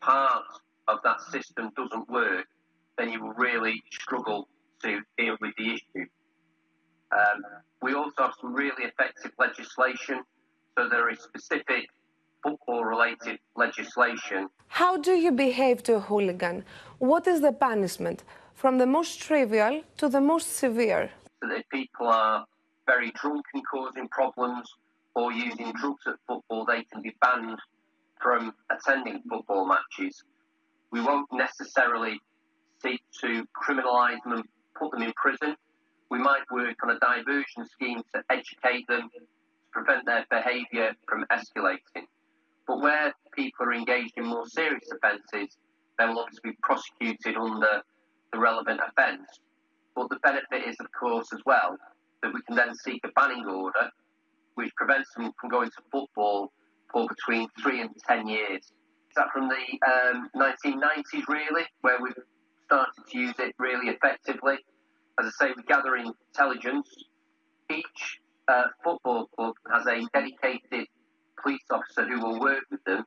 part 0.02 0.46
of 0.88 1.00
that 1.04 1.22
system 1.22 1.72
doesn't 1.76 2.10
work, 2.10 2.46
then 2.98 3.10
you 3.12 3.22
will 3.22 3.34
really 3.34 3.82
struggle 3.92 4.48
to 4.84 5.00
deal 5.18 5.38
with 5.42 5.54
the 5.58 5.74
issue. 5.74 6.08
Um, 7.12 7.42
we 7.82 7.94
also 7.94 8.24
have 8.24 8.34
some 8.42 8.54
really 8.54 8.84
effective 8.84 9.32
legislation. 9.38 10.22
So 10.78 10.88
there 10.90 11.10
is 11.10 11.20
specific 11.20 11.88
football 12.44 12.86
related 12.86 13.40
legislation 13.56 14.48
How 14.68 14.98
do 14.98 15.12
you 15.12 15.32
behave 15.32 15.84
to 15.84 15.96
a 15.96 16.00
hooligan? 16.00 16.64
What 17.00 17.28
is 17.28 17.42
the 17.42 17.52
punishment? 17.52 18.24
From 18.60 18.78
the 18.78 18.86
most 18.86 19.22
trivial 19.22 19.84
to 20.00 20.10
the 20.10 20.20
most 20.20 20.58
severe. 20.58 21.12
so 21.42 21.48
that 21.48 21.60
if 21.60 21.70
people 21.70 22.10
are 22.10 22.46
very 22.86 23.10
drunk 23.12 23.46
and 23.54 23.64
causing 23.66 24.10
problems 24.10 24.68
or 25.16 25.32
using 25.32 25.72
drugs 25.80 26.06
at 26.06 26.16
football, 26.28 26.66
they 26.66 26.84
can 26.92 27.02
be 27.02 27.16
banned 27.22 27.58
from 28.22 28.54
attending 28.70 29.22
football 29.30 29.66
matches. 29.66 30.26
We 30.92 31.00
won't 31.00 31.32
necessarily 31.32 32.20
seek 32.84 33.02
to 33.22 33.48
criminalise 33.56 34.22
them 34.26 34.34
and 34.34 34.44
put 34.78 34.92
them 34.92 35.04
in 35.04 35.14
prison. 35.14 35.56
We 36.10 36.20
might 36.20 36.44
work 36.52 36.76
on 36.84 36.90
a 36.90 37.00
diversion 37.00 37.66
scheme 37.66 38.02
to 38.14 38.22
educate 38.30 38.86
them, 38.90 39.10
to 39.14 39.20
prevent 39.72 40.06
their 40.06 40.26
behaviour 40.30 40.98
from 41.08 41.26
escalating. 41.32 42.08
But 42.68 42.82
where 42.82 43.14
people 43.34 43.68
are 43.68 43.74
engaged 43.74 44.16
in 44.18 44.26
more 44.26 44.48
serious 44.48 44.92
offences, 44.92 45.56
they 45.98 46.06
will 46.08 46.20
obviously 46.20 46.52
be 46.52 46.58
prosecuted 46.62 47.38
under 47.38 47.84
the 48.32 48.40
relevant 48.40 48.80
offence. 48.88 49.40
But 49.96 50.10
the 50.10 50.18
benefit 50.18 50.68
is, 50.68 50.76
of 50.80 50.88
course, 50.98 51.28
as 51.34 51.40
well, 51.46 51.78
that 52.22 52.34
we 52.34 52.42
can 52.48 52.56
then 52.56 52.76
seek 52.76 53.02
a 53.04 53.10
banning 53.10 53.46
order 53.46 53.90
which 54.56 54.76
prevents 54.76 55.14
them 55.16 55.32
from 55.40 55.50
going 55.50 55.70
to 55.70 55.82
football 55.90 56.52
for 56.92 57.08
between 57.08 57.48
three 57.62 57.80
and 57.82 57.90
ten 58.06 58.28
years. 58.28 58.62
Is 58.62 59.16
that 59.16 59.28
from 59.32 59.48
the 59.48 59.80
um, 59.88 60.30
1990s, 60.36 61.28
really, 61.30 61.64
where 61.82 61.98
we've 62.02 62.14
started 62.66 62.92
to 63.10 63.18
use 63.18 63.34
it 63.40 63.56
really 63.58 63.90
effectively? 63.90 64.58
As 65.20 65.28
I 65.40 65.46
say, 65.46 65.54
we 65.56 65.64
gather 65.64 65.96
intelligence. 65.96 66.90
Each 67.72 68.20
uh, 68.50 68.64
football 68.84 69.28
club 69.28 69.56
has 69.72 69.86
a 69.88 70.06
dedicated 70.14 70.88
police 71.42 71.62
officer 71.72 72.06
who 72.06 72.20
will 72.20 72.40
work 72.40 72.64
with 72.70 72.84
them 72.84 73.06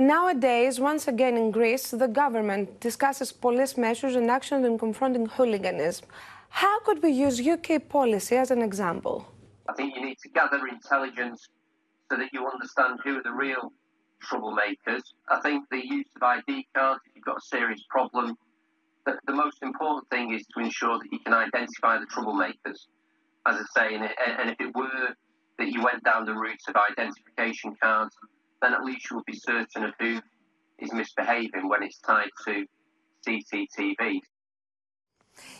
Nowadays, 0.00 0.80
once 0.80 1.06
again 1.08 1.36
in 1.36 1.50
Greece, 1.50 1.90
the 1.90 2.08
government 2.08 2.80
discusses 2.80 3.32
police 3.32 3.76
measures 3.76 4.16
and 4.16 4.30
actions 4.30 4.64
in 4.64 4.78
confronting 4.78 5.26
hooliganism. 5.26 6.08
How 6.48 6.80
could 6.80 7.02
we 7.02 7.10
use 7.10 7.38
UK 7.38 7.86
policy 7.86 8.36
as 8.36 8.50
an 8.50 8.62
example? 8.62 9.30
I 9.68 9.74
think 9.74 9.94
you 9.94 10.02
need 10.02 10.16
to 10.22 10.30
gather 10.30 10.66
intelligence 10.66 11.50
so 12.10 12.16
that 12.16 12.32
you 12.32 12.48
understand 12.48 13.00
who 13.04 13.18
are 13.18 13.22
the 13.22 13.30
real 13.30 13.74
troublemakers. 14.26 15.02
I 15.28 15.38
think 15.42 15.68
the 15.70 15.86
use 15.86 16.06
of 16.16 16.22
ID 16.22 16.66
cards, 16.74 17.02
if 17.04 17.16
you've 17.16 17.26
got 17.26 17.36
a 17.36 17.42
serious 17.42 17.84
problem, 17.90 18.38
the, 19.04 19.18
the 19.26 19.34
most 19.34 19.62
important 19.62 20.08
thing 20.08 20.32
is 20.32 20.46
to 20.54 20.60
ensure 20.60 20.98
that 20.98 21.12
you 21.12 21.18
can 21.18 21.34
identify 21.34 21.98
the 21.98 22.06
troublemakers. 22.06 22.86
As 23.44 23.56
I 23.56 23.64
say, 23.76 23.94
and, 23.96 24.04
and 24.04 24.48
if 24.48 24.58
it 24.60 24.74
were 24.74 25.14
that 25.58 25.68
you 25.68 25.84
went 25.84 26.02
down 26.04 26.24
the 26.24 26.32
route 26.32 26.62
of 26.68 26.74
identification 26.90 27.76
cards, 27.82 28.16
then 28.60 28.72
at 28.78 28.84
least 28.84 29.02
you'll 29.10 29.30
be 29.32 29.38
certain 29.52 29.82
of 29.88 29.92
who 30.00 30.12
is 30.78 30.92
misbehaving 30.92 31.68
when 31.68 31.82
it's 31.86 32.00
tied 32.10 32.32
to 32.46 32.54
CCTV. 33.24 34.02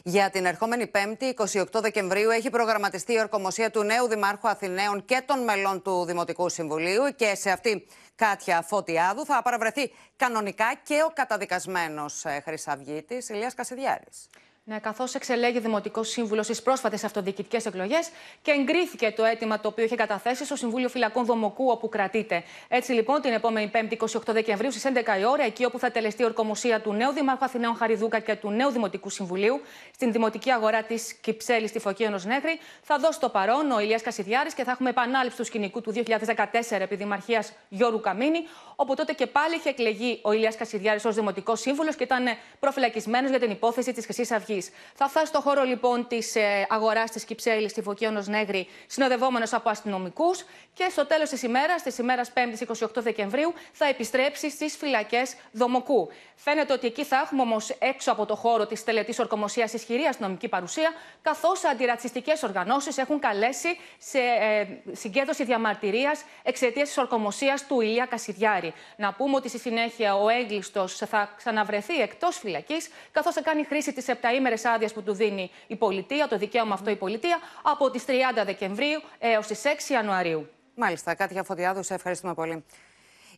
Για 0.05 0.31
την 0.31 0.45
ερχόμενη 0.45 0.87
Πέμπτη, 0.87 1.35
28 1.53 1.63
Δεκεμβρίου, 1.81 2.31
έχει 2.31 2.51
προγραμματιστεί 2.51 3.13
η 3.13 3.19
ορκομοσία 3.19 3.71
του 3.71 3.83
νέου 3.83 4.09
Δημάρχου 4.09 4.49
Αθηναίων 4.49 5.05
και 5.05 5.23
των 5.27 5.45
μελών 5.45 5.83
του 5.83 6.05
Δημοτικού 6.05 6.49
Συμβουλίου 6.49 7.03
και 7.17 7.35
σε 7.35 7.51
αυτή 7.51 7.87
Κάτια 8.15 8.63
Φωτιάδου 8.63 9.25
θα 9.25 9.43
παραβρεθεί 9.43 9.93
κανονικά 10.17 10.75
και 10.83 11.03
ο 11.07 11.13
καταδικασμένος 11.15 12.25
ε, 12.25 12.41
Χρυσαυγίτης 12.45 13.29
Ηλίας 13.29 13.55
Κασιδιάρης. 13.55 14.29
Ναι, 14.71 14.79
καθώς 14.79 15.15
εξελέγει 15.15 15.59
Δημοτικός 15.59 16.09
Σύμβουλος 16.09 16.45
στις 16.45 16.63
πρόσφατες 16.63 17.05
αυτοδιοικητικές 17.05 17.67
εκλογές 17.67 18.11
και 18.43 18.51
εγκρίθηκε 18.51 19.13
το 19.17 19.25
αίτημα 19.25 19.61
το 19.61 19.69
οποίο 19.69 19.85
είχε 19.85 19.97
καταθέσει 19.97 20.45
στο 20.45 20.57
Συμβούλιο 20.57 20.89
Φυλακών 20.89 21.25
Δομοκού, 21.25 21.71
όπου 21.71 21.89
κρατείται. 21.89 22.43
Έτσι 22.69 22.93
λοιπόν, 22.93 23.21
την 23.21 23.33
επόμενη 23.33 23.71
5η 23.75 23.97
28 23.97 24.07
Δεκεμβρίου 24.27 24.71
στις 24.71 24.83
11 24.85 25.21
η 25.21 25.25
ώρα, 25.25 25.45
εκεί 25.45 25.65
όπου 25.65 25.79
θα 25.79 25.91
τελεστεί 25.91 26.23
η 26.23 26.25
ορκομοσία 26.25 26.81
του 26.81 26.93
νέου 26.93 27.13
Δημάρχου 27.13 27.45
Αθηναίων 27.45 27.77
Χαριδούκα 27.77 28.19
και 28.19 28.35
του 28.35 28.51
νέου 28.51 28.71
Δημοτικού 28.71 29.11
Συμβουλίου, 29.11 29.61
στην 29.95 30.13
δημοτική 30.13 30.51
αγορά 30.51 30.83
της 30.83 31.15
Κυψέλης 31.15 31.71
στη 31.71 31.79
Φωκία 31.79 32.11
Νέχρη, 32.11 32.59
θα 32.83 32.99
δώσει 32.99 33.21
το 33.21 33.29
παρόν 33.29 33.71
ο 33.71 33.81
Ηλίας 33.81 34.03
Κασιδιάρης 34.03 34.55
και 34.55 34.65
θα 34.65 34.71
έχουμε 34.71 34.91
επανάληψη 34.91 35.37
του 35.37 35.45
σκηνικού 35.45 35.81
του 35.81 35.93
2014 35.93 36.81
επί 36.81 36.97
Δημαρχίας 36.97 37.53
Γιώργου 37.69 38.01
Καμίνη, 38.01 38.39
όπου 38.77 38.95
τότε 38.95 39.13
και 39.13 39.27
πάλι 39.27 39.55
είχε 39.55 39.69
εκλεγεί 39.69 40.19
ο 40.23 40.33
Ηλίας 40.33 40.57
Κασιδιάρης 40.57 41.05
ως 41.05 41.15
Δημοτικός 41.15 41.61
Σύμβουλος 41.61 41.97
και 41.97 42.05
ήταν 42.05 42.25
προφυλακισμένος 42.61 43.31
για 43.31 43.39
την 43.39 43.51
υπόθεση 43.51 43.93
της 43.93 44.05
Χρυσής 44.05 44.31
Αυγής. 44.31 44.60
Θα 44.95 45.09
φτάσει 45.09 45.27
στο 45.27 45.41
χώρο 45.41 45.63
λοιπόν 45.63 46.07
της 46.07 46.37
ε, 46.37 46.67
αγοράς 46.69 47.11
της 47.11 47.25
Κυψέλης 47.25 47.71
στη 47.71 47.83
Φωκίωνος 47.83 48.27
Νέγρη, 48.27 48.69
συνοδευόμενος 48.87 49.53
από 49.53 49.71
αστυνομικούς. 49.71 50.45
Και 50.75 50.87
στο 50.91 51.07
τέλος 51.07 51.29
της 51.29 51.43
ημέρας, 51.43 51.83
της 51.83 51.99
ημέρας 51.99 52.33
5η 52.35 52.67
28 52.67 53.03
Δεκεμβρίου, 53.03 53.53
θα 53.73 53.87
επιστρέψει 53.87 54.51
στις 54.51 54.77
φυλακές 54.77 55.35
Δομοκού. 55.53 56.09
Φαίνεται 56.35 56.73
ότι 56.73 56.87
εκεί 56.87 57.05
θα 57.05 57.17
έχουμε 57.17 57.43
όμως 57.43 57.71
έξω 57.79 58.13
από 58.13 58.27
το 58.27 58.35
χώρο 58.35 58.67
της 58.67 58.85
τελετής 58.85 59.19
ορκομοσίας 59.19 59.73
ισχυρή 59.73 60.03
αστυνομική 60.05 60.49
παρουσία, 60.49 60.93
καθώς 61.23 61.65
αντιρατσιστικές 61.65 62.43
οργανώσεις 62.43 62.99
έχουν 62.99 63.19
καλέσει 63.19 63.79
σε 63.99 64.19
ε, 64.19 64.67
συγκέντρωση 64.93 65.45
διαμαρτυρίας 65.45 66.25
εξαιτίας 66.43 66.89
της 66.89 66.99
ορκομοσίας 66.99 67.67
του 67.67 67.81
Ηλία 67.81 68.07
Κασιδιάρη. 68.07 68.73
Να 68.97 69.13
πούμε 69.13 69.37
ότι 69.37 69.49
στη 69.49 69.59
συνέχεια 69.59 70.17
ο 70.17 70.29
έγκλειστος 70.29 70.97
θα 70.97 71.35
ξαναβρεθεί 71.37 72.01
εκτός 72.01 72.39
φυλακής, 72.39 72.91
καθώς 73.13 73.35
θα 73.35 73.43
κάνει 73.43 73.65
χρήση 73.65 73.93
της 73.93 74.09
επταήμερε 74.51 74.75
άδειας 74.75 74.93
που 74.93 75.03
του 75.03 75.13
δίνει 75.13 75.51
η 75.67 75.77
πολιτεία, 75.77 76.29
το 76.29 76.39
δικαίωμα 76.39 76.75
αυτό 76.75 76.91
η 76.91 76.97
πολιτεία, 76.97 77.39
από 77.63 77.91
τις 77.91 78.05
30 78.07 78.11
Δεκεμβρίου 78.45 79.01
έως 79.19 79.47
τις 79.47 79.63
6 79.65 79.93
Ιανουαρίου. 79.93 80.49
Μάλιστα, 80.75 81.15
Κάτια 81.15 81.43
Φωτιάδου, 81.43 81.83
σε 81.83 81.95
ευχαριστούμε 81.95 82.35
πολύ. 82.35 82.65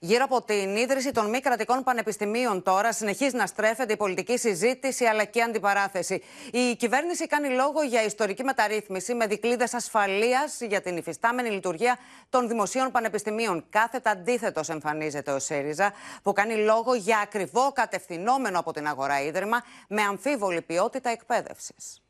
Γύρω 0.04 0.24
από 0.24 0.42
την 0.42 0.76
ίδρυση 0.76 1.12
των 1.12 1.28
μη 1.28 1.40
κρατικών 1.40 1.82
πανεπιστημίων 1.82 2.62
τώρα 2.62 2.92
συνεχίζει 2.92 3.36
να 3.36 3.46
στρέφεται 3.46 3.92
η 3.92 3.96
πολιτική 3.96 4.38
συζήτηση 4.38 5.04
αλλά 5.04 5.24
και 5.24 5.42
αντιπαράθεση. 5.42 6.22
Η 6.52 6.76
κυβέρνηση 6.76 7.26
κάνει 7.26 7.48
λόγο 7.48 7.82
για 7.82 8.04
ιστορική 8.04 8.44
μεταρρύθμιση 8.44 9.14
με 9.14 9.26
δικλείδε 9.26 9.66
ασφαλείας 9.72 10.60
για 10.60 10.80
την 10.80 10.96
υφιστάμενη 10.96 11.50
λειτουργία 11.50 11.98
των 12.30 12.48
δημοσίων 12.48 12.90
πανεπιστημίων. 12.90 13.64
Κάθετα 13.70 14.10
αντίθετος 14.10 14.68
εμφανίζεται 14.68 15.30
ο 15.30 15.38
ΣΥΡΙΖΑ 15.38 15.92
που 16.22 16.32
κάνει 16.32 16.54
λόγο 16.54 16.94
για 16.94 17.18
ακριβό 17.18 17.72
κατευθυνόμενο 17.72 18.58
από 18.58 18.72
την 18.72 18.86
αγορά 18.86 19.22
ίδρυμα 19.22 19.64
με 19.88 20.02
αμφίβολη 20.02 20.62
ποιότητα 20.62 21.10
εκπαίδευσης. 21.10 22.02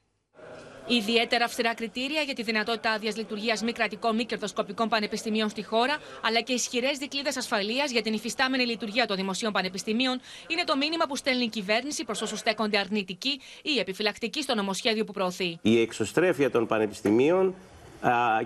Ιδιαίτερα 0.87 1.45
αυστηρά 1.45 1.75
κριτήρια 1.75 2.21
για 2.23 2.35
τη 2.35 2.43
δυνατότητα 2.43 2.91
άδειας 2.91 3.17
λειτουργίας 3.17 3.63
μη 3.63 3.73
κρατικών 3.73 4.15
μη 4.15 4.25
κερδοσκοπικών 4.25 4.89
πανεπιστημίων 4.89 5.49
στη 5.49 5.63
χώρα, 5.63 5.97
αλλά 6.23 6.41
και 6.41 6.53
ισχυρές 6.53 6.99
δικλείδε 6.99 7.31
ασφαλείας 7.37 7.91
για 7.91 8.03
την 8.03 8.13
υφιστάμενη 8.13 8.65
λειτουργία 8.65 9.07
των 9.07 9.17
δημοσίων 9.17 9.53
πανεπιστημίων, 9.53 10.21
είναι 10.47 10.65
το 10.65 10.77
μήνυμα 10.77 11.05
που 11.09 11.17
στέλνει 11.17 11.45
η 11.45 11.49
κυβέρνηση 11.49 12.05
προς 12.05 12.23
όσους 12.23 12.39
στέκονται 12.39 12.79
αρνητικοί 12.79 13.41
ή 13.63 13.79
επιφυλακτικοί 13.79 14.43
στο 14.43 14.55
νομοσχέδιο 14.55 15.05
που 15.05 15.13
προωθεί. 15.13 15.59
Η 15.63 15.81
εξωστρέφεια 15.81 16.51
των 16.51 16.67
πανεπιστημίων 16.67 17.55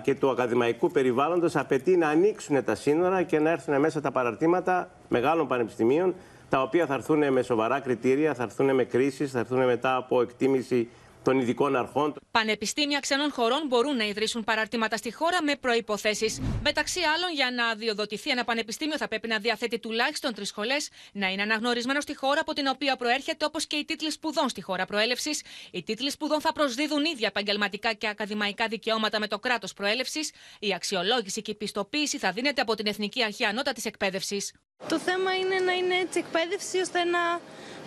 και 0.01 0.15
του 0.15 0.29
ακαδημαϊκού 0.29 0.91
περιβάλλοντος 0.91 1.55
απαιτεί 1.55 1.97
να 1.97 2.07
ανοίξουν 2.07 2.63
τα 2.63 2.75
σύνορα 2.75 3.23
και 3.23 3.39
να 3.39 3.49
έρθουν 3.49 3.79
μέσα 3.79 4.01
τα 4.01 4.11
παραρτήματα 4.11 4.89
μεγάλων 5.09 5.47
πανεπιστημίων, 5.47 6.15
τα 6.49 6.61
οποία 6.61 6.85
θα 6.85 6.93
έρθουν 6.93 7.31
με 7.31 7.41
σοβαρά 7.41 7.79
κριτήρια, 7.79 8.33
θα 8.33 8.43
έρθουν 8.43 8.75
με 8.75 8.83
κρίσεις, 8.83 9.31
θα 9.31 9.39
έρθουν 9.39 9.65
μετά 9.65 9.95
από 9.95 10.21
εκτίμηση 10.21 10.89
των 11.23 11.39
ειδικών 11.39 11.75
αρχών. 11.75 12.13
Πανεπιστήμια 12.31 12.99
ξένων 12.99 13.31
χωρών 13.31 13.67
μπορούν 13.67 13.95
να 13.95 14.03
ιδρύσουν 14.03 14.43
παραρτήματα 14.43 14.97
στη 14.97 15.13
χώρα 15.13 15.43
με 15.43 15.55
προποθέσει. 15.55 16.57
Μεταξύ 16.63 16.99
άλλων, 16.99 17.33
για 17.33 17.51
να 17.51 17.67
αδειοδοτηθεί 17.67 18.29
ένα 18.29 18.43
πανεπιστήμιο 18.43 18.97
θα 18.97 19.07
πρέπει 19.07 19.27
να 19.27 19.37
διαθέτει 19.37 19.79
τουλάχιστον 19.79 20.33
τρεις 20.33 20.47
σχολές, 20.47 20.89
να 21.13 21.27
είναι 21.27 21.41
αναγνωρισμένο 21.41 22.01
στη 22.01 22.15
χώρα 22.15 22.39
από 22.41 22.53
την 22.53 22.67
οποία 22.67 22.95
προέρχεται, 22.95 23.45
όπως 23.45 23.65
και 23.67 23.75
οι 23.75 23.85
τίτλοι 23.85 24.11
σπουδών 24.11 24.49
στη 24.49 24.61
χώρα 24.61 24.85
προέλευσης. 24.85 25.41
Οι 25.71 25.83
τίτλοι 25.83 26.11
σπουδών 26.11 26.41
θα 26.41 26.53
προσδίδουν 26.53 27.05
ίδια 27.05 27.27
επαγγελματικά 27.27 27.93
και 27.93 28.07
ακαδημαϊκά 28.07 28.67
δικαιώματα 28.67 29.19
με 29.19 29.27
το 29.27 29.39
κράτος 29.39 29.73
προέλευσης. 29.73 30.31
Η 30.59 30.73
αξιολόγηση 30.73 31.41
και 31.41 31.51
η 31.51 31.55
πιστοποίηση 31.55 32.17
θα 32.17 32.31
δίνεται 32.31 32.61
από 32.61 32.75
την 32.75 32.87
Εθνική 32.87 33.23
Αρχή 33.23 33.45
Ανώτατης 33.45 33.85
Εκπαίδευσης. 33.85 34.53
Το 34.87 34.99
θέμα 34.99 35.31
είναι 35.41 35.55
να 35.65 35.73
είναι 35.73 35.95
έτσι 35.95 36.19
εκπαίδευση 36.19 36.79
ώστε 36.79 37.03
να 37.03 37.39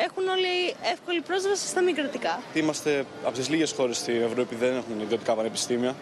έχουν 0.05 0.29
όλοι 0.29 0.75
εύκολη 0.93 1.21
πρόσβαση 1.21 1.67
στα 1.67 1.83
μη 1.83 1.93
κρατικά. 1.93 2.41
Είμαστε 2.55 3.05
από 3.25 3.35
τις 3.35 3.49
λίγες 3.49 3.73
χώρες 3.73 3.97
στην 3.97 4.23
Ευρώπη 4.23 4.55
που 4.55 4.61
δεν 4.61 4.77
έχουν 4.77 5.01
ιδιωτικά 5.01 5.35
πανεπιστήμια. 5.35 5.95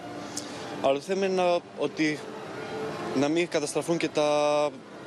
Αλλά 0.82 0.94
το 0.94 1.00
θέμα 1.00 1.26
είναι 1.26 1.34
να, 1.34 1.58
ότι 1.78 2.18
να 3.16 3.28
μην 3.28 3.48
καταστραφούν 3.48 3.96
και 3.96 4.08
τα 4.08 4.28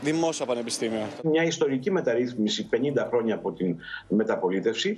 δημόσια 0.02 0.46
πανεπιστήμια. 0.46 1.10
Μια 1.24 1.44
ιστορική 1.44 1.92
μεταρρύθμιση 1.92 2.70
50 2.74 3.06
χρόνια 3.10 3.36
από 3.36 3.52
την 3.52 3.78
μεταπολίτευση 4.08 4.98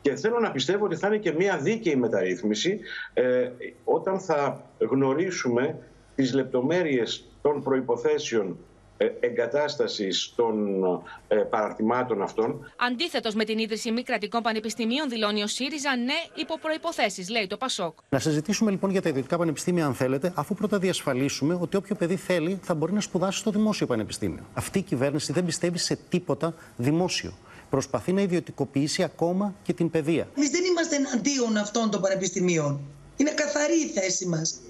και 0.00 0.14
θέλω 0.14 0.38
να 0.40 0.50
πιστεύω 0.50 0.84
ότι 0.84 0.96
θα 0.96 1.06
είναι 1.06 1.18
και 1.18 1.32
μια 1.32 1.58
δίκαιη 1.58 1.96
μεταρρύθμιση 1.96 2.80
ε, 3.12 3.48
όταν 3.84 4.20
θα 4.20 4.64
γνωρίσουμε 4.78 5.78
τις 6.14 6.34
λεπτομέρειες 6.34 7.24
των 7.42 7.62
προϋποθέσεων 7.62 8.48
ε, 8.48 8.73
εγκατάστασης 9.20 10.32
των 10.36 10.84
ε, 11.28 11.36
παραρτημάτων 11.36 12.22
αυτών. 12.22 12.72
Αντίθετος 12.76 13.34
με 13.34 13.44
την 13.44 13.58
ίδρυση 13.58 13.90
μη 13.90 14.02
κρατικών 14.02 14.42
πανεπιστημίων, 14.42 15.08
δηλώνει 15.08 15.42
ο 15.42 15.46
ΣΥΡΙΖΑ 15.46 15.96
ναι 15.96 16.14
υπό 16.34 16.58
προποθέσει, 16.58 17.30
λέει 17.30 17.46
το 17.46 17.56
Πασόκ. 17.56 17.98
Να 18.08 18.18
συζητήσουμε 18.18 18.70
λοιπόν 18.70 18.90
για 18.90 19.02
τα 19.02 19.08
ιδιωτικά 19.08 19.38
πανεπιστήμια, 19.38 19.86
αν 19.86 19.94
θέλετε, 19.94 20.32
αφού 20.34 20.54
πρώτα 20.54 20.78
διασφαλίσουμε 20.78 21.58
ότι 21.60 21.76
όποιο 21.76 21.94
παιδί 21.94 22.16
θέλει 22.16 22.58
θα 22.62 22.74
μπορεί 22.74 22.92
να 22.92 23.00
σπουδάσει 23.00 23.38
στο 23.38 23.50
δημόσιο 23.50 23.86
πανεπιστήμιο. 23.86 24.42
Αυτή 24.54 24.78
η 24.78 24.82
κυβέρνηση 24.82 25.32
δεν 25.32 25.44
πιστεύει 25.44 25.78
σε 25.78 25.98
τίποτα 26.08 26.54
δημόσιο. 26.76 27.32
Προσπαθεί 27.70 28.12
να 28.12 28.20
ιδιωτικοποιήσει 28.20 29.02
ακόμα 29.02 29.54
και 29.62 29.72
την 29.72 29.90
παιδεία. 29.90 30.28
Εμείς 30.36 30.50
δεν 30.50 30.64
είμαστε 30.64 30.96
εναντίον 30.96 31.56
αυτών 31.56 31.90
των 31.90 32.00
πανεπιστημίων. 32.00 32.80
Είναι 33.16 33.30
καθαρή 33.30 33.80
η 33.80 33.86
θέση 33.86 34.26
μας. 34.26 34.60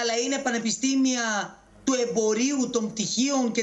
Αλλά 0.00 0.16
είναι 0.24 0.38
πανεπιστήμια 0.38 1.22
του 1.84 1.92
εμπορίου 2.08 2.70
των 2.72 2.90
πτυχίων 2.90 3.52
και 3.52 3.62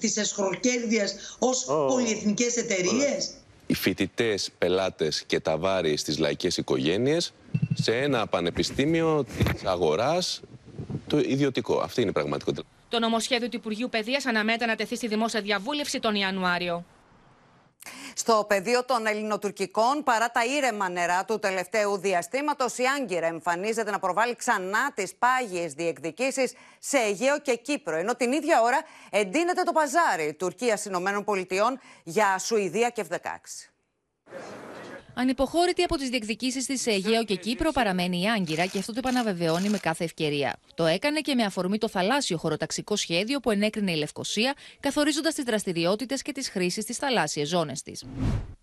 της 0.00 0.16
εσχροκέρδειας 0.16 1.36
ως 1.38 1.66
oh. 1.70 1.86
πολυεθνικές 1.88 2.56
εταιρείες. 2.56 3.30
οι 3.66 3.74
φοιτητές, 3.74 4.50
πελάτες 4.58 5.22
και 5.26 5.40
τα 5.40 5.56
βάρη 5.58 5.96
στις 5.96 6.18
λαϊκές 6.18 6.56
οικογένειες 6.56 7.32
σε 7.74 7.96
ένα 7.96 8.26
πανεπιστήμιο 8.26 9.24
της 9.24 9.64
αγοράς, 9.64 10.40
το 11.06 11.18
ιδιωτικό. 11.18 11.78
Αυτή 11.78 12.00
είναι 12.00 12.10
η 12.10 12.12
πραγματικότητα. 12.12 12.66
Το 12.88 12.98
νομοσχέδιο 12.98 13.48
του 13.48 13.56
Υπουργείου 13.56 13.88
Παιδείας 13.88 14.26
αναμένεται 14.26 14.66
να 14.66 14.74
τεθεί 14.74 14.96
στη 14.96 15.08
δημόσια 15.08 15.40
διαβούλευση 15.40 16.00
τον 16.00 16.14
Ιανουάριο. 16.14 16.84
Στο 18.28 18.44
πεδίο 18.48 18.84
των 18.84 19.06
ελληνοτουρκικών, 19.06 20.02
παρά 20.02 20.30
τα 20.30 20.44
ήρεμα 20.44 20.88
νερά 20.88 21.24
του 21.24 21.38
τελευταίου 21.38 21.96
διαστήματος, 21.96 22.78
η 22.78 22.82
Άγκυρα 22.98 23.26
εμφανίζεται 23.26 23.90
να 23.90 23.98
προβάλλει 23.98 24.34
ξανά 24.36 24.92
τις 24.94 25.14
πάγιες 25.14 25.72
διεκδικήσεις 25.72 26.52
σε 26.78 26.98
Αιγαίο 26.98 27.40
και 27.40 27.54
Κύπρο. 27.54 27.96
Ενώ 27.96 28.14
την 28.14 28.32
ίδια 28.32 28.60
ώρα 28.60 28.80
εντείνεται 29.10 29.62
το 29.62 29.72
παζάρι 29.72 30.34
Τουρκίας 30.34 30.84
Ηνωμένων 30.84 31.24
Πολιτειών 31.24 31.80
για 32.02 32.38
Σουηδία 32.38 32.88
και 32.88 33.04
F16. 33.10 33.16
Ανυποχώρητη 35.20 35.82
από 35.82 35.96
τις 35.96 36.08
διεκδικήσεις 36.08 36.66
της 36.66 36.80
σε 36.80 36.90
Αιγαίο 36.90 37.24
και 37.24 37.36
Κύπρο 37.36 37.70
παραμένει 37.72 38.20
η 38.20 38.28
Άγκυρα 38.28 38.66
και 38.66 38.78
αυτό 38.78 38.92
το 38.92 38.98
επαναβεβαιώνει 38.98 39.68
με 39.68 39.78
κάθε 39.78 40.04
ευκαιρία. 40.04 40.58
Το 40.74 40.84
έκανε 40.84 41.20
και 41.20 41.34
με 41.34 41.42
αφορμή 41.42 41.78
το 41.78 41.88
θαλάσσιο 41.88 42.36
χωροταξικό 42.36 42.96
σχέδιο 42.96 43.40
που 43.40 43.50
ενέκρινε 43.50 43.92
η 43.92 43.96
Λευκοσία, 43.96 44.54
καθορίζοντας 44.80 45.34
τις 45.34 45.44
δραστηριότητες 45.44 46.22
και 46.22 46.32
τις 46.32 46.48
χρήσεις 46.48 46.82
στις 46.82 46.96
θαλάσσιες 46.96 47.48
ζώνες 47.48 47.82
της. 47.82 48.04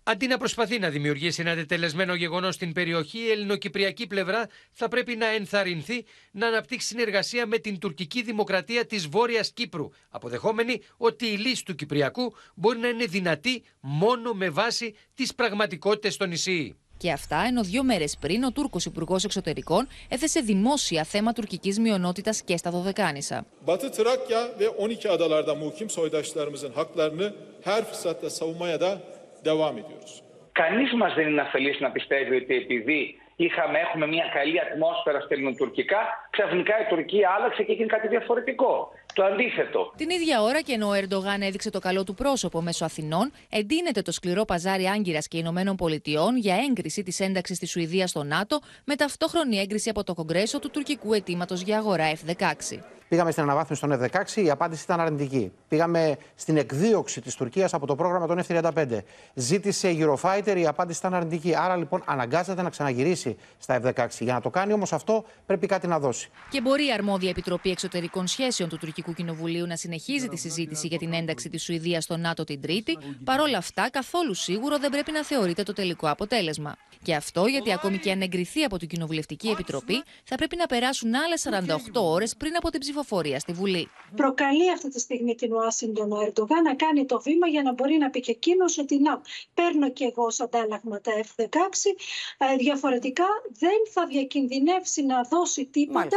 Αντί 0.08 0.26
να 0.26 0.36
προσπαθεί 0.36 0.78
να 0.78 0.88
δημιουργήσει 0.88 1.40
ένα 1.40 1.54
τετελεσμένο 1.54 2.14
γεγονός 2.14 2.54
στην 2.54 2.72
περιοχή, 2.72 3.18
η 3.18 3.30
ελληνοκυπριακή 3.30 4.06
πλευρά 4.06 4.48
θα 4.72 4.88
πρέπει 4.88 5.16
να 5.16 5.26
ενθαρρυνθεί 5.26 6.04
να 6.30 6.46
αναπτύξει 6.46 6.86
συνεργασία 6.86 7.46
με 7.46 7.58
την 7.58 7.78
τουρκική 7.78 8.22
δημοκρατία 8.22 8.86
της 8.86 9.06
Βόρειας 9.06 9.52
Κύπρου, 9.52 9.88
αποδεχόμενη 10.08 10.80
ότι 10.96 11.26
η 11.26 11.36
λύση 11.36 11.64
του 11.64 11.74
Κυπριακού 11.74 12.34
μπορεί 12.54 12.78
να 12.78 12.88
είναι 12.88 13.04
δυνατή 13.04 13.62
μόνο 13.80 14.32
με 14.32 14.50
βάση 14.50 14.94
τις 15.14 15.34
πραγματικότητες 15.34 16.14
στο 16.14 16.26
νησί. 16.26 16.76
Και 16.98 17.12
αυτά 17.12 17.44
ενώ 17.46 17.62
δύο 17.62 17.82
μέρες 17.84 18.16
πριν 18.20 18.44
ο 18.44 18.52
Τούρκος 18.52 18.84
Υπουργός 18.84 19.24
Εξωτερικών 19.24 19.88
έθεσε 20.08 20.40
δημόσια 20.40 21.04
θέμα 21.04 21.32
τουρκικής 21.32 21.78
μειονότητας 21.78 22.42
και 22.42 22.56
στα 22.56 22.70
Δωδεκάνησα. 22.70 23.46
Batı 23.66 23.90
Trakya 23.90 24.58
ve 24.58 24.68
12 24.70 25.10
adalarda 25.10 25.54
muhkim 25.54 25.90
soydaşlarımızın 25.90 26.72
haklarını 26.72 27.34
her 27.62 27.84
fırsatta 27.84 28.30
savunmaya 28.30 28.80
da 28.80 29.15
devam 29.48 29.76
ediyoruz. 29.82 30.12
Κανείς 30.52 30.92
μας 30.92 31.14
δεν 31.14 31.26
είναι 31.28 31.40
αφελής 31.40 31.80
να 31.80 31.90
πιστεύει 31.90 32.36
ότι 32.36 32.54
επειδή 32.54 33.20
είχαμε, 33.36 33.78
έχουμε 33.78 34.06
μια 34.06 34.26
καλή 34.34 34.60
ατμόσφαιρα 34.60 35.20
στα 35.20 35.34
ελληνοτουρκικά, 35.34 36.00
ξαφνικά 36.30 36.74
η 36.80 36.86
Τουρκία 36.92 37.30
άλλαξε 37.36 37.62
και 37.62 37.72
έγινε 37.72 37.86
κάτι 37.86 38.08
διαφορετικό. 38.08 38.90
Το 39.16 39.24
αντίθετο. 39.24 39.92
Την 39.96 40.10
ίδια 40.10 40.42
ώρα 40.42 40.60
και 40.60 40.72
ενώ 40.72 40.88
ο 40.88 40.92
Ερντογάν 40.92 41.42
έδειξε 41.42 41.70
το 41.70 41.78
καλό 41.78 42.04
του 42.04 42.14
πρόσωπο 42.14 42.62
μέσω 42.62 42.84
Αθηνών, 42.84 43.32
εντείνεται 43.48 44.02
το 44.02 44.12
σκληρό 44.12 44.44
παζάρι 44.44 44.86
Άγκυρας 44.86 45.28
και 45.28 45.38
Ηνωμένων 45.38 45.76
Πολιτειών 45.76 46.36
για 46.36 46.56
έγκριση 46.68 47.02
της 47.02 47.20
ένταξης 47.20 47.58
της 47.58 47.70
Σουηδίας 47.70 48.10
στο 48.10 48.22
ΝΑΤΟ 48.22 48.60
με 48.84 48.94
ταυτόχρονη 48.94 49.58
έγκριση 49.58 49.88
από 49.88 50.04
το 50.04 50.14
Κογκρέσο 50.14 50.58
του 50.58 50.70
τουρκικού 50.70 51.12
αιτήματος 51.12 51.60
για 51.60 51.78
αγορά 51.78 52.12
F-16. 52.12 52.78
Πήγαμε 53.08 53.30
στην 53.30 53.42
αναβάθμιση 53.42 53.80
των 53.80 54.00
F-16, 54.00 54.36
η 54.36 54.50
απάντηση 54.50 54.82
ήταν 54.82 55.00
αρνητική. 55.00 55.52
Πήγαμε 55.68 56.16
στην 56.34 56.56
εκδίωξη 56.56 57.20
της 57.20 57.34
Τουρκίας 57.34 57.74
από 57.74 57.86
το 57.86 57.94
πρόγραμμα 57.94 58.26
των 58.26 58.40
F-35. 58.48 58.98
Ζήτησε 59.34 59.96
Eurofighter, 59.98 60.56
η 60.56 60.66
απάντηση 60.66 60.98
ήταν 60.98 61.14
αρνητική. 61.14 61.56
Άρα 61.56 61.76
λοιπόν 61.76 62.02
αναγκάζεται 62.04 62.62
να 62.62 62.70
ξαναγυρίσει 62.70 63.36
στα 63.58 63.80
F-16. 63.82 64.06
Για 64.18 64.32
να 64.32 64.40
το 64.40 64.50
κάνει 64.50 64.72
όμως 64.72 64.92
αυτό 64.92 65.24
πρέπει 65.46 65.66
κάτι 65.66 65.86
να 65.86 65.98
δώσει. 65.98 66.28
Και 66.50 66.60
μπορεί 66.60 66.86
η 66.86 66.92
αρμόδια 66.92 67.30
Επιτροπή 67.30 67.70
Εξωτερικών 67.70 68.26
Σχέσεων 68.26 68.68
του 68.68 68.76
Τουρκικού 68.76 69.05
Κοινοβουλίου 69.14 69.66
να 69.66 69.76
συνεχίζει 69.76 70.28
τη 70.28 70.36
συζήτηση 70.36 70.86
για 70.86 70.98
την 70.98 71.12
ένταξη 71.12 71.48
της 71.48 71.62
Σουηδίας 71.62 72.04
στο 72.04 72.16
ΝΑΤΟ 72.16 72.44
την 72.44 72.60
Τρίτη. 72.60 72.98
Παρ' 73.24 73.40
όλα 73.40 73.58
αυτά, 73.58 73.90
καθόλου 73.90 74.34
σίγουρο 74.34 74.78
δεν 74.78 74.90
πρέπει 74.90 75.12
να 75.12 75.24
θεωρείται 75.24 75.62
το 75.62 75.72
τελικό 75.72 76.10
αποτέλεσμα. 76.10 76.76
Και 77.02 77.14
αυτό 77.14 77.46
γιατί 77.46 77.72
ακόμη 77.72 77.98
και 77.98 78.10
αν 78.10 78.20
εγκριθεί 78.20 78.62
από 78.62 78.76
την 78.76 78.88
Κοινοβουλευτική 78.88 79.48
Επιτροπή, 79.48 80.02
θα 80.24 80.36
πρέπει 80.36 80.56
να 80.56 80.66
περάσουν 80.66 81.14
άλλες 81.14 81.46
48 81.50 81.76
ώρες 81.94 82.36
πριν 82.36 82.56
από 82.56 82.70
την 82.70 82.80
ψηφοφορία 82.80 83.38
στη 83.38 83.52
Βουλή. 83.52 83.88
Προκαλεί 84.16 84.70
αυτή 84.72 84.88
τη 84.88 85.00
στιγμή 85.00 85.34
την 85.34 85.52
Ουάσιγκτον 85.52 86.12
ο 86.12 86.20
Ερντογάν 86.20 86.62
να 86.62 86.74
κάνει 86.74 87.06
το 87.06 87.20
βήμα 87.20 87.46
για 87.46 87.62
να 87.62 87.72
μπορεί 87.72 87.96
να 87.98 88.10
πει 88.10 88.20
και 88.20 88.30
εκείνος 88.30 88.78
ότι 88.78 88.98
να 88.98 89.20
παίρνω 89.54 89.90
και 89.90 90.04
εγώ 90.04 90.24
ως 90.24 90.40
αντάλλαγμα 90.40 91.00
τα 91.00 91.12
F-16. 91.24 91.44
Ε, 92.38 92.56
διαφορετικά 92.56 93.26
δεν 93.58 93.80
θα 93.92 94.06
διακινδυνεύσει 94.06 95.02
να 95.02 95.22
δώσει 95.22 95.64
τίποτα 95.64 96.16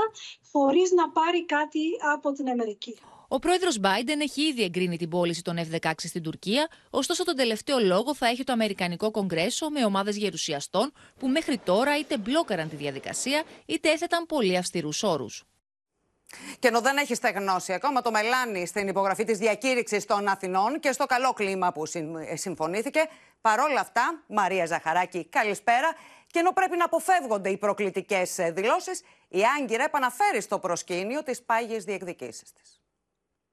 χωρίς 0.52 0.92
να 0.92 1.10
πάρει 1.10 1.46
κάτι 1.46 1.80
από 2.14 2.32
την 2.32 2.50
Αμερική. 2.50 2.98
Ο 3.28 3.40
πρόεδρος 3.40 3.80
Biden 3.84 4.20
έχει 4.22 4.42
ήδη 4.42 4.64
εγκρίνει 4.64 4.98
την 4.98 5.10
πώληση 5.10 5.42
των 5.42 5.58
F-16 5.58 5.92
στην 5.98 6.24
Τουρκία, 6.24 6.68
ωστόσο 6.90 7.24
τον 7.24 7.36
τελευταίο 7.36 7.80
λόγο 7.80 8.16
θα 8.16 8.28
έχει 8.28 8.44
το 8.44 8.52
Αμερικανικό 8.52 9.12
Κογκρέσο 9.12 9.70
με 9.70 9.86
ομάδες 9.86 10.18
γερουσιαστών 10.18 10.94
που 11.20 11.28
μέχρι 11.28 11.58
τώρα 11.58 11.98
είτε 11.98 12.18
μπλόκαραν 12.18 12.70
τη 12.70 12.76
διαδικασία 12.76 13.44
είτε 13.66 13.90
έθεταν 13.90 14.26
πολύ 14.26 14.58
αυστηρούς 14.58 15.04
όρους. 15.04 15.44
Και 16.60 16.68
ενώ 16.68 16.82
δεν 16.82 16.98
έχει 16.98 17.16
στεγνώσει 17.16 17.74
ακόμα 17.74 18.02
το 18.02 18.12
μελάνι 18.12 18.66
στην 18.66 18.88
υπογραφή 18.88 19.24
της 19.24 19.38
διακήρυξης 19.38 20.06
των 20.06 20.28
Αθηνών 20.28 20.80
και 20.80 20.92
στο 20.92 21.06
καλό 21.06 21.34
κλίμα 21.34 21.72
που 21.72 21.84
συμφωνήθηκε, 22.34 23.00
παρόλα 23.42 23.80
αυτά, 23.80 24.24
Μαρία 24.28 24.66
Ζαχαράκη, 24.66 25.26
καλησπέρα. 25.26 25.96
Και 26.32 26.40
ενώ 26.40 26.52
πρέπει 26.52 26.78
να 26.78 26.86
αποφεύγονται 26.86 27.50
οι 27.50 27.58
προκλητικές 27.58 28.36
δηλώσεις, 28.52 29.02
η 29.30 29.42
Άγκυρα 29.60 29.84
επαναφέρει 29.84 30.42
στο 30.42 30.60
προσκήνιο 30.60 31.24
τις 31.24 31.42
πάγιες 31.44 31.84
διεκδικήσεις 31.84 32.52
της. 32.54 32.79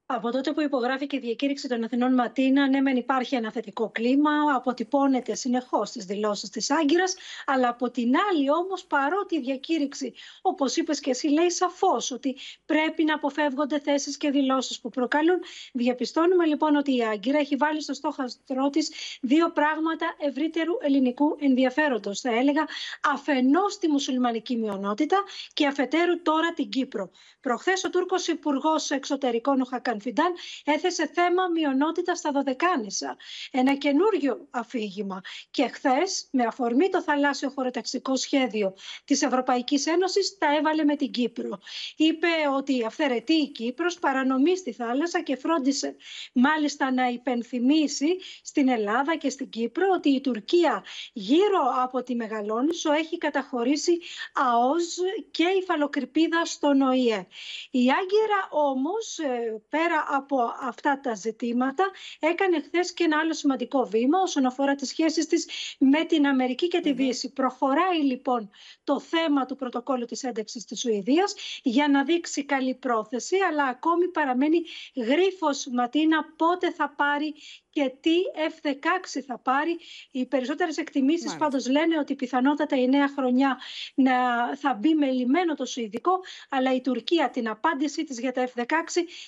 Από 0.09 0.31
τότε 0.31 0.53
που 0.53 0.61
υπογράφηκε 0.61 1.15
η 1.15 1.19
διακήρυξη 1.19 1.67
των 1.67 1.83
Αθηνών 1.83 2.13
Ματίνα, 2.13 2.67
ναι, 2.67 2.81
μεν 2.81 2.95
υπάρχει 2.95 3.35
ένα 3.35 3.51
θετικό 3.51 3.89
κλίμα, 3.89 4.31
αποτυπώνεται 4.55 5.35
συνεχώς 5.35 5.89
στις 5.89 6.05
δηλώσεις 6.05 6.49
της 6.49 6.71
Άγκυρας, 6.71 7.15
αλλά 7.45 7.69
από 7.69 7.91
την 7.91 8.11
άλλη 8.31 8.51
όμως, 8.51 8.85
παρότι 8.85 9.35
η 9.35 9.39
διακήρυξη, 9.39 10.13
όπως 10.41 10.75
είπες 10.75 10.99
και 10.99 11.09
εσύ, 11.09 11.27
λέει 11.27 11.49
σαφώς 11.49 12.11
ότι 12.11 12.35
πρέπει 12.65 13.03
να 13.03 13.13
αποφεύγονται 13.13 13.79
θέσεις 13.79 14.17
και 14.17 14.29
δηλώσεις 14.29 14.79
που 14.79 14.89
προκαλούν, 14.89 15.39
διαπιστώνουμε 15.73 16.45
λοιπόν 16.45 16.75
ότι 16.75 16.95
η 16.95 17.03
Άγκυρα 17.03 17.39
έχει 17.39 17.55
βάλει 17.55 17.81
στο 17.81 17.93
στόχαστρό 17.93 18.69
της 18.69 18.91
δύο 19.21 19.51
πράγματα 19.51 20.15
ευρύτερου 20.17 20.73
ελληνικού 20.79 21.37
ενδιαφέροντος. 21.39 22.19
Θα 22.19 22.35
έλεγα 22.35 22.67
αφενός 23.13 23.77
τη 23.77 23.87
μουσουλμανική 23.87 24.55
μειονότητα 24.55 25.23
και 25.53 25.67
αφετέρου 25.67 26.21
τώρα 26.21 26.53
την 26.53 26.69
Κύπρο. 26.69 27.09
Προχθές 27.41 27.83
ο 27.83 27.89
Τούρκος 27.89 28.27
Υπουργός 28.27 28.89
Εξωτερικών, 28.89 29.61
ο 29.61 29.65
Φιντάν 29.99 30.33
έθεσε 30.63 31.11
θέμα 31.13 31.47
μειονότητα 31.47 32.15
στα 32.15 32.31
Δωδεκάνησα. 32.31 33.17
Ένα 33.51 33.75
καινούριο 33.75 34.47
αφήγημα. 34.49 35.21
Και 35.51 35.67
χθες, 35.67 36.27
με 36.31 36.43
αφορμή 36.43 36.89
το 36.89 37.01
θαλάσσιο 37.01 37.49
χωροταξικό 37.49 38.15
σχέδιο 38.15 38.73
της 39.05 39.21
Ευρωπαϊκής 39.21 39.85
Ένωσης, 39.85 40.37
τα 40.37 40.55
έβαλε 40.55 40.83
με 40.83 40.95
την 40.95 41.11
Κύπρο. 41.11 41.59
Είπε 41.95 42.27
ότι 42.55 42.85
αυθαιρετεί 42.85 43.33
η 43.33 43.47
Κύπρος 43.47 43.99
παρανομεί 43.99 44.57
στη 44.57 44.73
θάλασσα 44.73 45.21
και 45.21 45.35
φρόντισε 45.35 45.95
μάλιστα 46.33 46.91
να 46.91 47.07
υπενθυμίσει 47.07 48.17
στην 48.43 48.69
Ελλάδα 48.69 49.15
και 49.15 49.29
στην 49.29 49.49
Κύπρο 49.49 49.85
ότι 49.95 50.09
η 50.09 50.21
Τουρκία 50.21 50.83
γύρω 51.13 51.61
από 51.83 52.03
τη 52.03 52.15
Μεγαλόνισο 52.15 52.91
έχει 52.91 53.17
καταχωρήσει 53.17 53.97
ΑΟΣ 54.33 54.97
και 55.31 55.43
υφαλοκρηπίδα 55.61 56.45
στον 56.45 56.81
ΟΗΕ. 56.81 57.27
Η 57.71 57.79
Άγκυρα 57.79 58.47
όμως 58.49 59.17
ε, 59.17 59.61
πέρα 59.87 60.05
από 60.09 60.37
αυτά 60.61 60.99
τα 60.99 61.13
ζητήματα, 61.13 61.91
έκανε 62.19 62.61
χθες 62.61 62.93
και 62.93 63.03
ένα 63.03 63.17
άλλο 63.19 63.33
σημαντικό 63.33 63.85
βήμα 63.85 64.19
όσον 64.21 64.45
αφορά 64.45 64.75
τις 64.75 64.87
σχέσεις 64.89 65.27
της 65.27 65.47
με 65.79 66.03
την 66.05 66.27
Αμερική 66.27 66.67
και 66.67 66.79
τη 66.79 66.91
Δύση. 66.91 67.33
Προχωράει 67.33 68.03
λοιπόν 68.03 68.49
το 68.83 68.99
θέμα 68.99 69.45
του 69.45 69.55
πρωτοκόλλου 69.55 70.05
της 70.05 70.23
ένταξης 70.23 70.65
της 70.65 70.79
Σουηδίας 70.79 71.35
για 71.63 71.87
να 71.87 72.03
δείξει 72.03 72.45
καλή 72.45 72.75
πρόθεση, 72.75 73.35
αλλά 73.49 73.63
ακόμη 73.63 74.07
παραμένει 74.07 74.61
γρίφο 74.95 75.47
Ματίνα 75.73 76.33
πότε 76.35 76.71
θα 76.71 76.93
πάρει 76.97 77.33
και 77.77 77.93
τι 77.99 78.15
F-16 78.55 79.21
θα 79.27 79.37
πάρει. 79.37 79.77
Οι 80.11 80.25
περισσότερες 80.25 80.77
εκτιμήσεις 80.77 81.35
πάντως 81.35 81.69
λένε 81.69 81.97
ότι 81.97 82.15
πιθανότατα 82.15 82.75
η 82.75 82.87
νέα 82.87 83.07
χρονιά 83.15 83.57
να 83.93 84.13
θα 84.55 84.73
μπει 84.73 84.93
με 84.93 85.09
λιμένο 85.09 85.55
το 85.55 85.65
Σουηδικό, 85.65 86.11
αλλά 86.49 86.73
η 86.75 86.81
Τουρκία 86.81 87.29
την 87.29 87.49
απάντησή 87.49 88.03
της 88.03 88.19
για 88.19 88.31
τα 88.31 88.47
F-16 88.47 88.63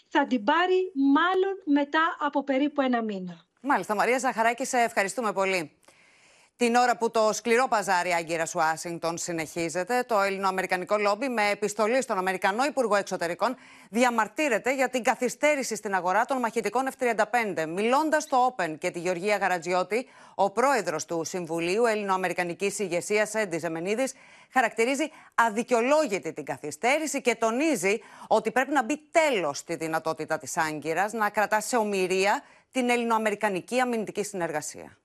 θα 0.08 0.28
την 0.28 0.44
πάρει 0.44 0.92
μάλλον 0.94 1.62
μετά 1.66 2.18
από 2.20 2.44
περίπου 2.44 2.82
ένα 2.82 3.04
μήνα. 3.04 3.46
Μάλιστα, 3.62 3.96
Μαρία 3.96 4.18
Ζαχαράκη, 4.18 4.66
σε 4.66 4.78
ευχαριστούμε 4.78 5.34
πολύ. 5.34 5.79
Την 6.60 6.76
ώρα 6.76 6.98
που 6.98 7.12
το 7.12 7.30
σκληρό 7.34 7.68
παζάρι 7.68 8.14
Άγκυρα 8.14 8.44
Ουάσιγκτον 8.56 9.18
συνεχίζεται, 9.18 10.04
το 10.08 10.20
ελληνοαμερικανικό 10.20 10.98
λόμπι 10.98 11.30
με 11.30 11.50
επιστολή 11.50 12.02
στον 12.02 12.18
Αμερικανό 12.18 12.66
Υπουργό 12.66 12.96
Εξωτερικών 12.96 13.56
διαμαρτύρεται 13.90 14.76
για 14.76 14.90
την 14.90 15.04
καθυστέρηση 15.04 15.76
στην 15.76 15.96
αγορά 15.96 16.26
των 16.26 16.40
μαχητικών 16.40 16.90
F-35. 16.98 17.68
Μιλώντας 17.68 18.24
στο 18.24 18.56
Open 18.56 18.76
και 18.78 18.92
τη 18.92 19.00
Γεωργία 19.00 19.38
Γαρατζιώτη, 19.38 20.08
ο 20.36 20.50
πρόεδρος 20.50 21.06
του 21.06 21.24
Συμβουλίου 21.24 21.86
Ελληνοαμερικανικής 21.86 22.80
Ηγεσίας, 22.80 23.34
Έντι 23.34 23.58
Ζεμενίδης, 23.58 24.14
χαρακτηρίζει 24.54 25.12
αδικαιολόγητη 25.36 26.34
την 26.34 26.46
καθυστέρηση 26.46 27.22
και 27.22 27.36
τονίζει 27.36 28.00
ότι 28.28 28.52
πρέπει 28.52 28.72
να 28.72 28.84
μπει 28.84 28.98
τέλος 29.12 29.58
στη 29.58 29.76
δυνατότητα 29.76 30.38
της 30.38 30.58
Άγκυρας 30.58 31.14
να 31.14 31.30
κρατά 31.30 31.62
σε 31.62 31.78
ομοιρία 31.78 32.44
την 32.72 32.90
ελληνοαμερικανική 32.90 33.80
αμυντική 33.80 34.24
συνεργασία. 34.24 34.98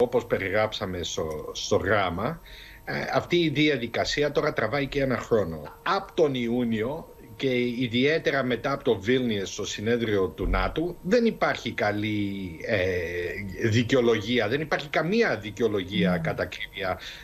Όπως 0.00 0.26
περιγράψαμε 0.26 1.02
στο, 1.02 1.50
στο 1.52 1.76
γράμμα, 1.76 2.40
ε, 2.84 2.92
αυτή 3.12 3.36
η 3.36 3.48
διαδικασία 3.48 4.32
τώρα 4.32 4.52
τραβάει 4.52 4.86
και 4.86 5.02
ένα 5.02 5.16
χρόνο. 5.16 5.62
Από 5.82 6.12
τον 6.14 6.34
Ιούνιο 6.34 7.14
και 7.36 7.58
ιδιαίτερα 7.58 8.42
μετά 8.42 8.72
από 8.72 8.84
το 8.84 8.98
Βίλνιες 8.98 9.48
στο 9.48 9.66
συνέδριο 9.66 10.28
του 10.28 10.46
ΝΑΤΟ 10.46 10.96
δεν 11.02 11.24
υπάρχει 11.24 11.72
καλή 11.72 12.58
ε, 12.66 13.68
δικαιολογία, 13.68 14.48
δεν 14.48 14.60
υπάρχει 14.60 14.88
καμία 14.88 15.36
δικαιολογία 15.36 16.18
mm. 16.18 16.20
κατά 16.22 16.48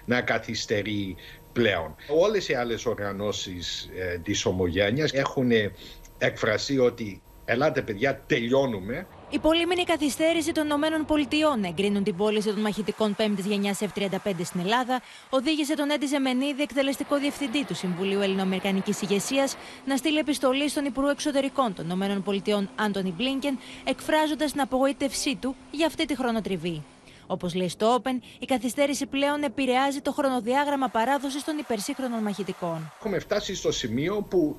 να 0.05 0.21
καθυστερεί 0.21 1.17
πλέον. 1.53 1.95
Όλες 2.09 2.49
οι 2.49 2.55
άλλες 2.55 2.87
οργανώσεις 2.87 3.91
ε, 3.97 4.19
της 4.19 4.45
ομογένειας 4.45 5.13
έχουν 5.13 5.51
εκφραστεί 6.19 6.79
ότι 6.79 7.23
ελάτε 7.45 7.83
παιδιά 7.83 8.23
τελειώνουμε 8.27 9.07
η 9.31 9.39
πολύμηνη 9.39 9.85
καθυστέρηση 9.85 10.53
των 10.53 10.67
ΗΠΑ 10.67 11.69
εγκρίνουν 11.69 12.05
την 12.05 12.17
πώληση 12.17 12.49
των 12.49 12.61
μαχητικών 12.61 13.15
πέμπτης 13.15 13.47
γενιάς 13.47 13.79
F-35 13.81 14.09
στην 14.45 14.61
Ελλάδα, 14.61 15.01
οδήγησε 15.31 15.75
τον 15.75 15.91
Έντι 15.91 16.07
Ζεμενίδη, 16.07 16.63
εκτελεστικό 16.63 17.19
διευθυντή 17.19 17.65
του 17.65 17.75
Συμβουλίου 17.75 18.21
Ελληνοαμερικανικής 18.21 19.03
Ηγεσίας, 19.03 19.57
να 19.85 19.97
στείλει 19.97 20.19
επιστολή 20.19 20.69
στον 20.69 20.85
Υπουργό 20.85 21.11
Εξωτερικών 21.11 21.75
των 21.75 21.91
ΗΠΑ, 21.91 22.69
Άντωνι 22.75 23.15
Μπλίνκεν, 23.17 23.59
εκφράζοντας 23.85 24.53
την 24.53 24.61
απογοήτευσή 24.61 25.37
του 25.37 25.57
για 25.71 25.87
αυτή 25.87 26.05
τη 26.05 26.17
χρονοτριβή. 26.17 26.83
Όπως 27.27 27.55
λέει 27.55 27.69
στο 27.69 28.01
Open, 28.03 28.19
η 28.39 28.45
καθυστέρηση 28.45 29.07
πλέον 29.07 29.43
επηρεάζει 29.43 30.01
το 30.01 30.13
χρονοδιάγραμμα 30.13 30.89
παράδοσης 30.89 31.45
των 31.45 31.59
υπερσύγχρονων 31.59 32.23
μαχητικών. 32.23 32.93
Έχουμε 32.99 33.19
φτάσει 33.19 33.55
στο 33.55 33.73
σημείο 33.73 34.27
που 34.31 34.57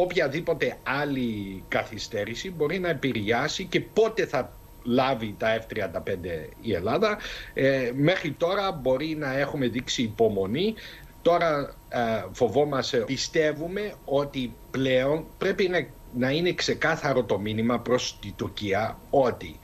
οποιαδήποτε 0.00 0.76
άλλη 0.82 1.62
καθυστέρηση 1.68 2.50
μπορεί 2.50 2.78
να 2.78 2.88
επηρεάσει 2.88 3.64
και 3.64 3.80
πότε 3.80 4.26
θα 4.26 4.52
λάβει 4.82 5.34
τα 5.38 5.58
F-35 5.58 6.16
η 6.60 6.74
Ελλάδα. 6.74 7.18
Ε, 7.54 7.90
μέχρι 7.94 8.30
τώρα 8.32 8.72
μπορεί 8.72 9.16
να 9.18 9.38
έχουμε 9.38 9.66
δείξει 9.66 10.02
υπομονή. 10.02 10.74
Τώρα 11.22 11.74
ε, 11.88 11.98
φοβόμαστε, 12.32 12.98
πιστεύουμε 12.98 13.94
ότι 14.04 14.54
πλέον 14.70 15.26
πρέπει 15.38 15.68
να, 15.68 15.86
να 16.14 16.30
είναι 16.30 16.52
ξεκάθαρο 16.52 17.24
το 17.24 17.38
μήνυμα 17.38 17.80
προς 17.80 18.18
την 18.20 18.34
Τουρκία 18.36 18.98
ότι 19.10 19.60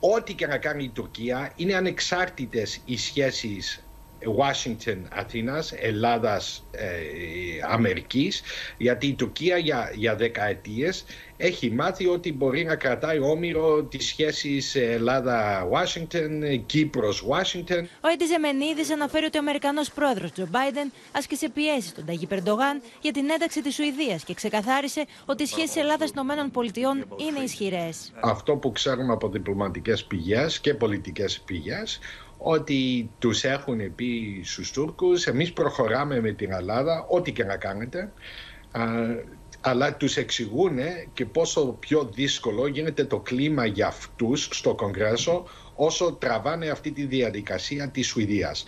ό,τι 0.00 0.34
και 0.34 0.46
να 0.46 0.58
κάνει 0.58 0.84
η 0.84 0.88
Τουρκία 0.88 1.52
είναι 1.56 1.74
ανεξάρτητες 1.74 2.80
οι 2.84 2.96
σχέσεις 2.96 3.85
Washington 4.38 4.98
Αθήνας, 5.12 5.72
Ελλάδας 5.72 6.66
ε, 6.70 6.86
Αμερικής 7.68 8.42
γιατί 8.76 9.06
η 9.06 9.14
Τουρκία 9.14 9.56
για, 9.56 9.92
για 9.94 10.16
δεκαετίες 10.16 11.04
έχει 11.36 11.70
μάθει 11.70 12.06
ότι 12.06 12.32
μπορεί 12.32 12.64
να 12.64 12.76
κρατάει 12.76 13.18
όμοιρο 13.18 13.82
τις 13.82 14.06
σχέσεις 14.06 14.74
Ελλάδα-Washington, 14.74 16.60
Κύπρος-Washington. 16.66 17.84
Ο 18.00 18.08
Έντι 18.12 18.26
Ζεμενίδης 18.26 18.90
αναφέρει 18.90 19.24
ότι 19.24 19.36
ο 19.36 19.40
Αμερικανός 19.40 19.90
πρόεδρος 19.90 20.32
Τζο 20.32 20.46
Μπάιντεν 20.50 20.92
άσκησε 21.12 21.48
πιέσεις 21.48 21.90
στον 21.90 22.04
Ταγί 22.04 22.26
Περντογάν 22.26 22.82
για 23.00 23.12
την 23.12 23.30
ένταξη 23.30 23.62
της 23.62 23.74
Σουηδίας 23.74 24.24
και 24.24 24.34
ξεκαθάρισε 24.34 25.04
ότι 25.26 25.42
οι 25.42 25.46
σχέσεις 25.46 25.76
Ελλάδα-ΗΠΑ 25.76 26.60
είναι 27.16 27.38
ισχυρές. 27.44 28.12
Αυτό 28.20 28.56
που 28.56 28.72
ξέρουμε 28.72 29.12
από 29.12 29.28
διπλωματικές 29.28 30.04
πηγές 30.04 30.60
και 30.60 30.74
πολιτικές 30.74 31.40
πηγές 31.40 31.98
ότι 32.38 33.10
τους 33.18 33.44
έχουν 33.44 33.94
πει 33.94 34.40
στους 34.44 34.70
Τούρκους 34.70 35.26
εμείς 35.26 35.52
προχωράμε 35.52 36.20
με 36.20 36.32
την 36.32 36.52
Ελλάδα 36.52 37.06
ό,τι 37.08 37.32
και 37.32 37.44
να 37.44 37.56
κάνετε 37.56 38.12
αλλά 39.60 39.96
τους 39.96 40.16
εξηγούν 40.16 40.78
και 41.12 41.26
πόσο 41.26 41.66
πιο 41.66 42.10
δύσκολο 42.14 42.66
γίνεται 42.66 43.04
το 43.04 43.20
κλίμα 43.20 43.66
για 43.66 43.86
αυτούς 43.86 44.48
στο 44.52 44.74
Κογκρέσο 44.74 45.46
όσο 45.74 46.12
τραβάνε 46.12 46.68
αυτή 46.68 46.92
τη 46.92 47.04
διαδικασία 47.04 47.88
της 47.88 48.06
Σουηδίας. 48.06 48.64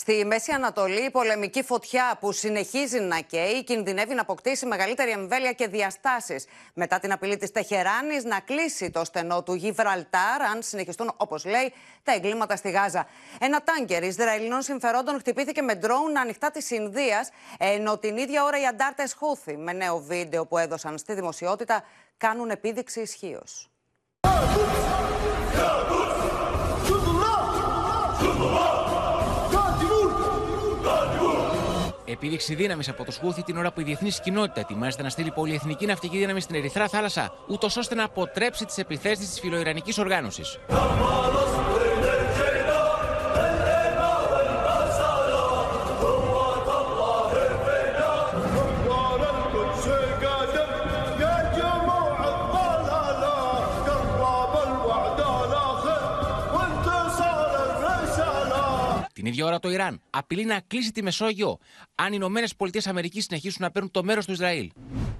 Στη 0.00 0.24
Μέση 0.24 0.52
Ανατολή, 0.52 1.04
η 1.04 1.10
πολεμική 1.10 1.62
φωτιά 1.62 2.16
που 2.20 2.32
συνεχίζει 2.32 3.00
να 3.00 3.20
καίει 3.20 3.64
κινδυνεύει 3.64 4.14
να 4.14 4.20
αποκτήσει 4.20 4.66
μεγαλύτερη 4.66 5.10
εμβέλεια 5.10 5.52
και 5.52 5.68
διαστάσεις. 5.68 6.46
Μετά 6.74 6.98
την 6.98 7.12
απειλή 7.12 7.36
της 7.36 7.50
Τεχεράνης 7.50 8.24
να 8.24 8.40
κλείσει 8.40 8.90
το 8.90 9.04
στενό 9.04 9.42
του 9.42 9.54
Γιβραλτάρ, 9.54 10.42
αν 10.42 10.62
συνεχιστούν, 10.62 11.12
όπως 11.16 11.44
λέει, 11.44 11.72
τα 12.02 12.12
εγκλήματα 12.12 12.56
στη 12.56 12.70
Γάζα. 12.70 13.06
Ένα 13.40 13.62
τάγκερ 13.62 14.02
Ισραηλινών 14.02 14.62
συμφερόντων 14.62 15.18
χτυπήθηκε 15.18 15.62
με 15.62 15.74
ντρόουν 15.74 16.18
ανοιχτά 16.18 16.50
της 16.50 16.70
Ινδίας, 16.70 17.30
ενώ 17.58 17.98
την 17.98 18.16
ίδια 18.16 18.44
ώρα 18.44 18.60
οι 18.60 18.66
αντάρτες 18.66 19.12
Χούθη, 19.12 19.56
με 19.56 19.72
νέο 19.72 19.98
βίντεο 19.98 20.46
που 20.46 20.58
έδωσαν 20.58 20.98
στη 20.98 21.14
δημοσιότητα, 21.14 21.84
κάνουν 22.16 22.50
επίδειξη 22.50 23.00
ισχύως. 23.00 23.70
Επίδειξη 32.10 32.54
δύναμης 32.54 32.88
από 32.88 33.04
το 33.04 33.10
Σχούθη 33.10 33.42
την 33.42 33.56
ώρα 33.56 33.72
που 33.72 33.80
η 33.80 33.84
διεθνής 33.84 34.20
κοινότητα 34.20 34.60
ετοιμάζεται 34.60 35.02
να 35.02 35.08
στείλει 35.08 35.30
πολυεθνική 35.30 35.86
ναυτική 35.86 36.18
δύναμη 36.18 36.40
στην 36.40 36.54
Ερυθρά 36.54 36.88
θάλασσα, 36.88 37.32
ούτως 37.48 37.76
ώστε 37.76 37.94
να 37.94 38.04
αποτρέψει 38.04 38.64
τις 38.64 38.78
επιθέσεις 38.78 39.28
της 39.28 39.40
φιλοϊρανικής 39.40 39.98
οργάνωσης. 39.98 40.58
Την 59.20 59.28
ίδια 59.28 59.46
ώρα 59.46 59.58
το 59.58 59.70
Ιράν 59.70 60.00
απειλεί 60.10 60.44
να 60.44 60.60
κλείσει 60.66 60.92
τη 60.92 61.02
Μεσόγειο 61.02 61.58
αν 61.94 62.06
οι 62.06 62.12
Ηνωμένες 62.14 62.56
Πολιτείες 62.56 62.86
Αμερικής 62.86 63.24
συνεχίσουν 63.24 63.62
να 63.62 63.70
παίρνουν 63.70 63.90
το 63.90 64.02
μέρος 64.02 64.26
του 64.26 64.32
Ισραήλ. 64.32 64.70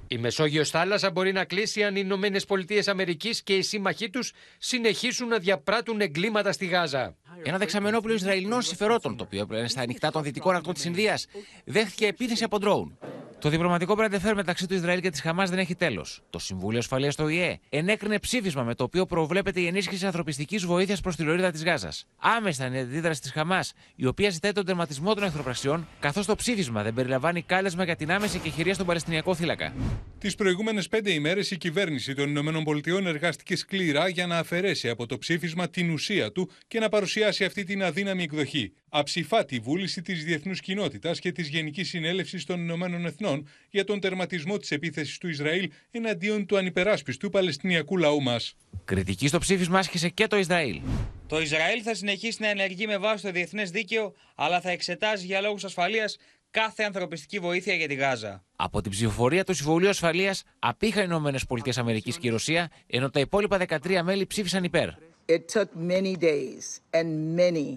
Η 0.09 0.19
Μεσόγειος 0.19 0.71
θάλασσα 0.71 1.11
μπορεί 1.11 1.33
να 1.33 1.45
κλείσει 1.45 1.85
αν 1.85 1.97
οι 1.97 2.01
Ηνωμένες 2.05 2.45
Πολιτείες 2.45 2.89
Αμερικής 2.89 3.43
και 3.43 3.55
οι 3.57 3.63
σύμμαχοί 3.63 4.11
τους 4.11 4.33
συνεχίσουν 4.59 5.29
να 5.29 5.39
διαπράττουν 5.39 6.01
εγκλήματα 6.01 6.53
στη 6.53 6.67
Γάζα. 6.67 7.17
Ένα 7.43 7.59
δεξαμενόπλαιο 7.59 8.15
Ισραηλινών 8.15 8.63
συμφερότων, 8.63 9.17
το 9.17 9.25
οποίο 9.25 9.47
πλέον 9.47 9.69
στα 9.69 9.81
ανοιχτά 9.81 10.11
των 10.11 10.23
δυτικών 10.23 10.55
ακτών 10.55 10.75
της 10.75 10.85
Ινδίας, 10.85 11.27
δέχτηκε 11.65 12.07
επίθεση 12.07 12.45
από 12.45 12.59
ντρόουν. 12.59 12.99
Το 13.41 13.49
διπλωματικό 13.49 13.95
μπραντεφέρ 13.95 14.35
μεταξύ 14.35 14.67
του 14.67 14.75
Ισραήλ 14.75 15.01
και 15.01 15.11
της 15.11 15.21
Χαμάς 15.21 15.51
δεν 15.51 15.59
έχει 15.59 15.75
τέλος. 15.75 16.23
Το 16.31 16.39
Συμβούλιο 16.39 16.79
Ασφαλείας 16.79 17.17
του 17.17 17.25
ΟΗΕ 17.25 17.59
ενέκρινε 17.69 18.19
ψήφισμα 18.19 18.63
με 18.63 18.75
το 18.75 18.85
οποίο 18.85 19.07
προβλέπεται 19.07 19.61
η 19.61 19.67
ενίσχυση 19.67 20.07
ανθρωπιστικής 20.07 20.65
βοήθειας 20.65 21.01
προς 21.01 21.17
τη 21.17 21.23
λωρίδα 21.23 21.51
της 21.51 21.65
Γάζας. 21.65 22.07
Άμεσα 22.17 22.67
είναι 22.67 22.79
αντίδραση 22.79 23.21
της 23.21 23.33
Χαμάς, 23.33 23.73
η 23.97 24.07
οποία 24.07 24.31
ζητάει 24.31 24.53
τον 24.53 24.65
τερματισμό 24.65 25.15
των 25.15 25.25
εχθροπραξιών, 25.25 25.87
καθώς 26.01 26.27
το 26.27 26.35
ψήφισμα 26.35 26.83
δεν 26.83 26.95
περιλαμβάνει 26.95 27.43
κάλεσμα 27.43 27.85
για 27.85 27.97
την 27.97 28.13
άμεση 28.13 28.39
και 28.39 28.51
χειρία 28.51 28.75
στον 28.75 28.87
Παλαιστινιακό 28.87 29.35
θύλακα. 29.35 29.73
Τις 30.19 30.35
προηγούμενες 30.35 30.89
πέντε 30.89 31.11
ημέρες 31.11 31.51
η 31.51 31.57
κυβέρνηση 31.57 32.15
των 32.15 32.37
ΗΠΑ 32.37 33.09
εργάστηκε 33.09 33.57
σκληρά 33.57 34.09
για 34.09 34.27
να 34.27 34.39
αφαιρέσει 34.39 34.89
από 34.89 35.07
το 35.07 35.19
ψήφισμα 35.19 35.69
την 35.69 35.91
ουσία 35.91 36.33
του 36.33 36.51
και 36.69 36.81
να 36.81 36.89
παρουσιάσει 36.89 37.45
αυτή 37.45 37.65
την 37.65 37.83
αδύναμη 37.83 38.23
εκδοχή. 38.23 38.73
Αψηφά 38.93 39.45
τη 39.45 39.59
βούληση 39.59 40.03
της 40.03 40.25
διεθνούς 40.25 40.61
κοινότητας 40.61 41.19
και 41.19 41.33
της 41.33 41.49
Γενικής 41.49 41.89
Συνέλευσης 41.89 42.45
των 42.45 42.61
Ηνωμένων 42.61 43.07
Εθνών 43.07 43.49
για 43.71 43.85
τον 43.85 44.01
τερματισμό 44.01 44.57
της 44.57 44.71
επίθεσης 44.71 45.19
του 45.19 45.29
Ισραήλ 45.29 45.71
εναντίον 45.91 46.47
του 46.47 46.57
ανυπεράσπιστου 46.57 47.31
Παλαιστινιακού 47.31 47.97
λαού 47.97 48.23
μας. 48.23 48.57
Κριτική 48.85 49.29
στο 49.29 49.39
ψήφισμα 49.39 49.79
άσκησε 49.79 50.09
και 50.09 50.27
το 50.27 50.37
Ισραήλ. 50.37 50.81
Το 51.27 51.41
Ισραήλ 51.41 51.81
θα 51.85 51.95
συνεχίσει 51.95 52.43
να 52.43 52.49
ενεργεί 52.49 52.87
με 52.87 52.99
βάση 52.99 53.23
το 53.23 53.31
διεθνές 53.31 53.71
δίκαιο, 53.71 54.15
αλλά 54.35 54.61
θα 54.61 54.71
εξετάζει 54.71 55.27
για 55.27 55.41
λόγους 55.41 55.65
ασφαλείας 55.65 56.17
κάθε 56.51 56.83
ανθρωπιστική 56.83 57.39
βοήθεια 57.39 57.75
για 57.75 57.89
τη 57.89 57.95
Γάζα. 57.95 58.45
Από 58.57 58.81
την 58.81 58.91
ψηφοφορία 58.91 59.45
του 59.45 59.55
Συμβουλίου 59.55 59.89
Ασφαλείας 59.89 60.43
απήχαν 60.59 61.03
οι 61.03 61.07
Ηνωμένες 61.09 61.47
Πολιτείες 61.47 61.79
Αμερικής 61.79 62.19
και 62.19 62.27
η 62.27 62.31
Ρωσία, 62.31 62.71
ενώ 62.87 63.11
τα 63.11 63.21
υπόλοιπα 63.21 63.59
13 63.59 64.03
μέλη 64.03 64.27
ψήφισαν 64.27 64.65
υπέρ. 64.65 64.89
It 65.27 65.47
took 65.53 65.69
many 65.77 66.17
days 66.17 66.81
and 66.99 67.37
many, 67.39 67.69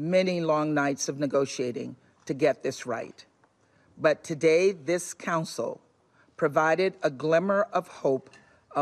many 0.00 0.40
long 0.40 0.74
nights 0.74 1.08
of 1.08 1.18
negotiating 1.18 1.96
to 2.28 2.34
get 2.34 2.62
this 2.62 2.78
right. 2.86 3.18
But 4.06 4.16
today, 4.30 4.72
this 4.72 5.14
council 5.30 5.80
provided 6.36 6.92
a 7.02 7.10
glimmer 7.24 7.62
of 7.72 7.84
hope 8.02 8.26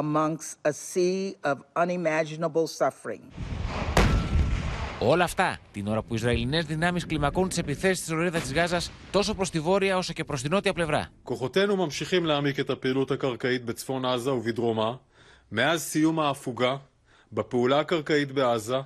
amongst 0.03 0.59
a 0.65 0.73
sea 0.73 1.37
of 1.51 1.57
unimaginable 1.77 2.67
suffering. 2.67 3.23
Όλα 4.99 5.25
αυτά 5.25 5.59
την 5.73 5.87
ώρα 5.89 6.03
που 6.03 6.13
οι 6.13 6.17
Ισραηλινές 6.17 6.65
δυνάμεις 6.65 7.07
κλιμακώνουν 7.07 7.49
τις 7.49 7.59
επιθέσεις 7.59 8.05
στη 8.05 8.13
λωρίδα 8.13 8.41
της 8.41 8.53
Γάζας 8.53 8.91
τόσο 9.11 9.35
προς 9.35 9.51
τη 9.51 9.61
βόρεια 9.61 9.97
όσο 9.97 10.13
και 10.13 10.25
προς 10.25 10.43
τη 10.43 10.49
νότια 10.49 10.73
πλευρά. 10.73 11.11
כוחותינו 11.23 11.77
ממשיכים 11.77 12.25
להעמיק 12.25 12.61
את 12.61 12.71
הפעילות 12.71 13.11
הקרקעית 13.11 13.65
בצפון 13.65 14.05
עזה 14.05 14.33
ובדרומה. 14.33 14.97
מאז 15.53 15.83
סיום 15.83 16.21
ההפוגה, 16.21 16.77
בפעולה 17.33 17.79
הקרקעית 17.79 18.33
בעזה, 18.33 18.81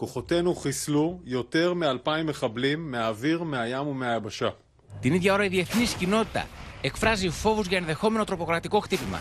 כוחותינו 0.00 0.54
חיסלו 0.54 1.20
יותר 1.24 1.74
מ-2,000 1.74 2.22
מחבלים 2.24 2.90
מהאוויר, 2.90 3.42
מהים 3.42 3.86
ומהיבשה. 3.86 4.48
Την 5.00 5.14
ίδια 5.14 5.32
ώρα 5.32 5.44
η 5.44 5.48
διεθνής 5.48 5.94
κοινότητα 5.94 6.46
εκφράζει 6.80 7.28
φόβους 7.28 7.66
για 7.66 7.78
ενδεχόμενο 7.78 8.24
τροποκρατικό 8.24 8.80
χτύπημα. 8.80 9.20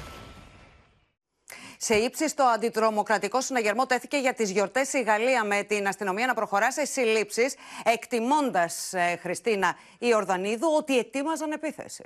Σε 1.78 1.96
ύψιστο 1.96 2.44
αντιτρομοκρατικό 2.44 3.42
συναγερμό 3.42 3.86
τέθηκε 3.86 4.18
για 4.18 4.34
τι 4.34 4.44
γιορτέ 4.44 4.86
η 4.94 5.02
Γαλλία 5.02 5.44
με 5.44 5.64
την 5.64 5.88
αστυνομία 5.88 6.26
να 6.26 6.34
προχωρά 6.34 6.72
σε 6.72 6.86
συλλήψει, 6.86 7.46
εκτιμώντα, 7.84 8.70
ε, 8.92 9.16
Χριστίνα 9.16 9.76
Ιορδανίδου, 10.00 10.68
ότι 10.78 10.98
ετοίμαζαν 10.98 11.52
επίθεση. 11.52 12.04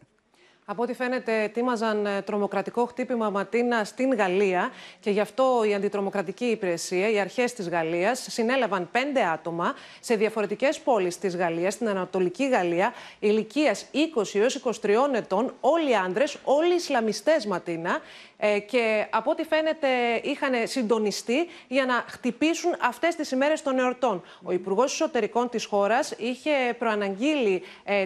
Από 0.66 0.83
ό,τι 0.83 0.94
φαίνεται, 0.94 1.42
ετοίμαζαν 1.42 2.07
ε, 2.07 2.22
τρομοκρατικό 2.22 2.85
χτύπημα 2.87 3.31
ματίνα 3.31 3.85
στην 3.85 4.14
Γαλλία 4.14 4.70
και 5.00 5.11
γι' 5.11 5.20
αυτό 5.20 5.64
η 5.68 5.74
αντιτρομοκρατική 5.74 6.44
υπηρεσία, 6.44 7.11
οι 7.11 7.20
αρχές 7.20 7.53
της 7.53 7.68
Γαλλίας, 7.68 8.27
συνέλαβαν 8.31 8.88
πέντε 8.92 9.24
άτομα 9.24 9.74
σε 10.00 10.14
διαφορετικές 10.14 10.81
πόλεις 10.81 11.18
της 11.18 11.37
Γαλλίας, 11.37 11.74
στην 11.74 11.88
Ανατολική 11.88 12.48
Γαλλία, 12.48 12.94
ηλικίας 13.18 13.87
20 13.92 14.38
έως 14.38 14.55
23 14.55 15.14
ετών, 15.14 15.55
όλοι 15.61 15.96
άντρες, 15.96 16.37
όλοι 16.44 16.74
Ισλαμιστές 16.74 17.46
ματίνα. 17.46 18.00
Ε, 18.37 18.59
και 18.59 19.07
από 19.11 19.31
ό,τι 19.31 19.44
φαίνεται 19.44 19.88
είχαν 20.23 20.53
συντονιστεί 20.64 21.49
για 21.68 21.85
να 21.87 22.05
χτυπήσουν 22.09 22.75
αυτές 22.81 23.14
τις 23.14 23.31
ημέρες 23.31 23.62
των 23.62 23.79
εορτών. 23.79 24.23
Ο 24.42 24.53
Υπουργός 24.53 24.92
Εσωτερικών 24.92 25.49
της 25.49 25.64
χώρας 25.64 26.11
είχε 26.16 26.51
προαναγγείλει 26.79 27.62
ε, 27.85 28.05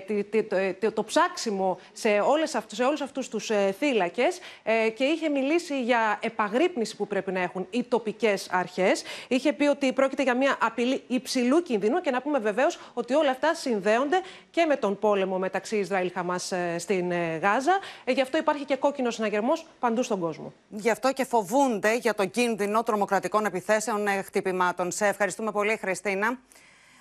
το, 0.81 0.93
το, 0.93 1.05
ψάξιμο 1.05 1.79
σε, 1.93 2.09
όλες, 2.09 2.57
σε 2.67 2.85
όλους 2.85 3.01
αυτούς 3.01 3.29
τους 3.29 3.51
ε, 3.51 3.75
θύλακες 3.79 4.39
ε, 4.63 4.89
και 4.89 5.05
είχε 5.05 5.29
μιλήσει 5.29 5.83
για 5.83 6.19
επαγρύπνηση 6.23 6.97
που 6.97 7.07
πρέπει 7.07 7.33
να 7.33 7.41
έχουν 7.41 7.67
οι 7.71 7.83
τοπικές 7.83 8.49
αρχές. 8.51 9.03
Είχε 9.29 9.53
πει 9.53 9.65
ότι 9.65 9.93
πρόκειται 9.93 10.23
για 10.23 10.37
μια 10.37 10.57
απειλή 10.61 11.03
υψηλού 11.07 11.63
κινδύνου 11.63 12.01
και 12.01 12.11
να 12.11 12.21
πούμε 12.21 12.39
βεβαίως 12.39 12.79
ότι 12.95 13.15
όλα 13.15 13.31
αυτά 13.31 13.55
συνδέονται 13.55 14.21
και 14.51 14.65
με 14.65 14.77
τον 14.77 14.99
πόλεμο 14.99 15.39
μεταξύ 15.39 15.77
Ισραήλ-Χαμάς 15.77 16.53
στην 16.79 17.13
Γάζα. 17.41 17.79
γι' 18.07 18.21
αυτό 18.21 18.39
υπάρχει 18.39 18.65
και 18.65 18.77
κόκκινος 18.77 19.15
συναγερμός 19.15 19.67
παντού 19.79 20.03
στον 20.03 20.18
κόσμο. 20.21 20.53
Γι' 20.69 20.91
αυτό 20.91 21.13
και 21.13 21.25
φοβούνται 21.25 21.97
για 21.97 22.15
τον 22.15 22.31
κίνδυνο 22.31 22.83
τρομοκρατικών 22.83 23.45
επιθέσεων 23.45 24.07
χτυπημάτων. 24.25 24.91
Σε 24.91 25.07
ευχαριστούμε 25.07 25.51
πολύ, 25.51 25.77
Χριστίνα. 25.77 26.39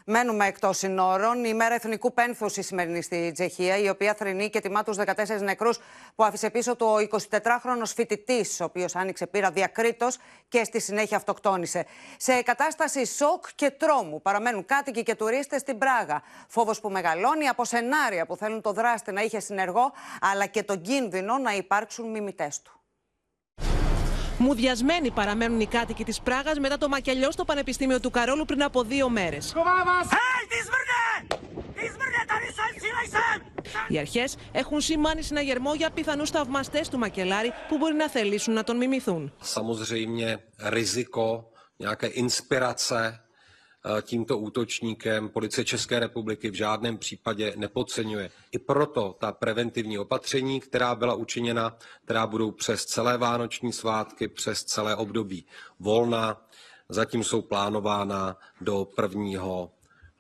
Μένουμε 0.10 0.46
εκτός 0.46 0.78
συνόρων. 0.78 1.44
Η 1.44 1.54
μέρα 1.54 1.74
εθνικού 1.74 2.14
πένθους 2.14 2.58
η 2.58 2.62
σημερινή 2.62 3.02
στη 3.02 3.32
Τσεχία, 3.32 3.78
η 3.78 3.90
οποία 3.90 4.14
θρυνεί 4.14 4.50
και 4.50 4.60
τιμά 4.60 4.84
τους 4.84 4.98
14 4.98 5.42
νεκρούς 5.42 5.80
που 6.16 6.24
άφησε 6.24 6.50
πίσω 6.50 6.76
του 6.76 6.86
ο 6.86 7.18
24χρονο 7.18 7.86
φοιτητής, 7.96 8.60
ο 8.60 8.64
οποίος 8.64 8.96
άνοιξε 8.96 9.28
πύρα 9.28 9.52
διακρίτως 9.52 10.18
και 10.48 10.64
στη 10.64 10.80
συνέχεια 10.80 11.18
αυτοκτόνησε. 11.18 11.86
Σε 12.18 12.42
κατάσταση 12.42 13.06
σοκ 13.06 13.46
και 13.56 13.72
τρόμου 13.72 14.22
παραμένουν 14.22 14.66
κάτοικοι 14.66 15.04
και 15.04 15.16
τουρίστες 15.16 15.62
στην 15.62 15.78
Πράγα. 15.78 16.22
Φόβος 16.48 16.80
που 16.80 16.90
μεγαλώνει 16.90 17.48
από 17.48 17.66
σενάρια 17.66 18.26
που 18.26 18.36
θέλουν 18.36 18.62
το 18.62 18.72
δράστη 18.74 19.12
να 19.12 19.22
είχε 19.22 19.40
συνεργό, 19.40 19.92
αλλά 20.22 20.46
και 20.46 20.64
τον 20.64 20.82
κίνδυνο 20.82 21.38
να 21.38 21.56
υπάρξουν 21.56 22.10
μιμητές 22.10 22.62
του. 22.62 22.72
Μουδιασμένοι 24.48 25.12
παραμένουν 25.12 25.60
οι 25.60 25.66
κάτοικοι 25.66 26.04
της 26.04 26.22
Πράγας 26.22 26.60
μετά 26.60 26.78
το 26.78 26.88
μακελιό 26.88 27.32
στο 27.32 27.46
Πανεπιστήμιο 27.46 28.00
του 28.00 28.10
Καρόλου 28.10 28.46
πριν 28.46 28.64
από 28.64 28.84
δύο 28.84 29.10
μέρες. 29.10 29.54
Οι 33.88 33.98
αρχές 34.00 34.36
έχουν 34.52 34.82
σημάνει 34.82 35.22
συναγερμό 35.22 35.74
για 35.74 35.90
πιθανούς 35.90 36.30
θαυμαστές 36.30 36.90
του 36.90 36.98
Μακελάρη 36.98 37.52
που 37.68 37.78
μπορεί 37.78 37.94
να 37.96 38.10
θελήσουν 38.10 38.54
να 38.54 38.64
τον 38.64 38.78
μιμηθούν. 38.78 39.34
Eh, 43.00 43.27
tímto 44.03 44.39
útočníkem 44.39 45.29
policie 45.29 45.65
České 45.65 45.99
republiky 45.99 46.51
v 46.51 46.55
žádném 46.55 46.99
případě 46.99 47.53
nepodceňuje. 47.57 48.31
I 48.53 48.59
proto 48.59 49.17
ta 49.21 49.33
preventivní 49.33 49.99
opatření, 49.99 50.61
která 50.61 50.95
byla 50.95 51.15
učiněna, 51.15 51.77
která 52.05 52.27
budou 52.27 52.51
přes 52.51 52.85
celé 52.85 53.19
vánoční 53.19 53.73
svátky, 53.73 54.29
přes 54.29 54.65
celé 54.65 54.97
období 54.97 55.47
volna, 55.79 56.47
zatím 56.89 57.25
jsou 57.25 57.43
plánována 57.43 58.37
do 58.61 58.89
1. 59.03 59.69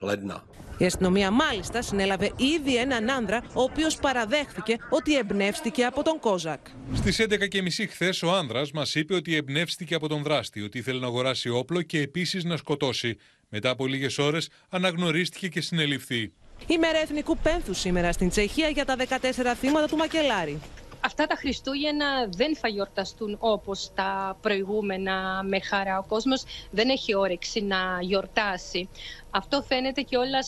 ledna. 0.00 0.44
Η 0.78 0.84
αστυνομία 0.86 1.30
μάλιστα 1.30 1.82
συνέλαβε 1.82 2.32
ήδη 2.36 2.76
έναν 2.76 3.10
άνδρα, 3.10 3.42
ο 3.54 3.62
οποίο 3.62 3.86
παραδέχθηκε 4.00 4.76
ότι 4.90 5.16
εμπνεύστηκε 5.16 5.84
από 5.84 6.02
τον 6.02 6.18
Κόζακ. 6.18 6.66
Στι 6.94 7.26
11.30 7.28 7.86
χθε, 7.88 8.14
ο 8.22 8.30
άνδρα 8.30 8.62
μα 8.74 8.86
είπε 8.94 9.14
ότι 9.14 9.34
εμπνεύστηκε 9.36 9.94
από 9.94 10.08
τον 10.08 10.22
δράστη, 10.22 10.62
ότι 10.62 10.78
ήθελε 10.78 11.00
να 11.00 11.06
αγοράσει 11.06 11.48
όπλο 11.48 11.82
και 11.82 12.00
επίση 12.00 12.46
να 12.46 12.56
σκοτώσει. 12.56 13.18
Μετά 13.49 13.69
από 13.69 13.87
λίγες 13.87 14.17
ώρες 14.17 14.49
αναγνωρίστηκε 14.69 15.47
και 15.47 15.61
συνεληφθεί. 15.61 16.33
Η 16.67 16.77
μέρα 16.77 16.97
εθνικού 16.97 17.37
πένθου 17.37 17.73
σήμερα 17.73 18.11
στην 18.11 18.29
Τσεχία 18.29 18.69
για 18.69 18.85
τα 18.85 18.95
14 18.97 19.55
θύματα 19.59 19.87
του 19.87 19.97
Μακελάρη. 19.97 20.59
Αυτά 21.07 21.25
τα 21.25 21.35
Χριστούγεννα 21.35 22.05
δεν 22.29 22.55
θα 22.55 22.67
γιορταστούν 22.67 23.37
όπως 23.39 23.91
τα 23.95 24.37
προηγούμενα 24.41 25.43
με 25.43 25.59
χαρά. 25.59 25.97
Ο 25.97 26.03
κόσμος 26.07 26.43
δεν 26.71 26.89
έχει 26.89 27.15
όρεξη 27.15 27.61
να 27.61 27.77
γιορτάσει. 28.01 28.89
Αυτό 29.29 29.61
φαίνεται 29.61 30.01
και 30.01 30.17
όλα 30.17 30.39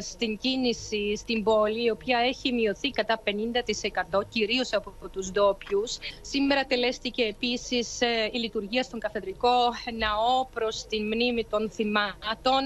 στην 0.00 0.38
κίνηση 0.38 1.16
στην 1.16 1.42
πόλη, 1.42 1.84
η 1.84 1.90
οποία 1.90 2.18
έχει 2.18 2.52
μειωθεί 2.52 2.90
κατά 2.90 3.22
50% 3.24 4.20
κυρίως 4.28 4.72
από 4.72 5.08
τους 5.12 5.30
ντόπιους. 5.30 5.98
Σήμερα 6.20 6.64
τελέστηκε 6.64 7.22
επίσης 7.22 8.00
ε, 8.00 8.28
η 8.32 8.38
λειτουργία 8.38 8.82
στον 8.82 9.00
καθεδρικό 9.00 9.58
ναό 9.98 10.46
προς 10.54 10.86
την 10.88 11.06
μνήμη 11.06 11.44
των 11.50 11.70
θυμάτων. 11.70 12.62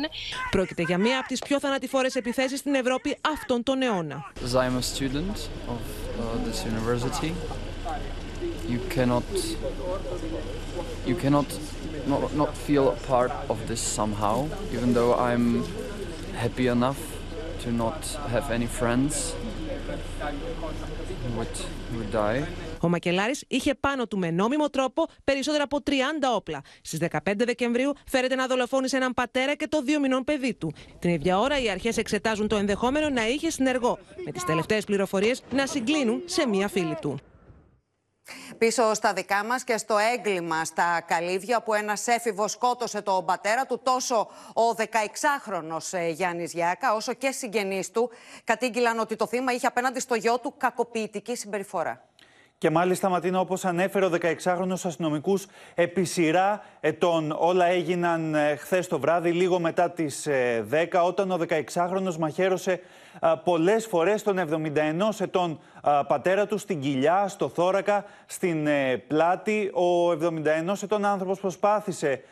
Πρόκειται 0.51 0.83
για 0.83 0.99
μία 0.99 1.19
από 1.19 1.29
τις 1.29 1.41
πιο 1.41 1.61
θανατηφόρες 1.61 2.15
επιθέσεις 2.15 2.59
στην 2.59 2.75
Ευρώπη 2.75 3.19
αυτόν 3.21 3.63
τον 3.63 3.83
αιώνα. 3.83 4.33
uh, 5.69 6.02
this 6.39 6.65
university, 6.65 7.35
you 8.69 8.79
cannot 8.91 9.25
you 11.07 11.17
cannot 11.17 11.59
not, 12.07 12.35
not 12.35 12.57
feel 12.57 12.91
a 12.91 12.97
part 12.97 13.31
of 13.49 13.69
this 13.69 13.81
somehow, 13.81 14.49
even 14.73 14.93
though 14.93 15.15
I'm 15.15 15.65
happy 16.35 16.67
enough 16.67 17.01
to 17.61 17.73
not 17.73 18.07
have 18.29 18.51
any 18.51 18.67
friends 18.67 19.35
who 21.27 21.39
would, 21.39 21.49
who 21.91 21.99
would 21.99 22.11
die. 22.11 22.47
Ο 22.83 22.89
Μακελάρης 22.89 23.45
είχε 23.49 23.75
πάνω 23.75 24.07
του 24.07 24.19
με 24.19 24.31
νόμιμο 24.31 24.71
τρόπο 24.71 25.07
περισσότερα 25.25 25.63
από 25.65 25.79
30 25.87 25.93
όπλα. 26.35 26.61
Στις 26.83 26.99
15 27.11 27.19
Δεκεμβρίου 27.37 27.93
φέρεται 28.07 28.35
να 28.35 28.47
δολοφόνησε 28.47 28.97
έναν 28.97 29.15
πατέρα 29.15 29.55
και 29.55 29.69
το 29.69 29.83
δύο 29.83 30.01
μηνών 30.01 30.25
παιδί 30.25 30.55
του. 30.55 30.73
Την 30.99 31.11
ίδια 31.11 31.39
ώρα 31.39 31.61
οι 31.61 31.71
αρχές 31.71 31.97
εξετάζουν 31.97 32.49
το 32.49 32.57
ενδεχόμενο 32.57 33.09
να 33.09 33.29
είχε 33.29 33.51
συνεργό, 33.51 33.99
με 34.25 34.33
τις 34.33 34.45
τελευταίες 34.45 34.85
πληροφορίες 34.85 35.43
να 35.51 35.67
συγκλίνουν 35.67 36.23
σε 36.25 36.49
μία 36.49 36.69
φίλη 36.69 36.97
του. 37.01 37.19
Πίσω 38.59 38.95
στα 38.95 39.13
δικά 39.13 39.45
μας 39.45 39.65
και 39.65 39.77
στο 39.77 39.97
έγκλημα 40.15 40.65
στα 40.65 41.01
καλύβια 41.01 41.63
που 41.63 41.75
ένας 41.75 42.07
έφηβος 42.07 42.53
σκότωσε 42.53 43.03
τον 43.03 43.25
πατέρα 43.25 43.67
του, 43.67 43.81
τόσο 43.83 44.29
ο 44.55 44.75
16χρονο 44.77 45.77
ε, 45.91 46.09
Γιάννης 46.09 46.53
Γιάκα, 46.53 46.95
όσο 46.95 47.13
και 47.13 47.31
συγγενείς 47.31 47.91
του 47.91 48.11
κατήγγυλαν 48.45 48.99
ότι 48.99 49.17
το 49.17 49.27
θύμα 49.27 49.53
είχε 49.53 49.67
απέναντι 49.67 50.01
στο 50.01 50.15
γιο 50.15 50.39
του 50.39 50.55
κακοποιητική 50.57 51.37
συμπεριφορά. 51.37 52.12
Και 52.63 52.71
μάλιστα, 52.71 53.09
Ματίνα, 53.09 53.41
όπως 53.41 53.65
ανέφερε 53.65 54.05
ο 54.05 54.11
16χρονο 54.21 54.73
αστυνομικού, 54.85 55.39
επί 55.75 56.05
σειρά 56.05 56.63
ετών 56.81 57.35
όλα 57.39 57.67
έγιναν 57.67 58.35
ε, 58.35 58.57
χθες 58.57 58.89
το 58.89 58.99
βράδυ, 58.99 59.31
λίγο 59.31 59.59
μετά 59.59 59.91
τις 59.91 60.29
10, 60.29 60.31
ε, 60.71 60.99
όταν 60.99 61.31
ο 61.31 61.39
16χρονο 61.49 62.17
μαχαίρωσε 62.19 62.81
πολλές 63.45 63.87
φορές 63.87 64.23
τον 64.23 64.39
71 64.39 65.21
ετών 65.21 65.61
πατέρα 66.07 66.47
του 66.47 66.59
στην 66.59 66.81
κοιλιά, 66.81 67.29
στο 67.29 67.49
θώρακα, 67.49 68.05
στην 68.27 68.67
ε, 68.67 68.97
πλάτη. 68.97 69.71
Ο 69.75 70.11
71 70.11 70.83
ετών 70.83 71.05
άνθρωπος 71.05 71.41
προσπάθησε 71.41 72.23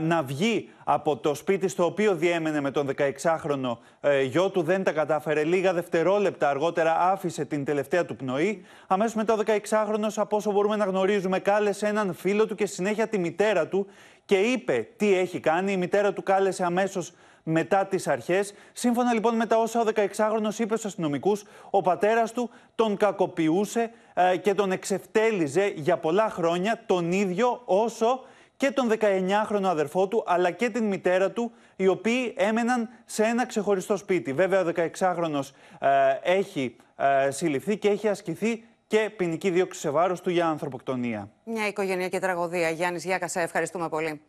να 0.00 0.22
βγει 0.22 0.68
από 0.84 1.16
το 1.16 1.34
σπίτι 1.34 1.68
στο 1.68 1.84
οποίο 1.84 2.14
διέμενε 2.14 2.60
με 2.60 2.70
τον 2.70 2.88
16χρονο 2.96 3.76
ε, 4.00 4.22
γιο 4.22 4.50
του. 4.50 4.62
Δεν 4.62 4.84
τα 4.84 4.92
κατάφερε. 4.92 5.44
Λίγα 5.44 5.72
δευτερόλεπτα 5.72 6.48
αργότερα 6.48 7.00
άφησε 7.00 7.44
την 7.44 7.64
τελευταία 7.64 8.04
του 8.04 8.16
πνοή. 8.16 8.64
Αμέσως 8.86 9.14
μετά 9.14 9.34
ο 9.34 9.38
16χρονος, 9.46 10.12
από 10.16 10.36
όσο 10.36 10.52
μπορούμε 10.52 10.76
να 10.76 10.84
γνωρίζουμε, 10.84 11.38
κάλεσε 11.38 11.86
έναν 11.86 12.14
φίλο 12.14 12.46
του 12.46 12.54
και 12.54 12.66
συνέχεια 12.66 13.08
τη 13.08 13.18
μητέρα 13.18 13.68
του 13.68 13.86
και 14.24 14.36
είπε 14.36 14.88
τι 14.96 15.14
έχει 15.14 15.40
κάνει. 15.40 15.72
Η 15.72 15.76
μητέρα 15.76 16.12
του 16.12 16.22
κάλεσε 16.22 16.64
αμέσως 16.64 17.12
μετά 17.42 17.86
τις 17.86 18.08
αρχές. 18.08 18.54
Σύμφωνα 18.72 19.12
λοιπόν 19.12 19.36
με 19.36 19.46
τα 19.46 19.56
όσα 19.56 19.80
ο 19.80 19.84
16χρονος 19.94 20.58
είπε 20.58 20.76
στους 20.76 20.84
αστυνομικούς, 20.84 21.44
ο 21.70 21.80
πατέρας 21.80 22.32
του 22.32 22.50
τον 22.74 22.96
κακοποιούσε 22.96 23.90
ε, 24.14 24.36
και 24.36 24.54
τον 24.54 24.72
εξευτέλιζε 24.72 25.72
για 25.76 25.96
πολλά 25.96 26.30
χρόνια 26.30 26.82
τον 26.86 27.12
ίδιο 27.12 27.62
όσο 27.64 28.20
και 28.60 28.70
τον 28.70 28.90
19χρονο 29.00 29.64
αδερφό 29.64 30.08
του, 30.08 30.24
αλλά 30.26 30.50
και 30.50 30.70
την 30.70 30.84
μητέρα 30.84 31.30
του, 31.30 31.52
οι 31.76 31.86
οποίοι 31.86 32.34
έμεναν 32.36 32.88
σε 33.04 33.24
ένα 33.24 33.46
ξεχωριστό 33.46 33.96
σπίτι. 33.96 34.32
Βέβαια, 34.32 34.60
ο 34.60 34.72
16χρονος 34.76 35.50
ε, 35.78 35.88
έχει 36.22 36.76
ε, 36.96 37.30
συλληφθεί 37.30 37.78
και 37.78 37.88
έχει 37.88 38.08
ασκηθεί 38.08 38.64
και 38.86 39.10
ποινική 39.16 39.50
δίωξη 39.50 39.80
σε 39.80 39.90
βάρος 39.90 40.20
του 40.20 40.30
για 40.30 40.46
ανθρωποκτονία. 40.46 41.30
Μια 41.44 41.66
οικογενειακή 41.66 42.18
τραγωδία. 42.18 42.70
Γιάννης 42.70 43.04
Γιάκας, 43.04 43.30
σε 43.30 43.40
ευχαριστούμε 43.40 43.88
πολύ. 43.88 44.20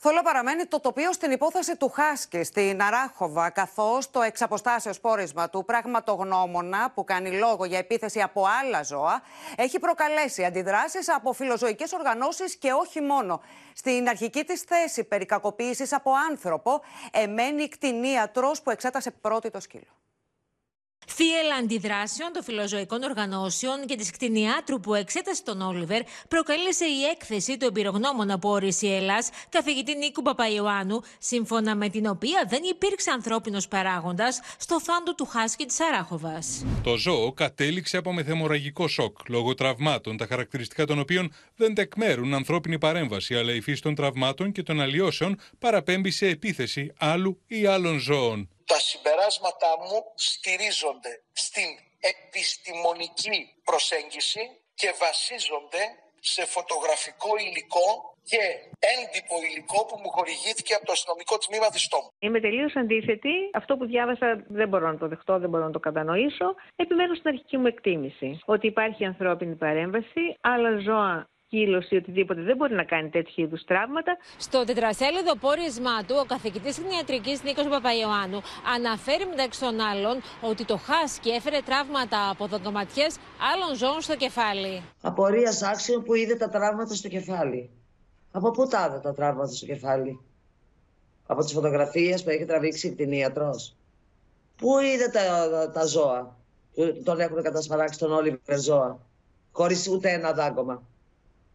Θολό 0.00 0.22
παραμένει 0.22 0.64
το 0.66 0.80
τοπίο 0.80 1.12
στην 1.12 1.30
υπόθεση 1.30 1.76
του 1.76 1.88
Χάσκη 1.88 2.44
στην 2.44 2.82
Αράχοβα, 2.82 3.50
καθώς 3.50 4.10
το 4.10 4.22
εξαποστάσεως 4.22 5.00
πόρισμα 5.00 5.50
του 5.50 5.64
πραγματογνώμονα 5.64 6.90
που 6.90 7.04
κάνει 7.04 7.30
λόγο 7.30 7.64
για 7.64 7.78
επίθεση 7.78 8.20
από 8.20 8.46
άλλα 8.60 8.82
ζώα 8.82 9.22
έχει 9.56 9.78
προκαλέσει 9.78 10.44
αντιδράσεις 10.44 11.08
από 11.08 11.32
φιλοζωικές 11.32 11.92
οργανώσεις 11.92 12.56
και 12.56 12.72
όχι 12.72 13.00
μόνο. 13.00 13.40
Στην 13.72 14.08
αρχική 14.08 14.44
της 14.44 14.60
θέση 14.60 15.04
περί 15.04 15.26
κακοποίησης 15.26 15.92
από 15.92 16.10
άνθρωπο 16.30 16.80
εμένει 17.10 17.68
κτηνίατρος 17.68 18.62
που 18.62 18.70
εξέτασε 18.70 19.10
πρώτη 19.10 19.50
το 19.50 19.60
σκύλο. 19.60 19.97
Θύελα 21.10 21.54
αντιδράσεων 21.54 22.32
των 22.32 22.42
φιλοζωικών 22.42 23.02
οργανώσεων 23.02 23.86
και 23.86 23.96
της 23.96 24.10
κτηνιάτρου 24.10 24.80
που 24.80 24.94
εξέτασε 24.94 25.42
τον 25.42 25.60
Όλιβερ 25.60 26.02
προκαλέσε 26.28 26.84
η 26.84 27.02
έκθεση 27.12 27.56
του 27.56 27.66
εμπειρογνώμονα 27.66 28.38
που 28.38 28.48
όρισε 28.48 28.86
η 28.86 28.94
Ελλάς, 28.94 29.28
καθηγητή 29.48 29.94
Νίκου 29.94 30.22
Παπαϊωάννου, 30.22 31.00
σύμφωνα 31.18 31.76
με 31.76 31.88
την 31.88 32.06
οποία 32.06 32.46
δεν 32.48 32.60
υπήρξε 32.62 33.10
ανθρώπινος 33.10 33.68
παράγοντας 33.68 34.40
στο 34.58 34.80
θάντο 34.80 35.14
του 35.14 35.26
Χάσκι 35.26 35.64
της 35.64 35.80
Αράχοβας. 35.80 36.64
Το 36.82 36.96
ζώο 36.96 37.32
κατέληξε 37.32 37.96
από 37.96 38.12
μεθεμορραγικό 38.12 38.88
σοκ 38.88 39.28
λόγω 39.28 39.54
τραυμάτων, 39.54 40.16
τα 40.16 40.26
χαρακτηριστικά 40.26 40.86
των 40.86 40.98
οποίων 40.98 41.32
δεν 41.56 41.74
τεκμέρουν 41.74 42.34
ανθρώπινη 42.34 42.78
παρέμβαση, 42.78 43.34
αλλά 43.34 43.54
η 43.54 43.60
φύση 43.60 43.82
των 43.82 43.94
τραυμάτων 43.94 44.52
και 44.52 44.62
των 44.62 44.80
αλλοιώσεων 44.80 45.38
παραπέμπει 45.58 46.10
σε 46.10 46.26
επίθεση 46.26 46.92
άλλου 46.98 47.40
ή 47.46 47.66
άλλων 47.66 47.98
ζώων. 47.98 48.48
Τα 48.70 48.78
συμπεράσματά 48.88 49.72
μου 49.86 49.98
στηρίζονται 50.30 51.12
στην 51.44 51.68
επιστημονική 52.12 53.38
προσέγγιση 53.68 54.42
και 54.80 54.90
βασίζονται 55.04 55.82
σε 56.32 56.42
φωτογραφικό 56.54 57.30
υλικό 57.46 57.86
και 58.30 58.42
έντυπο 58.94 59.34
υλικό 59.48 59.80
που 59.88 59.96
μου 60.02 60.10
χορηγήθηκε 60.16 60.72
από 60.74 60.84
το 60.86 60.92
αστυνομικό 60.92 61.34
τμήμα 61.44 61.68
της 61.74 61.88
ΤΟΜ. 61.88 62.04
Είμαι 62.18 62.40
τελείως 62.40 62.76
αντίθετη. 62.76 63.34
Αυτό 63.60 63.76
που 63.76 63.86
διάβασα 63.86 64.44
δεν 64.58 64.68
μπορώ 64.68 64.86
να 64.92 64.98
το 64.98 65.08
δεχτώ, 65.08 65.38
δεν 65.38 65.48
μπορώ 65.50 65.64
να 65.64 65.70
το 65.76 65.80
κατανοήσω. 65.88 66.48
Επιμένω 66.76 67.14
στην 67.14 67.28
αρχική 67.28 67.56
μου 67.56 67.66
εκτίμηση 67.66 68.38
ότι 68.44 68.66
υπάρχει 68.66 69.04
ανθρώπινη 69.04 69.54
παρέμβαση, 69.54 70.22
άλλα 70.40 70.70
ζώα 70.78 71.28
σκύλος 71.48 71.90
ή 71.90 71.96
οτιδήποτε 71.96 72.42
δεν 72.42 72.56
μπορεί 72.56 72.74
να 72.74 72.84
κάνει 72.84 73.08
τέτοιου 73.08 73.42
είδους 73.44 73.64
τραύματα. 73.64 74.16
Στο 74.38 74.64
τετρασέλιδο 74.64 75.36
πόρισμά 75.36 76.04
του, 76.06 76.14
ο 76.22 76.24
καθηγητής 76.24 76.78
κτηνιατρικής 76.78 77.42
Νίκος 77.42 77.68
Παπαϊωάννου 77.68 78.40
αναφέρει 78.74 79.26
μεταξύ 79.26 79.60
των 79.60 79.80
άλλων 79.80 80.14
ότι 80.40 80.64
το 80.64 80.76
χάσκι 80.76 81.30
έφερε 81.30 81.58
τραύματα 81.64 82.30
από 82.30 82.46
δοκοματιέ 82.46 83.06
άλλων 83.52 83.76
ζώων 83.76 84.00
στο 84.00 84.16
κεφάλι. 84.16 84.82
Απορίας 85.00 85.62
άξιο 85.62 86.02
που 86.02 86.14
είδε 86.14 86.34
τα 86.34 86.48
τραύματα 86.48 86.94
στο 86.94 87.08
κεφάλι. 87.08 87.70
Από 88.30 88.50
πού 88.50 88.66
τα 88.66 88.86
είδε 88.88 88.98
τα 88.98 89.12
τραύματα 89.14 89.52
στο 89.52 89.66
κεφάλι, 89.66 90.20
Από 91.26 91.40
τις 91.44 91.52
φωτογραφίες 91.52 92.22
που 92.24 92.30
έχει 92.30 92.44
τραβήξει 92.44 92.86
η 92.86 92.90
κτηνίατρος. 92.90 93.76
Πού 94.56 94.78
είδε 94.78 95.08
τα, 95.08 95.22
τα, 95.70 95.84
ζώα 95.84 96.36
που 96.74 97.02
τον 97.04 97.20
έχουν 97.20 97.42
κατασπαράξει 97.42 97.98
τον 97.98 98.12
Όλιβερ 98.12 98.60
ζώα, 98.60 98.98
χωρίς 99.52 99.88
ούτε 99.88 100.10
ένα 100.10 100.32
δάγκωμα. 100.32 100.82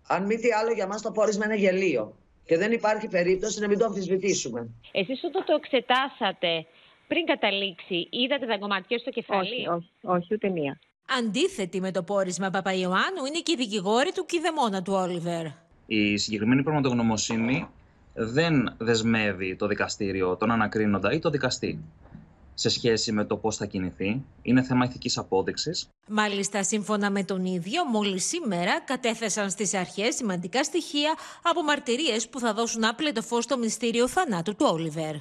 Αν 0.08 0.26
μη 0.26 0.36
τι 0.36 0.52
άλλο, 0.52 0.72
για 0.72 0.88
μας 0.88 1.02
το 1.02 1.12
πόρισμα 1.12 1.46
είναι 1.46 1.56
γελίο. 1.56 2.16
Και 2.46 2.58
δεν 2.58 2.72
υπάρχει 2.72 3.08
περίπτωση 3.08 3.60
να 3.60 3.68
μην 3.68 3.78
το 3.78 3.86
αμφισβητήσουμε. 3.86 4.70
Εσείς 4.92 5.24
όταν 5.24 5.44
το 5.46 5.54
εξετάσατε 5.54 6.66
πριν 7.08 7.26
καταλήξει, 7.26 8.08
είδατε 8.10 8.46
τα 8.46 8.58
κομματιά 8.58 8.98
στο 8.98 9.10
κεφάλι; 9.10 9.68
Όχι, 9.68 9.68
όχι, 9.68 9.90
όχι 10.02 10.34
ούτε 10.34 10.50
μία. 10.50 10.80
Αντίθετη 11.20 11.82
με 11.82 11.92
το 11.92 12.04
πόρισμα 12.04 12.50
Παπαϊωάννου 12.50 13.26
είναι 13.28 13.40
και 13.40 13.52
η 13.52 13.56
δικηγόρη 13.56 14.12
του 14.12 14.26
κηδεμόνα 14.26 14.82
του 14.82 14.94
Όλιβερ. 14.94 15.46
Η 15.86 16.18
συγκεκριμένη 16.18 16.64
πραγματογνωμοσύνη 16.64 17.68
δεν 18.14 18.76
δεσμεύει 18.78 19.56
το 19.56 19.68
δικαστήριο, 19.68 20.36
τον 20.36 20.52
ανακρίνοντα 20.52 21.12
ή 21.12 21.20
το 21.20 21.30
δικαστή 21.30 21.84
σε 22.54 22.70
σχέση 22.70 23.12
με 23.12 23.26
το 23.26 23.38
πώς 23.38 23.58
θα 23.58 23.66
κινηθεί. 23.66 24.22
Είναι 24.42 24.64
θέμα 24.64 24.86
ηθικής 24.86 25.18
απόδειξης. 25.18 25.88
Μάλιστα, 26.08 26.64
σύμφωνα 26.64 27.10
με 27.10 27.24
τον 27.24 27.46
ίδιο, 27.46 27.86
μόλις 27.86 28.26
σήμερα 28.26 28.82
κατέθεσαν 28.82 29.50
στις 29.50 29.74
αρχές 29.74 30.16
σημαντικά 30.16 30.64
στοιχεία 30.64 31.16
από 31.44 31.64
μαρτυρίες 31.64 32.30
που 32.30 32.40
θα 32.40 32.54
δώσουν 32.54 32.84
άπλετο 32.84 33.22
φως 33.22 33.44
στο 33.44 33.58
μυστήριο 33.58 34.08
θανάτου 34.08 34.56
του 34.56 34.68
Όλιβερ. 34.72 35.16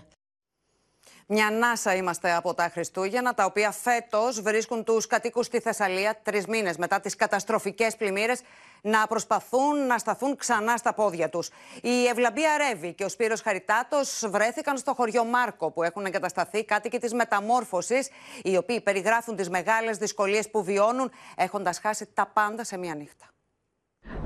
Μια 1.26 1.46
ανάσα 1.46 1.94
είμαστε 1.94 2.32
από 2.34 2.54
τα 2.54 2.68
Χριστούγεννα, 2.72 3.34
τα 3.34 3.44
οποία 3.44 3.70
φέτος 3.70 4.40
βρίσκουν 4.40 4.84
τους 4.84 5.06
κατοίκους 5.06 5.46
στη 5.46 5.60
Θεσσαλία 5.60 6.20
τρεις 6.22 6.46
μήνες 6.46 6.76
μετά 6.76 7.00
τις 7.00 7.16
καταστροφικές 7.16 7.96
πλημμύρες 7.96 8.40
να 8.82 9.06
προσπαθούν 9.06 9.86
να 9.86 9.98
σταθούν 9.98 10.36
ξανά 10.36 10.76
στα 10.76 10.92
πόδια 10.94 11.28
τους. 11.28 11.48
Η 11.82 12.06
Ευλαμπία 12.06 12.56
Ρεύη 12.56 12.92
και 12.92 13.04
ο 13.04 13.08
Σπύρος 13.08 13.40
Χαριτάτος 13.40 14.24
βρέθηκαν 14.28 14.76
στο 14.76 14.94
χωριό 14.94 15.24
Μάρκο, 15.24 15.70
που 15.70 15.82
έχουν 15.82 16.04
εγκατασταθεί 16.04 16.64
κάτοικοι 16.64 16.98
της 16.98 17.12
μεταμόρφωσης, 17.12 18.10
οι 18.42 18.56
οποίοι 18.56 18.80
περιγράφουν 18.80 19.36
τις 19.36 19.50
μεγάλες 19.50 19.96
δυσκολίες 19.96 20.50
που 20.50 20.64
βιώνουν, 20.64 21.10
έχοντας 21.36 21.78
χάσει 21.78 22.06
τα 22.14 22.26
πάντα 22.26 22.64
σε 22.64 22.76
μία 22.76 22.94
νύχτα. 22.94 23.26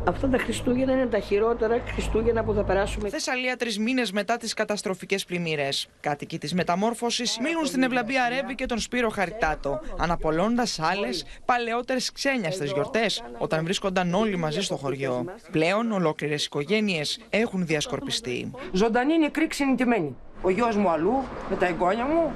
Αυτά 0.08 0.28
τα 0.28 0.38
Χριστούγεννα 0.38 0.92
είναι 0.92 1.06
τα 1.06 1.18
χειρότερα 1.18 1.82
Χριστούγεννα 1.86 2.44
που 2.44 2.54
θα 2.54 2.64
περάσουμε. 2.64 3.08
Θεσσαλία 3.08 3.56
τρεις 3.56 3.78
μήνες 3.78 4.12
μετά 4.12 4.36
τις 4.36 4.54
καταστροφικές 4.54 5.24
πλημμύρες. 5.24 5.88
Κάτοικοι 6.00 6.38
της 6.38 6.54
μεταμόρφωσης 6.54 7.38
μίλουν 7.42 7.66
στην 7.66 7.82
Ευλαμπία 7.82 8.28
Ρέβη 8.28 8.54
και 8.54 8.66
τον 8.66 8.78
Σπύρο 8.78 9.08
Χαριτάτο, 9.08 9.80
αναπολώντα 9.98 10.64
άλλες 10.78 11.24
παλαιότερες 11.44 12.12
ξένιαστες 12.12 12.72
γιορτές, 12.72 13.22
όταν 13.38 13.64
βρίσκονταν 13.64 14.14
όλοι 14.14 14.36
μαζί 14.36 14.60
στο 14.60 14.76
χωριό. 14.76 15.24
Πλέον 15.50 15.92
ολόκληρες 15.92 16.44
οικογένειες 16.44 17.20
έχουν 17.30 17.66
διασκορπιστεί. 17.66 18.50
Ζωντανή 18.72 19.18
νεκρή 19.18 19.46
ξενιτεμένη. 19.46 20.16
Ο 20.42 20.50
γιος 20.50 20.76
μου 20.76 20.88
αλλού, 20.88 21.24
με 21.50 21.56
τα 21.56 21.66
εγγόνια 21.66 22.04
μου. 22.04 22.32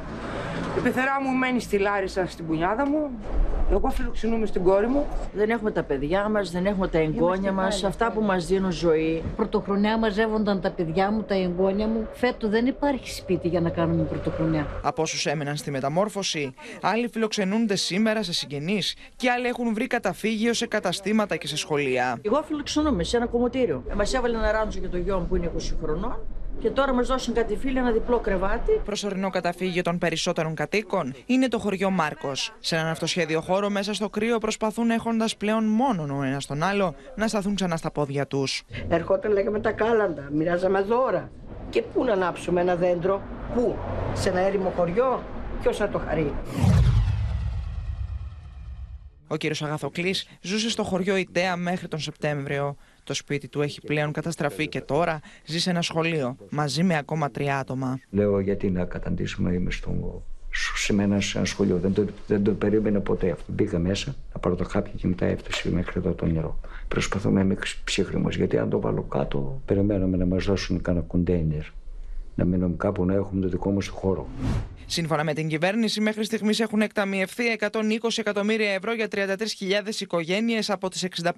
Η 0.78 0.80
πεθερά 0.80 1.22
μου 1.22 1.30
μένει 1.30 1.60
στη 1.60 1.78
Λάρισα, 1.78 2.26
στην 2.26 2.46
πουνιάδα 2.46 2.86
μου. 2.88 3.10
Εγώ 3.72 3.90
φιλοξενούμε 3.90 4.46
στην 4.46 4.62
κόρη 4.62 4.86
μου. 4.86 5.06
Δεν 5.34 5.50
έχουμε 5.50 5.70
τα 5.70 5.82
παιδιά 5.82 6.28
μας, 6.28 6.50
δεν 6.50 6.66
έχουμε 6.66 6.88
τα 6.88 6.98
εγγόνια 6.98 7.52
μας, 7.52 7.84
αυτά 7.84 8.12
που 8.12 8.20
μας 8.20 8.46
δίνουν 8.46 8.70
ζωή. 8.70 9.22
Πρωτοχρονιά 9.36 9.98
μαζεύονταν 9.98 10.60
τα 10.60 10.70
παιδιά 10.70 11.10
μου, 11.10 11.22
τα 11.22 11.34
εγγόνια 11.34 11.86
μου. 11.86 12.08
Φέτο 12.12 12.48
δεν 12.48 12.66
υπάρχει 12.66 13.10
σπίτι 13.10 13.48
για 13.48 13.60
να 13.60 13.70
κάνουμε 13.70 14.02
πρωτοχρονιά. 14.02 14.66
Από 14.82 15.02
όσους 15.02 15.26
έμεναν 15.26 15.56
στη 15.56 15.70
μεταμόρφωση, 15.70 16.54
άλλοι 16.80 17.08
φιλοξενούνται 17.08 17.76
σήμερα 17.76 18.22
σε 18.22 18.32
συγγενείς 18.32 18.96
και 19.16 19.30
άλλοι 19.30 19.46
έχουν 19.46 19.74
βρει 19.74 19.86
καταφύγιο 19.86 20.52
σε 20.52 20.66
καταστήματα 20.66 21.36
και 21.36 21.46
σε 21.46 21.56
σχολεία. 21.56 22.18
Εγώ 22.22 22.42
φιλοξενούμε 22.42 23.04
σε 23.04 23.16
ένα 23.16 23.26
κομμωτήριο. 23.26 23.84
Μας 23.94 24.14
έβαλε 24.14 24.36
ένα 24.36 24.52
ράντζο 24.52 24.78
για 24.78 24.88
το 24.88 24.96
γιο 24.96 25.18
μου 25.18 25.26
που 25.26 25.36
είναι 25.36 25.50
20 25.56 25.60
χρονών 25.82 26.18
και 26.58 26.70
τώρα 26.70 26.92
μας 26.92 27.06
δώσουν 27.06 27.34
κάτι 27.34 27.56
φίλοι 27.56 27.78
ένα 27.78 27.90
διπλό 27.90 28.18
κρεβάτι. 28.18 28.80
Προσωρινό 28.84 29.30
καταφύγιο 29.30 29.82
των 29.82 29.98
περισσότερων 29.98 30.54
κατοίκων 30.54 31.14
είναι 31.26 31.48
το 31.48 31.58
χωριό 31.58 31.90
Μάρκος. 31.90 32.52
Σε 32.60 32.76
έναν 32.76 32.88
αυτοσχέδιο 32.88 33.40
χώρο 33.40 33.70
μέσα 33.70 33.94
στο 33.94 34.08
κρύο 34.08 34.38
προσπαθούν 34.38 34.90
έχοντας 34.90 35.36
πλέον 35.36 35.64
μόνο 35.64 36.16
ο 36.18 36.22
ένας 36.22 36.46
τον 36.46 36.62
άλλο 36.62 36.94
να 37.14 37.28
σταθούν 37.28 37.54
ξανά 37.54 37.76
στα 37.76 37.90
πόδια 37.90 38.26
τους. 38.26 38.62
Ερχόταν 38.88 39.32
λέγαμε 39.32 39.60
τα 39.60 39.72
κάλαντα, 39.72 40.28
μοιράζαμε 40.32 40.80
δώρα. 40.80 41.30
Και 41.70 41.82
πού 41.82 42.04
να 42.04 42.12
ανάψουμε 42.12 42.60
ένα 42.60 42.76
δέντρο, 42.76 43.22
πού, 43.54 43.76
σε 44.12 44.28
ένα 44.28 44.40
έρημο 44.40 44.72
χωριό, 44.76 45.22
ποιος 45.60 45.76
θα 45.76 45.88
το 45.88 45.98
χαρεί; 45.98 46.34
Ο 49.28 49.36
κύριος 49.36 49.62
Αγαθοκλής 49.62 50.28
ζούσε 50.40 50.70
στο 50.70 50.82
χωριό 50.82 51.16
Ιταία 51.16 51.56
μέχρι 51.56 51.88
τον 51.88 51.98
Σεπτέμβριο. 51.98 52.76
Το 53.04 53.14
σπίτι 53.14 53.48
του 53.48 53.62
έχει 53.62 53.80
πλέον 53.80 54.12
καταστραφεί 54.12 54.68
και 54.68 54.80
τώρα 54.80 55.20
ζει 55.46 55.58
σε 55.58 55.70
ένα 55.70 55.82
σχολείο 55.82 56.36
μαζί 56.50 56.82
με 56.82 56.96
ακόμα 56.96 57.30
τρία 57.30 57.58
άτομα. 57.58 58.00
Λέω 58.10 58.40
γιατί 58.40 58.70
να 58.70 58.84
καταντήσουμε 58.84 59.52
είμαι 59.52 59.70
στο, 59.70 60.22
σε 60.76 60.92
ένα 60.92 61.44
σχολείο. 61.44 61.78
Δεν 61.78 61.92
το, 61.92 62.04
δεν 62.26 62.42
το 62.42 62.52
περίμενα 62.52 63.00
ποτέ 63.00 63.30
αυτό. 63.30 63.52
Μπήκα 63.52 63.78
μέσα 63.78 64.14
να 64.34 64.40
πάρω 64.40 64.54
το 64.54 64.64
χάπια 64.64 64.92
και 64.96 65.06
μετά 65.06 65.26
έφτασε 65.26 65.70
μέχρι 65.70 65.92
εδώ 65.96 66.12
το 66.12 66.26
νερό. 66.26 66.60
Προσπαθώ 66.88 67.30
να 67.30 67.40
είμαι 67.40 67.56
ψύχρεμος 67.84 68.36
γιατί 68.36 68.58
αν 68.58 68.70
το 68.70 68.80
βάλω 68.80 69.02
κάτω, 69.02 69.60
περιμένουμε 69.64 70.16
να 70.16 70.26
μας 70.26 70.44
δώσουν 70.44 70.82
κανένα 70.82 71.04
κοντέινερ. 71.04 71.64
Να 72.40 72.46
μείνουμε 72.46 72.74
κάπου 72.76 73.04
να 73.04 73.14
έχουμε 73.14 73.40
το 73.40 73.48
δικό 73.48 73.70
μας 73.70 73.86
χώρο. 73.86 74.28
Σύμφωνα 74.86 75.24
με 75.24 75.32
την 75.32 75.48
κυβέρνηση, 75.48 76.00
μέχρι 76.00 76.24
στιγμής 76.24 76.60
έχουν 76.60 76.80
εκταμιευθεί 76.80 77.44
120 77.58 77.80
εκατομμύρια 78.16 78.70
ευρώ 78.72 78.92
για 78.92 79.08
33.000 79.12 80.00
οικογένειες 80.00 80.70
από 80.70 80.88
τις 80.88 81.06
65.000 81.22 81.30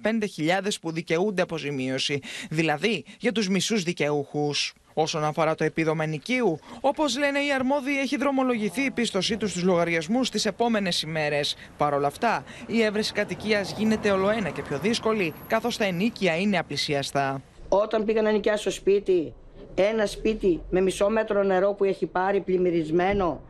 που 0.81 0.91
δικαιούνται 0.91 1.41
αποζημίωση, 1.41 2.19
δηλαδή 2.49 3.05
για 3.19 3.31
τους 3.31 3.49
μισούς 3.49 3.83
δικαιούχους. 3.83 4.73
Όσον 4.93 5.23
αφορά 5.23 5.55
το 5.55 5.63
επίδομα 5.63 6.05
νοικίου, 6.05 6.59
όπως 6.81 7.17
λένε 7.17 7.39
οι 7.39 7.53
αρμόδιοι, 7.53 7.99
έχει 7.99 8.17
δρομολογηθεί 8.17 8.81
η 8.81 8.91
πίστοσή 8.91 9.37
τους 9.37 9.49
στους 9.49 9.63
λογαριασμούς 9.63 10.29
τις 10.29 10.45
επόμενες 10.45 11.01
ημέρες. 11.01 11.55
Παρ' 11.77 11.93
όλα 11.93 12.07
αυτά, 12.07 12.43
η 12.67 12.81
έβρεση 12.81 13.13
κατοικίας 13.13 13.73
γίνεται 13.77 14.11
ολοένα 14.11 14.49
και 14.49 14.61
πιο 14.61 14.79
δύσκολη, 14.79 15.33
καθώς 15.47 15.77
τα 15.77 15.85
ενίκια 15.85 16.37
είναι 16.37 16.57
απλησιαστά. 16.57 17.41
Όταν 17.69 18.05
πήγα 18.05 18.21
να 18.21 18.31
νοικιάσω 18.31 18.71
σπίτι, 18.71 19.33
ένα 19.75 20.05
σπίτι 20.05 20.61
με 20.69 20.81
μισό 20.81 21.09
μέτρο 21.09 21.43
νερό 21.43 21.73
που 21.73 21.83
έχει 21.83 22.05
πάρει 22.05 22.39
πλημμυρισμένο, 22.39 23.41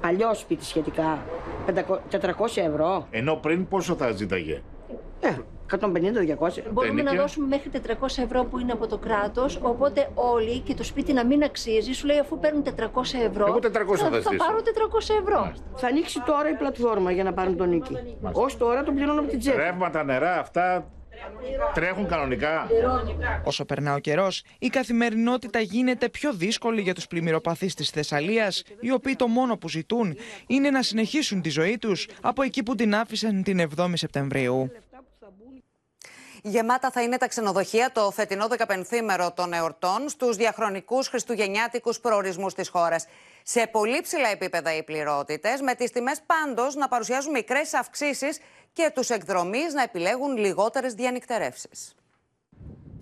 παλιό 0.00 0.34
σπίτι 0.34 0.64
σχετικά, 0.64 1.18
400 2.10 2.28
ευρώ. 2.54 3.06
Ενώ 3.10 3.34
πριν 3.36 3.68
πόσο 3.68 3.94
θα 3.94 4.10
ζήταγε; 4.10 4.62
Ε, 5.20 5.36
150-200. 5.70 6.62
Μπορούμε 6.72 7.02
να 7.02 7.12
δώσουμε 7.14 7.46
μέχρι 7.46 7.70
400 7.70 8.22
ευρώ 8.22 8.44
που 8.44 8.58
είναι 8.58 8.72
από 8.72 8.86
το 8.86 8.98
κράτος. 8.98 9.58
Οπότε 9.62 10.10
όλοι 10.14 10.58
και 10.58 10.74
το 10.74 10.82
σπίτι 10.84 11.12
να 11.12 11.24
μην 11.26 11.42
αξίζει, 11.42 11.92
σου 11.92 12.06
λέει 12.06 12.18
αφού 12.18 12.38
παίρνουν 12.38 12.62
400 12.62 12.68
ευρώ. 13.28 13.46
Εγώ 13.46 13.58
400 13.58 13.96
θα 13.96 14.10
θα 14.10 14.20
ζητήσω. 14.20 14.36
πάρω 14.36 14.58
400 14.58 15.14
ευρώ. 15.22 15.52
Θα 15.74 15.86
ανοίξει 15.86 16.22
τώρα 16.26 16.50
η 16.50 16.54
πλατφόρμα 16.54 17.10
για 17.10 17.24
να 17.24 17.32
πάρουν 17.32 17.56
τον 17.56 17.68
νίκη. 17.68 17.96
Ω 18.22 18.46
τώρα 18.58 18.82
τον 18.82 18.94
πληρώνω 18.94 19.20
από 19.20 19.28
την 19.28 19.38
τσέπη. 19.38 19.56
Ρεύματα, 19.56 20.04
νερά, 20.04 20.38
αυτά 20.38 20.90
τρέχουν 21.74 22.08
κανονικά. 22.08 22.68
Όσο 23.44 23.64
περνά 23.64 23.94
ο 23.94 23.98
καιρός, 23.98 24.42
η 24.58 24.68
καθημερινότητα 24.68 25.60
γίνεται 25.60 26.08
πιο 26.08 26.32
δύσκολη 26.32 26.80
για 26.80 26.94
τους 26.94 27.06
πλημμυροπαθείς 27.06 27.74
της 27.74 27.90
Θεσσαλίας, 27.90 28.62
οι 28.80 28.92
οποίοι 28.92 29.16
το 29.16 29.26
μόνο 29.26 29.56
που 29.56 29.68
ζητούν 29.68 30.16
είναι 30.46 30.70
να 30.70 30.82
συνεχίσουν 30.82 31.42
τη 31.42 31.48
ζωή 31.48 31.78
τους 31.78 32.08
από 32.22 32.42
εκεί 32.42 32.62
που 32.62 32.74
την 32.74 32.94
άφησαν 32.94 33.42
την 33.42 33.70
7η 33.76 33.92
Σεπτεμβρίου. 33.94 34.70
Γεμάτα 36.42 36.90
θα 36.90 37.02
είναι 37.02 37.16
τα 37.16 37.28
ξενοδοχεία 37.28 37.90
το 37.92 38.10
φετινό 38.10 38.46
15μέρο 38.58 39.28
των 39.34 39.52
εορτών 39.52 40.08
στους 40.08 40.36
διαχρονικούς 40.36 41.08
χριστουγεννιάτικους 41.08 42.00
προορισμούς 42.00 42.54
της 42.54 42.68
χώρας. 42.68 43.06
Σε 43.50 43.66
πολύ 43.66 44.00
ψηλά 44.00 44.28
επίπεδα 44.28 44.76
οι 44.76 44.82
πληρότητες, 44.82 45.60
με 45.60 45.74
τις 45.74 45.90
τιμές 45.90 46.20
πάντως 46.26 46.74
να 46.74 46.88
παρουσιάζουν 46.88 47.30
μικρές 47.30 47.74
αυξήσεις 47.74 48.38
και 48.72 48.90
τους 48.94 49.10
εκδρομείς 49.10 49.72
να 49.72 49.82
επιλέγουν 49.82 50.36
λιγότερες 50.36 50.94
διανυκτερεύσεις. 50.94 51.94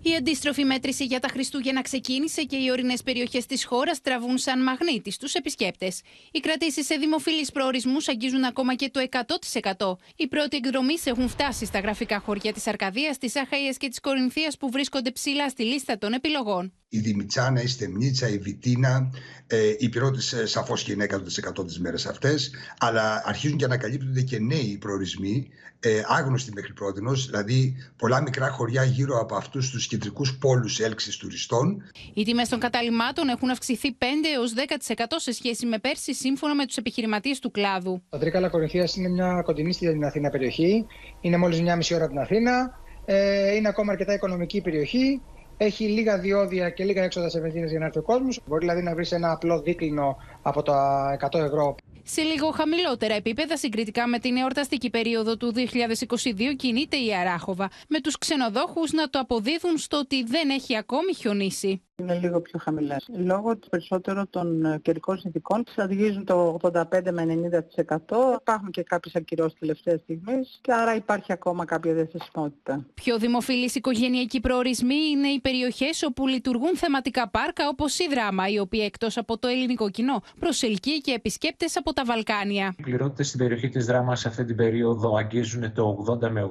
Η 0.01 0.15
αντίστροφη 0.15 0.63
μέτρηση 0.63 1.05
για 1.05 1.19
τα 1.19 1.27
Χριστούγεννα 1.27 1.81
ξεκίνησε 1.81 2.43
και 2.43 2.55
οι 2.55 2.71
ορεινές 2.71 3.03
περιοχές 3.03 3.45
της 3.45 3.65
χώρας 3.65 4.01
τραβούν 4.01 4.37
σαν 4.37 4.63
μαγνήτη 4.63 5.11
στους 5.11 5.33
επισκέπτες. 5.33 6.01
Οι 6.31 6.39
κρατήσεις 6.39 6.85
σε 6.85 6.95
δημοφιλείς 6.95 7.51
προορισμούς 7.51 8.07
αγγίζουν 8.07 8.43
ακόμα 8.43 8.75
και 8.75 8.89
το 8.89 8.99
100%. 8.99 9.97
Οι 10.15 10.27
πρώτοι 10.27 10.57
εκδρομή 10.57 10.95
έχουν 11.03 11.29
φτάσει 11.29 11.65
στα 11.65 11.79
γραφικά 11.79 12.19
χωριά 12.19 12.53
της 12.53 12.67
Αρκαδίας, 12.67 13.17
της 13.17 13.35
Αχαία 13.35 13.71
και 13.71 13.87
της 13.87 13.99
Κορινθίας 13.99 14.57
που 14.57 14.69
βρίσκονται 14.69 15.11
ψηλά 15.11 15.49
στη 15.49 15.63
λίστα 15.63 15.97
των 15.97 16.13
επιλογών. 16.13 16.73
Η 16.89 16.99
Δημητσάνα, 16.99 17.61
η 17.61 17.67
Στεμνίτσα, 17.67 18.29
η 18.29 18.37
Βιτίνα. 18.37 19.09
Ε, 19.47 19.73
οι 19.77 19.89
πυρότε 19.89 20.45
σαφώς 20.45 20.83
και 20.83 20.91
είναι 20.91 21.03
100% 21.03 21.65
τις 21.65 21.79
μέρες 21.79 22.05
αυτές. 22.05 22.51
Αλλά 22.79 23.21
αρχίζουν 23.25 23.57
και 23.57 23.65
ανακαλύπτονται 23.65 24.21
και 24.21 24.39
νέοι 24.39 24.77
προορισμοί, 24.79 25.47
ε, 25.79 26.01
άγνωστοι 26.07 26.51
μέχρι 26.53 26.73
πρώτη. 26.73 27.01
Δηλαδή, 27.25 27.75
πολλά 27.97 28.21
μικρά 28.21 28.49
χωριά 28.49 28.83
γύρω 28.83 29.19
από 29.19 29.35
αυτούς 29.35 29.69
τους 29.69 29.87
κεντρικούς 29.87 30.37
πόλους 30.37 30.79
έλξης 30.79 31.17
τουριστών. 31.17 31.83
Οι 32.13 32.23
τιμές 32.23 32.49
των 32.49 32.59
καταλήμματων 32.59 33.29
έχουν 33.29 33.49
αυξηθεί 33.49 33.91
5 33.93 34.03
έως 34.35 34.53
10% 34.53 35.19
σε 35.19 35.31
σχέση 35.31 35.65
με 35.65 35.79
πέρσι, 35.79 36.13
σύμφωνα 36.13 36.55
με 36.55 36.65
τους 36.65 36.75
επιχειρηματίες 36.77 37.39
του 37.39 37.51
κλάδου. 37.51 38.01
Το 38.09 38.17
Τρίκαλα 38.17 38.49
Κορινθία 38.49 38.89
είναι 38.95 39.07
μια 39.07 39.41
κοντινή 39.45 39.73
στην 39.73 40.03
Αθήνα 40.05 40.29
περιοχή. 40.29 40.85
Είναι 41.21 41.37
μόλις 41.37 41.61
μια 41.61 41.75
μισή 41.75 41.93
ώρα 41.93 42.03
από 42.03 42.13
την 42.13 42.21
Αθήνα. 42.21 42.79
Ε, 43.05 43.55
είναι 43.55 43.67
ακόμα 43.67 43.91
αρκετά 43.91 44.13
οικονομική 44.13 44.61
περιοχή. 44.61 45.21
Έχει 45.57 45.87
λίγα 45.87 46.19
διόδια 46.19 46.69
και 46.69 46.83
λίγα 46.83 47.03
έξοδα 47.03 47.29
σε 47.29 47.39
βενζίνες 47.39 47.69
για 47.69 47.79
να 47.79 47.85
έρθει 47.85 47.97
ο 47.97 48.01
κόσμος. 48.01 48.39
Μπορεί 48.45 48.65
δηλαδή 48.65 48.81
να 48.81 48.93
βρεις 48.93 49.11
ένα 49.11 49.31
απλό 49.31 49.61
δίκλινο 49.61 50.17
από 50.41 50.61
τα 50.61 51.17
100 51.31 51.39
ευρώ. 51.39 51.75
Σε 52.03 52.21
λίγο 52.21 52.51
χαμηλότερα 52.51 53.13
επίπεδα 53.13 53.57
συγκριτικά 53.57 54.07
με 54.07 54.19
την 54.19 54.35
εορταστική 54.35 54.89
περίοδο 54.89 55.37
του 55.37 55.53
2022 55.55 56.55
κινείται 56.55 56.97
η 56.97 57.15
Αράχοβα, 57.15 57.69
με 57.87 58.01
τους 58.01 58.17
ξενοδόχους 58.17 58.91
να 58.91 59.09
το 59.09 59.19
αποδίδουν 59.19 59.77
στο 59.77 59.97
ότι 59.97 60.23
δεν 60.23 60.49
έχει 60.49 60.77
ακόμη 60.77 61.13
χιονίσει. 61.13 61.81
Είναι 62.01 62.19
λίγο 62.21 62.41
πιο 62.41 62.59
χαμηλές. 62.59 63.09
Λόγω 63.25 63.57
της 63.57 63.69
περισσότερο 63.69 64.25
των 64.29 64.65
ε, 64.65 64.79
καιρικών 64.81 65.17
συνθηκών 65.17 65.63
στρατηγίζουν 65.67 66.25
το 66.25 66.57
85 66.61 66.81
με 67.11 67.25
90%. 67.85 67.95
Υπάρχουν 68.39 68.71
και 68.71 68.83
κάποιες 68.83 69.15
ακυρώσεις 69.15 69.59
τελευταίες 69.59 69.99
στιγμές 69.99 70.59
και 70.61 70.73
άρα 70.73 70.95
υπάρχει 70.95 71.31
ακόμα 71.31 71.65
κάποια 71.65 71.93
διαθεσιμότητα. 71.93 72.85
Πιο 72.93 73.17
δημοφιλείς 73.17 73.75
οικογενειακοί 73.75 74.39
προορισμοί 74.39 74.95
είναι 75.11 75.27
οι 75.27 75.39
περιοχές 75.39 76.03
όπου 76.03 76.27
λειτουργούν 76.27 76.77
θεματικά 76.77 77.29
πάρκα 77.29 77.67
όπως 77.67 77.99
η 77.99 78.07
Δράμα, 78.09 78.47
η 78.47 78.59
οποία 78.59 78.85
εκτός 78.85 79.17
από 79.17 79.37
το 79.37 79.47
ελληνικό 79.47 79.89
κοινό 79.89 80.21
προσελκύει 80.39 81.01
και 81.01 81.11
επισκέπτες 81.11 81.77
από 81.77 81.93
τα 81.93 82.05
Βαλκάνια. 82.05 82.75
Οι 82.77 82.81
πληρώτε 82.83 83.23
στην 83.23 83.39
περιοχή 83.39 83.69
της 83.69 83.85
Δράμας 83.85 84.19
σε 84.19 84.27
αυτή 84.27 84.45
την 84.45 84.55
περίοδο 84.55 85.15
αγγίζουν 85.15 85.73
το 85.73 86.05
80 86.21 86.29
με 86.29 86.49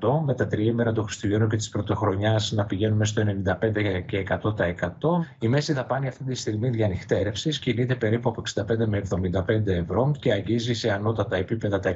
85%, 0.00 0.20
με 0.24 0.34
τα 0.34 0.46
τριήμερα 0.46 0.92
των 0.92 1.04
Χριστουγέννων 1.04 1.48
και 1.48 1.56
της 1.56 1.68
Πρωτοχρονιάς 1.68 2.52
να 2.52 2.64
πηγαίνουμε 2.64 3.04
στο 3.04 3.22
95 3.22 4.04
και 4.06 4.24
100%. 4.42 4.49
Η 5.38 5.48
μέση 5.48 5.72
δαπάνη 5.72 6.08
αυτή 6.08 6.24
τη 6.24 6.34
στιγμή 6.34 6.68
διανυκτέρευσης 6.68 7.58
κινείται 7.58 7.94
περίπου 7.94 8.28
από 8.28 8.42
65 8.54 8.86
με 8.86 9.02
75 9.10 9.66
ευρώ 9.66 10.12
και 10.20 10.32
αγγίζει 10.32 10.74
σε 10.74 10.90
ανώτατα 10.90 11.36
επίπεδα 11.36 11.80
τα 11.80 11.94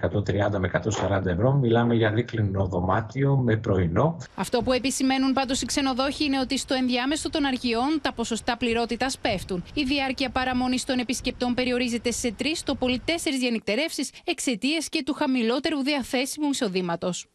130 0.55 0.59
με 0.59 0.71
140 1.11 1.27
ευρώ. 1.27 1.53
Μιλάμε 1.53 1.95
για 1.95 2.13
δίκλινο 2.13 2.67
δωμάτιο 2.67 3.37
με 3.37 3.57
πρωινό. 3.57 4.17
Αυτό 4.35 4.63
που 4.63 4.73
επισημαίνουν 4.73 5.33
πάντως 5.33 5.63
οι 5.63 5.67
ξενοδόχοι 5.67 6.25
είναι 6.25 6.41
ότι 6.41 6.59
στο 6.59 6.75
ενδιάμεσο 6.75 7.31
των 7.31 7.45
αργιών 7.45 7.99
τα 8.03 8.13
ποσοστά 8.13 8.57
πληρότητας 8.57 9.19
πέφτουν. 9.19 9.65
Η 9.75 9.83
διάρκεια 9.83 10.31
παραμονής 10.31 10.85
των 10.85 10.99
επισκεπτών 10.99 11.55
περιορίζεται 11.55 12.11
σε 12.11 12.33
τρεις, 12.33 12.63
το 12.63 12.75
πολύ 12.75 13.01
τέσσερις 13.05 13.39
διανυκτερεύσεις 13.39 14.11
εξαιτίας 14.25 14.89
και 14.89 15.03
του 15.07 15.15
χαμηλότερου 15.15 15.83
διαθέσιμου 15.83 16.51
εισοδήματος. 16.51 17.27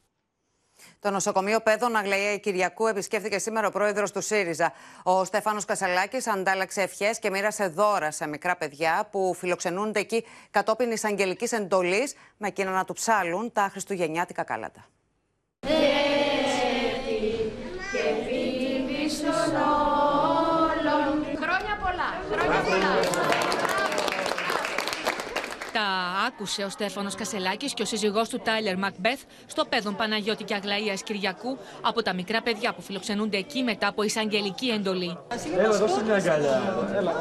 Το 1.02 1.10
νοσοκομείο 1.10 1.60
Πέδων 1.60 1.96
Αγλαία 1.96 2.38
Κυριακού 2.38 2.88
επισκέφθηκε 2.88 3.38
σήμερα 3.38 3.68
ο 3.68 3.72
πρόεδρος 3.72 4.12
του 4.12 4.22
ΣΥΡΙΖΑ. 4.22 4.74
Ο 5.04 5.24
Στέφανος 5.24 5.66
Κασαλάκης 5.66 6.28
αντάλλαξε 6.28 6.82
ευχές 6.82 7.20
και 7.20 7.30
μοίρασε 7.30 7.68
δώρα 7.68 8.12
σε 8.12 8.28
μικρά 8.28 8.56
παιδιά 8.56 9.08
που 9.12 9.34
φιλοξενούνται 9.38 10.00
εκεί 10.00 10.26
κατόπιν 10.52 10.92
εισαγγελικής 10.92 11.52
εντολής, 11.52 12.16
με 12.38 12.48
εκείνα 12.48 12.72
να 12.72 12.86
του 12.86 12.94
ψάλουν 12.94 13.52
τα 13.52 13.70
χριστουγεννιάτικα 13.72 14.44
κάλατα. 14.44 14.86
Χρόνια 21.42 21.78
πολλά! 21.82 22.10
Χρόνια 22.32 22.62
πολλά! 22.62 22.92
Τα 25.74 26.19
άκουσε 26.30 26.64
ο 26.64 26.70
Στέφανος 26.70 27.16
Κασελάκης 27.16 27.74
και 27.74 27.82
ο 27.82 27.86
σύζυγός 27.86 28.30
του 28.30 28.40
Τάιλερ 28.44 28.78
Μακμπεθ 28.78 29.22
στο 29.46 29.66
παιδόν 29.66 29.96
Παναγιώτη 29.96 30.44
και 30.44 30.56
Αγλαΐας 30.62 31.00
Κυριακού 31.04 31.58
από 31.82 32.02
τα 32.04 32.14
μικρά 32.14 32.42
παιδιά 32.42 32.74
που 32.74 32.82
φιλοξενούνται 32.82 33.38
εκεί 33.38 33.64
μετά 33.64 33.88
από 33.88 34.04
εισαγγελική 34.04 34.68
εντολή. 34.68 35.18
Έλα, 35.58 35.78
δώσε 35.78 36.04
μια 36.04 36.16
αγκαλιά. 36.16 36.88
Έλα. 36.96 37.14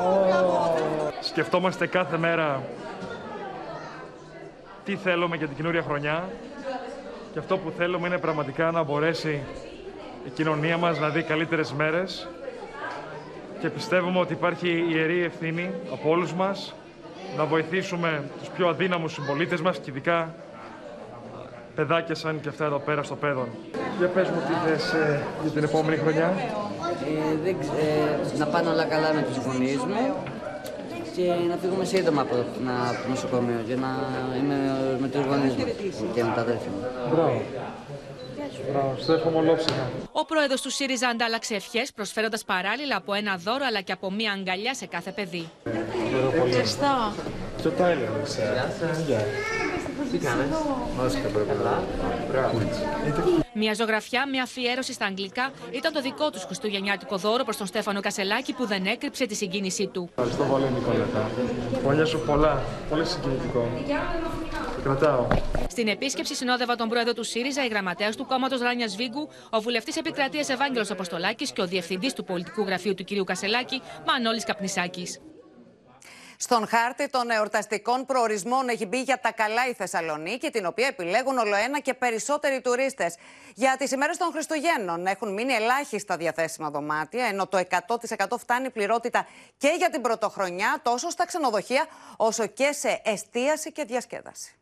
Σκεφτόμαστε 1.21 1.87
κάθε 1.87 2.19
μέρα 2.19 2.63
τι 4.85 4.97
θέλουμε 4.97 5.37
για 5.37 5.47
την 5.47 5.57
καινούρια 5.57 5.83
χρονιά 5.83 6.29
και 7.33 7.39
αυτό 7.39 7.59
που 7.59 7.73
θέλουμε 7.77 8.07
είναι 8.07 8.19
πραγματικά 8.19 8.71
να 8.71 8.83
μπορέσει 8.83 9.43
η 10.27 10.31
κοινωνία 10.31 10.77
μας 10.77 10.99
να 10.99 11.09
δει 11.09 11.23
καλύτερες 11.23 11.73
μέρες 11.73 12.29
και 13.61 13.69
πιστεύουμε 13.69 14.19
ότι 14.19 14.33
υπάρχει 14.33 14.85
ιερή 14.91 15.23
ευθύνη 15.23 15.71
από 15.93 16.11
όλους 16.11 16.33
μας 16.33 16.75
να 17.37 17.45
βοηθήσουμε 17.45 18.23
τους 18.39 18.49
πιο 18.49 18.69
αδύναμους 18.69 19.13
συμπολίτες 19.13 19.61
μας 19.61 19.79
και 19.79 19.91
ειδικά 19.91 20.35
παιδάκια 21.75 22.15
σαν 22.15 22.41
και 22.41 22.49
αυτά 22.49 22.65
εδώ 22.65 22.79
πέρα 22.79 23.03
στο 23.03 23.17
παιδόν. 23.17 23.49
Για 23.99 24.09
πες 24.09 24.29
μου 24.29 24.41
τι 24.49 24.69
θες 24.69 24.93
ε, 24.93 25.23
για 25.43 25.51
την 25.51 25.63
επόμενη 25.65 25.97
χρονιά. 25.97 26.33
Ε, 27.05 27.37
δεν 27.45 27.57
ξε- 27.61 28.35
ε, 28.35 28.39
να 28.39 28.47
πάνε 28.47 28.69
όλα 28.69 28.85
καλά 28.85 29.13
με 29.15 29.23
τους 29.23 29.37
γονείς 29.45 29.77
μου 29.77 29.95
και 31.19 31.33
να 31.49 31.57
φύγουμε 31.57 31.85
σύντομα 31.85 32.21
από, 32.21 32.35
να, 32.65 32.73
από 32.91 33.03
το 33.03 33.09
νοσοκομείο 33.09 33.61
για 33.67 33.77
να 33.77 33.91
είμαι 34.39 34.57
με 35.01 35.09
τους 35.09 35.25
γονείς 35.25 35.55
μου 35.55 35.65
και 36.15 36.25
με 36.25 36.33
τα 36.35 36.41
αδέρφια 36.41 36.71
μου. 36.71 36.81
Μπράβο. 37.13 37.43
Μπράβο, 38.73 38.95
στο 38.99 39.13
εύχομαι 39.13 39.39
ολόψυχα. 39.39 39.91
Ο 40.13 40.25
πρόεδρος 40.25 40.61
του 40.61 40.71
ΣΥΡΙΖΑ 40.71 41.09
αντάλλαξε 41.09 41.55
ευχές, 41.55 41.93
προσφέροντας 41.93 42.45
παράλληλα 42.45 42.97
από 42.97 43.15
ένα 43.15 43.37
δώρο 43.37 43.65
αλλά 43.69 43.81
και 43.81 43.93
από 43.93 44.13
μία 44.13 44.33
αγκαλιά 44.33 44.75
σε 44.75 44.87
κάθε 44.87 45.11
παιδί. 45.11 45.51
Ευχαριστώ. 46.45 47.13
Και 50.11 50.17
ο 50.17 50.21
Τάιλερ. 50.21 50.47
Γεια. 50.47 50.57
Τι 50.57 50.57
κάνεις. 50.57 50.57
Μάσκα 50.97 51.29
πρέπει 51.29 51.53
να 51.65 52.53
Μια 53.55 53.75
ζωγραφιά, 53.75 54.29
μια 54.29 54.43
αφιέρωση 54.43 54.93
στα 54.93 55.05
αγγλικά 55.05 55.51
ήταν 55.71 55.93
το 55.93 56.01
δικό 56.01 56.31
τους 56.31 56.45
χριστουγεννιάτικο 56.45 57.17
δώρο 57.17 57.45
προς 57.45 57.57
τον 57.57 57.67
Στέφανο 57.67 58.01
Κασελάκη 58.01 58.53
που 58.53 58.67
δεν 58.67 58.87
έκρυψε 58.87 59.27
τη 59.27 59.35
συγκίνησή 59.35 59.87
του. 59.87 60.09
Ευχαριστώ 60.11 60.45
πολύ, 60.45 60.65
Νικόλετα. 60.75 61.31
Πολλά 61.83 62.05
σου 62.05 62.21
πολλά. 62.27 62.63
Πολύ 62.91 63.05
συγκινητικό. 63.05 63.69
Το 64.77 64.83
κρατάω. 64.83 65.27
Στην 65.69 65.89
επίσκεψη 65.89 66.35
συνόδευα 66.35 66.77
τον 66.77 66.89
πρόεδρο 66.89 67.13
του 67.13 67.25
ΣΥΡΙΖΑ, 67.25 67.65
η 67.65 67.69
γραμματέας 67.69 68.17
του 68.17 68.27
κόμματος 68.27 68.61
Ράνια 68.61 68.87
Βίγκου, 68.97 69.29
ο 69.51 69.61
βουλευτής 69.61 69.97
επικρατείας 69.97 70.49
Ευάγγελος 70.49 70.91
Αποστολάκης 70.91 71.53
και 71.53 71.61
ο 71.61 71.67
διευθυντής 71.67 72.13
του 72.13 72.25
πολιτικού 72.25 72.63
γραφείου 72.63 72.95
του 72.95 73.05
κ. 73.05 73.25
Κασελάκη, 73.25 73.83
Μανώλης 74.07 74.45
Καπνισάκης. 74.45 75.21
Στον 76.41 76.67
χάρτη 76.67 77.09
των 77.09 77.31
εορταστικών 77.31 78.05
προορισμών 78.05 78.69
έχει 78.69 78.87
μπει 78.87 79.01
για 79.01 79.21
τα 79.21 79.33
καλά 79.33 79.69
η 79.69 79.73
Θεσσαλονίκη, 79.73 80.51
την 80.51 80.67
οποία 80.67 80.87
επιλέγουν 80.87 81.39
ολοένα 81.39 81.81
και 81.81 81.95
περισσότεροι 81.95 82.61
τουρίστες. 82.61 83.15
Για 83.55 83.77
τις 83.79 83.91
ημέρες 83.91 84.17
των 84.17 84.31
Χριστουγέννων 84.33 85.07
έχουν 85.07 85.33
μείνει 85.33 85.53
ελάχιστα 85.53 86.17
διαθέσιμα 86.17 86.71
δωμάτια, 86.71 87.25
ενώ 87.25 87.47
το 87.47 87.59
100% 87.59 88.39
φτάνει 88.39 88.71
πληρότητα 88.71 89.27
και 89.57 89.75
για 89.79 89.91
την 89.91 90.01
πρωτοχρονιά, 90.01 90.81
τόσο 90.83 91.11
στα 91.11 91.27
ξενοδοχεία 91.27 91.87
όσο 92.17 92.47
και 92.47 92.73
σε 92.73 93.01
εστίαση 93.05 93.73
και 93.73 93.85
διασκέδαση. 93.85 94.53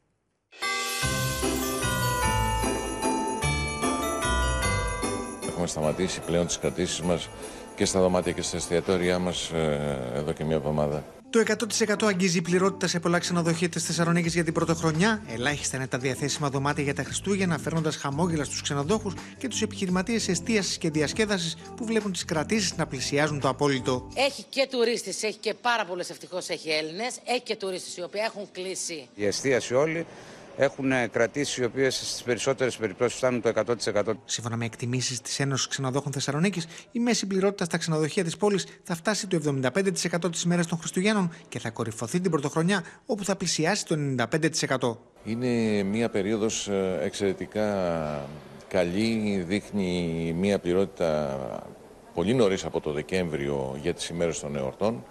έχουμε 5.48 5.66
σταματήσει 5.66 6.20
πλέον 6.20 6.46
τις 6.46 6.58
κρατήσεις 6.58 7.00
μας 7.00 7.28
και 7.74 7.84
στα 7.84 8.00
δωμάτια 8.00 8.32
και 8.32 8.42
στα 8.42 8.56
εστιατόρια 8.56 9.18
μας 9.18 9.50
ε, 9.50 10.12
εδώ 10.14 10.32
και 10.32 10.44
μια 10.44 10.56
εβδομάδα. 10.56 11.04
Το 11.36 11.42
100% 12.02 12.06
αγγίζει 12.06 12.38
η 12.38 12.42
πληρότητα 12.42 12.86
σε 12.86 13.00
πολλά 13.00 13.18
ξενοδοχεία 13.18 13.68
της 13.68 13.84
Θεσσαλονίκης 13.84 14.34
για 14.34 14.44
την 14.44 14.52
πρωτοχρονιά. 14.52 15.22
Ελάχιστα 15.28 15.76
είναι 15.76 15.86
τα 15.86 15.98
διαθέσιμα 15.98 16.50
δωμάτια 16.50 16.84
για 16.84 16.94
τα 16.94 17.02
Χριστούγεννα, 17.02 17.58
φέρνοντας 17.58 17.96
χαμόγελα 17.96 18.44
στους 18.44 18.62
ξενοδόχους 18.62 19.14
και 19.38 19.48
τους 19.48 19.62
επιχειρηματίες 19.62 20.28
εστίασης 20.28 20.78
και 20.78 20.90
διασκέδασης 20.90 21.56
που 21.76 21.84
βλέπουν 21.84 22.12
τις 22.12 22.24
κρατήσεις 22.24 22.76
να 22.76 22.86
πλησιάζουν 22.86 23.40
το 23.40 23.48
απόλυτο. 23.48 24.08
Έχει 24.14 24.44
και 24.48 24.68
τουρίστες, 24.70 25.22
έχει 25.22 25.38
και 25.38 25.54
πάρα 25.54 25.84
πολλές 25.84 26.10
ευτυχώς 26.10 26.48
έχει 26.48 26.70
Έλληνες, 26.70 27.18
έχει 27.24 27.42
και 27.42 27.56
τουρίστες 27.56 27.96
οι 27.96 28.02
οποίοι 28.02 28.20
έχουν 28.24 28.48
κλείσει. 28.52 29.08
Η 29.14 29.26
εστίαση 29.26 29.74
όλοι 29.74 30.06
έχουν 30.56 30.92
κρατήσει 31.12 31.60
οι 31.60 31.64
οποίες 31.64 31.94
στις 31.94 32.22
περισσότερες 32.22 32.76
περιπτώσεις 32.76 33.16
φτάνουν 33.16 33.40
το 33.40 33.52
100%. 33.94 34.02
Σύμφωνα 34.24 34.56
με 34.56 34.64
εκτιμήσεις 34.64 35.20
της 35.20 35.40
Ένωσης 35.40 35.68
Ξενοδόχων 35.68 36.12
Θεσσαλονίκης, 36.12 36.66
η 36.92 36.98
μέση 36.98 37.26
πληρότητα 37.26 37.64
στα 37.64 37.78
ξενοδοχεία 37.78 38.24
της 38.24 38.36
πόλης 38.36 38.66
θα 38.82 38.94
φτάσει 38.94 39.26
το 39.26 39.36
75% 39.36 40.32
τι 40.32 40.48
μέρε 40.48 40.62
των 40.62 40.78
Χριστουγέννων 40.78 41.32
και 41.48 41.58
θα 41.58 41.70
κορυφωθεί 41.70 42.20
την 42.20 42.30
πρωτοχρονιά, 42.30 42.84
όπου 43.06 43.24
θα 43.24 43.36
πλησιάσει 43.36 43.86
το 43.86 43.96
95%. 44.78 44.96
Είναι 45.24 45.82
μια 45.82 46.08
περίοδος 46.08 46.68
ε, 46.68 46.98
εξαιρετικά 47.02 48.28
καλή, 48.68 49.44
δείχνει 49.48 50.34
μια 50.38 50.58
πληρότητα 50.58 51.38
πολύ 52.14 52.34
νωρίς 52.34 52.64
από 52.64 52.80
το 52.80 52.92
Δεκέμβριο 52.92 53.78
για 53.82 53.94
τις 53.94 54.08
ημέρες 54.08 54.40
των 54.40 54.56
εορτών 54.56 55.04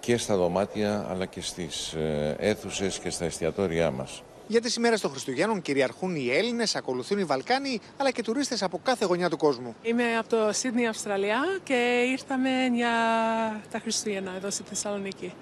και 0.00 0.16
στα 0.16 0.36
δωμάτια 0.36 1.06
αλλά 1.10 1.26
και 1.26 1.40
στις 1.40 1.92
ε, 1.92 2.36
αίθουσες 2.38 2.98
και 2.98 3.10
στα 3.10 3.24
εστιατόρια 3.24 3.90
μας. 3.90 4.22
Για 4.50 4.60
τι 4.60 4.74
ημέρε 4.76 4.96
των 4.98 5.10
Χριστουγέννων 5.10 5.62
κυριαρχούν 5.62 6.14
οι 6.16 6.28
Έλληνες, 6.30 6.76
ακολουθούν 6.76 7.18
οι 7.18 7.24
Βαλκάνοι 7.24 7.80
αλλά 7.96 8.10
και 8.10 8.22
τουρίστες 8.22 8.62
από 8.62 8.80
κάθε 8.82 9.04
γωνιά 9.04 9.30
του 9.30 9.36
κόσμου. 9.36 9.74
Είμαι 9.82 10.16
από 10.18 10.28
το 10.28 10.48
Σίδνey, 10.48 10.84
Αυστραλία 10.88 11.40
και 11.62 12.04
ήρθαμε 12.10 12.50
για 12.74 12.90
τα 13.70 13.78
Χριστούγεννα 13.78 14.32
εδώ 14.36 14.50
στη 14.50 14.62
Θεσσαλονίκη. 14.68 15.32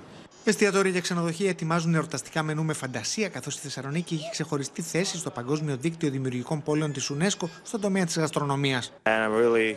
Εστιατόρια 0.44 0.92
και 0.92 1.00
ξενοδοχεία 1.00 1.48
ετοιμάζουν 1.48 1.94
εορταστικά 1.94 2.42
μενού 2.42 2.64
με 2.64 2.72
φαντασία, 2.72 3.28
καθώς 3.28 3.56
η 3.56 3.59
Θεσσαλονίκη 3.59 4.14
έχει 4.14 4.30
ξεχωριστή 4.30 4.82
θέση 4.82 5.18
στο 5.18 5.30
Παγκόσμιο 5.30 5.76
Δίκτυο 5.76 6.11
Δημιουργικών 6.11 6.62
Πόλεων 6.62 6.92
της 6.92 7.12
UNESCO 7.12 7.48
στον 7.62 7.80
τομέα 7.80 8.04
της 8.04 8.18
γαστρονομίας. 8.18 8.92
really 9.04 9.76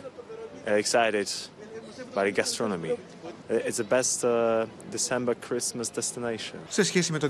excited 3.48 3.58
by 3.58 3.58
the 3.58 3.58
gastronomy. 3.58 3.68
It's 3.68 3.76
the 3.76 3.84
best 3.84 4.24
uh, 4.24 4.66
December 4.90 5.34
Christmas 5.34 5.88
destination. 5.94 6.58
Σε 6.68 6.82
σχέση 6.82 7.12
με 7.12 7.18
το 7.18 7.28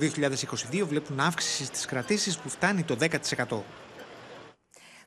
2022 0.73 0.83
βλέπουν 0.89 1.21
αύξηση 1.21 1.65
στις 1.65 1.85
κρατήσεις 1.85 2.39
που 2.39 2.49
φτάνει 2.49 2.83
το 2.83 2.97
10%. 3.01 3.59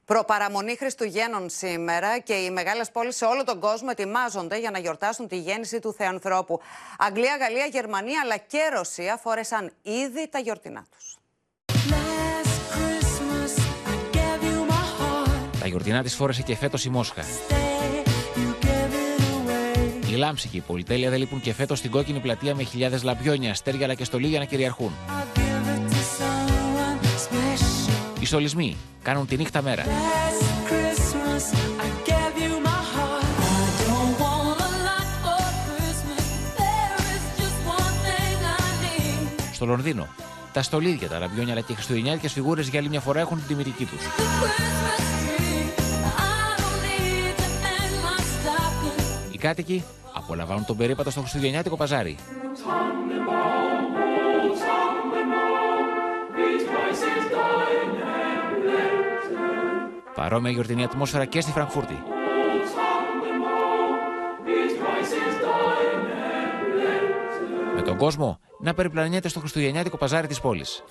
Προπαραμονή 0.05 0.75
Χριστουγέννων 0.77 1.49
σήμερα 1.49 2.19
και 2.19 2.33
οι 2.33 2.49
μεγάλες 2.49 2.91
πόλεις 2.91 3.15
σε 3.15 3.25
όλο 3.25 3.43
τον 3.43 3.59
κόσμο 3.59 3.87
ετοιμάζονται 3.91 4.59
για 4.59 4.71
να 4.71 4.79
γιορτάσουν 4.79 5.27
τη 5.27 5.37
γέννηση 5.37 5.79
του 5.79 5.93
Θεανθρώπου. 5.93 6.59
Αγγλία, 6.97 7.37
Γαλλία, 7.39 7.65
Γερμανία 7.65 8.21
αλλά 8.23 8.37
και 8.37 8.69
Ρωσία 8.75 9.17
φόρεσαν 9.17 9.71
ήδη 9.81 10.29
τα 10.29 10.39
γιορτινά 10.39 10.85
τους. 10.91 11.17
Τα 15.59 15.67
γιορτινά 15.67 16.03
της 16.03 16.15
φόρεσε 16.15 16.41
και 16.41 16.55
φέτος 16.55 16.85
η 16.85 16.89
Μόσχα. 16.89 17.23
Η 20.15 20.17
λάμψη 20.17 20.47
και 20.47 20.57
η 20.57 20.59
πολυτέλεια 20.59 21.09
δεν 21.09 21.19
λείπουν 21.19 21.41
και 21.41 21.53
φέτος 21.53 21.77
στην 21.77 21.91
κόκκινη 21.91 22.19
πλατεία 22.19 22.55
με 22.55 22.63
χιλιάδες 22.63 23.03
λαμπιόνια, 23.03 23.51
αστέρια 23.51 23.85
αλλά 23.85 23.93
και 23.93 24.03
στολίδια 24.03 24.39
να 24.39 24.45
κυριαρχούν. 24.45 24.91
Οι 28.19 28.25
στολισμοί 28.25 28.75
κάνουν 29.01 29.27
τη 29.27 29.37
νύχτα 29.37 29.61
μέρα. 29.61 29.83
Στο 39.53 39.65
Λονδίνο, 39.65 40.07
τα 40.53 40.61
στολίδια, 40.61 41.07
τα 41.07 41.19
λαμπιόνια 41.19 41.53
αλλά 41.53 41.61
και 41.61 41.71
οι 41.71 41.75
χριστουγεννιάτικες 41.75 42.31
φιγούρες 42.31 42.67
για 42.67 42.79
άλλη 42.79 42.89
μια 42.89 42.99
φορά 42.99 43.19
έχουν 43.19 43.37
την 43.37 43.47
τιμητική 43.47 43.85
τους. 43.85 44.01
Οι 49.31 49.37
κάτοικοι 49.37 49.83
απολαμβάνουν 50.25 50.65
τον 50.65 50.77
περίπατο 50.77 51.11
στο 51.11 51.19
Χριστουγεννιάτικο 51.19 51.75
παζάρι. 51.75 52.17
Παρόμοια 60.15 60.51
γιορτινή 60.51 60.83
ατμόσφαιρα 60.83 61.25
και 61.25 61.41
στη 61.41 61.51
Φραγκφούρτη. 61.51 62.03
Με 67.75 67.81
τον 67.81 67.97
κόσμο 67.97 68.39
να 68.59 68.73
περιπλανιέται 68.73 69.27
στο 69.27 69.39
Χριστουγεννιάτικο 69.39 69.97
παζάρι 69.97 70.27
της 70.27 70.41
πόλης. 70.41 70.83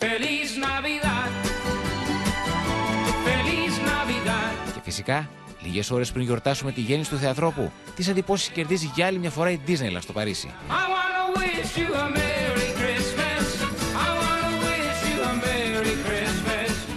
Και 4.75 4.81
φυσικά 4.83 5.29
Λίγες 5.65 5.91
ώρες 5.91 6.13
πριν 6.13 6.25
γιορτάσουμε 6.25 6.73
τη 6.73 6.81
γέννηση 6.81 7.11
του 7.11 7.17
Θεανθρώπου, 7.17 7.73
τις 7.97 8.09
εντυπώσεις 8.09 8.49
κερδίζει 8.49 8.91
για 8.95 9.07
άλλη 9.07 9.19
μια 9.19 9.31
φορά 9.31 9.51
η 9.51 9.61
Disneyland 9.67 10.01
στο 10.01 10.13
Παρίσι. 10.13 10.55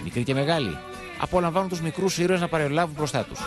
Μικροί 0.04 0.24
και 0.24 0.34
μεγάλοι 0.34 0.78
απολαμβάνουν 1.20 1.70
τους 1.70 1.82
μικρούς 1.82 2.18
ήρωες 2.18 2.40
να 2.40 2.48
παρελάβουν 2.48 2.96
μπροστά 2.96 3.24
τους. 3.24 3.40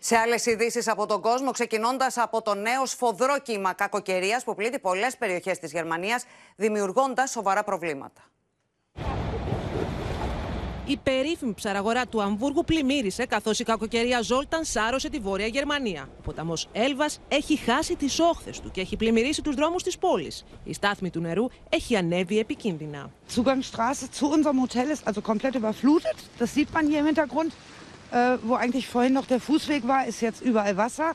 Σε 0.00 0.16
άλλες 0.16 0.46
ειδήσεις 0.46 0.88
από 0.88 1.06
τον 1.06 1.20
κόσμο, 1.20 1.50
ξεκινώντας 1.50 2.16
από 2.18 2.42
το 2.42 2.54
νέο 2.54 2.86
σφοδρό 2.86 3.38
κύμα 3.42 3.72
κακοκαιρίας 3.72 4.44
που 4.44 4.54
πλήττει 4.54 4.78
πολλές 4.78 5.16
περιοχές 5.16 5.58
της 5.58 5.72
Γερμανίας, 5.72 6.24
δημιουργώντας 6.56 7.30
σοβαρά 7.30 7.64
προβλήματα. 7.64 8.22
Η 10.88 10.96
περίφημη 10.96 11.54
ψαραγορά 11.54 12.06
του 12.06 12.22
Αμβούργου 12.22 12.64
πλημμύρισε 12.64 13.26
καθώ 13.26 13.50
η 13.58 13.64
κακοκαιρία 13.64 14.20
Ζόλταν 14.20 14.64
σάρωσε 14.64 15.08
τη 15.08 15.18
Βόρεια 15.18 15.46
Γερμανία. 15.46 16.08
Ο 16.18 16.22
ποταμό 16.22 16.54
Έλβα 16.72 17.06
έχει 17.28 17.56
χάσει 17.56 17.96
τι 17.96 18.22
όχθε 18.22 18.50
του 18.62 18.70
και 18.70 18.80
έχει 18.80 18.96
πλημμυρίσει 18.96 19.42
του 19.42 19.54
δρόμου 19.54 19.76
τη 19.76 19.96
πόλη. 20.00 20.32
Η 20.64 20.72
στάθμη 20.72 21.10
του 21.10 21.20
νερού 21.20 21.46
έχει 21.68 21.96
ανέβει 21.96 22.38
επικίνδυνα. 22.38 23.10
Zugangsstraße 23.34 24.06
zu 24.18 24.26
unserem 24.26 24.60
Hotel 24.60 24.88
ist 24.90 25.06
also 25.08 25.20
komplett 25.20 25.54
überflutet. 25.54 26.16
Das 26.38 26.54
sieht 26.54 26.70
man 26.72 26.86
hier 26.86 26.98
im 26.98 27.06
Hintergrund. 27.06 27.52
Äh, 28.12 28.38
wo 28.46 28.54
eigentlich 28.54 28.86
vorhin 28.86 29.12
noch 29.12 29.26
der 29.26 29.40
Fußweg 29.40 29.82
war, 29.88 30.06
ist 30.06 30.20
jetzt 30.20 30.40
überall 30.40 30.76
Wasser. 30.76 31.08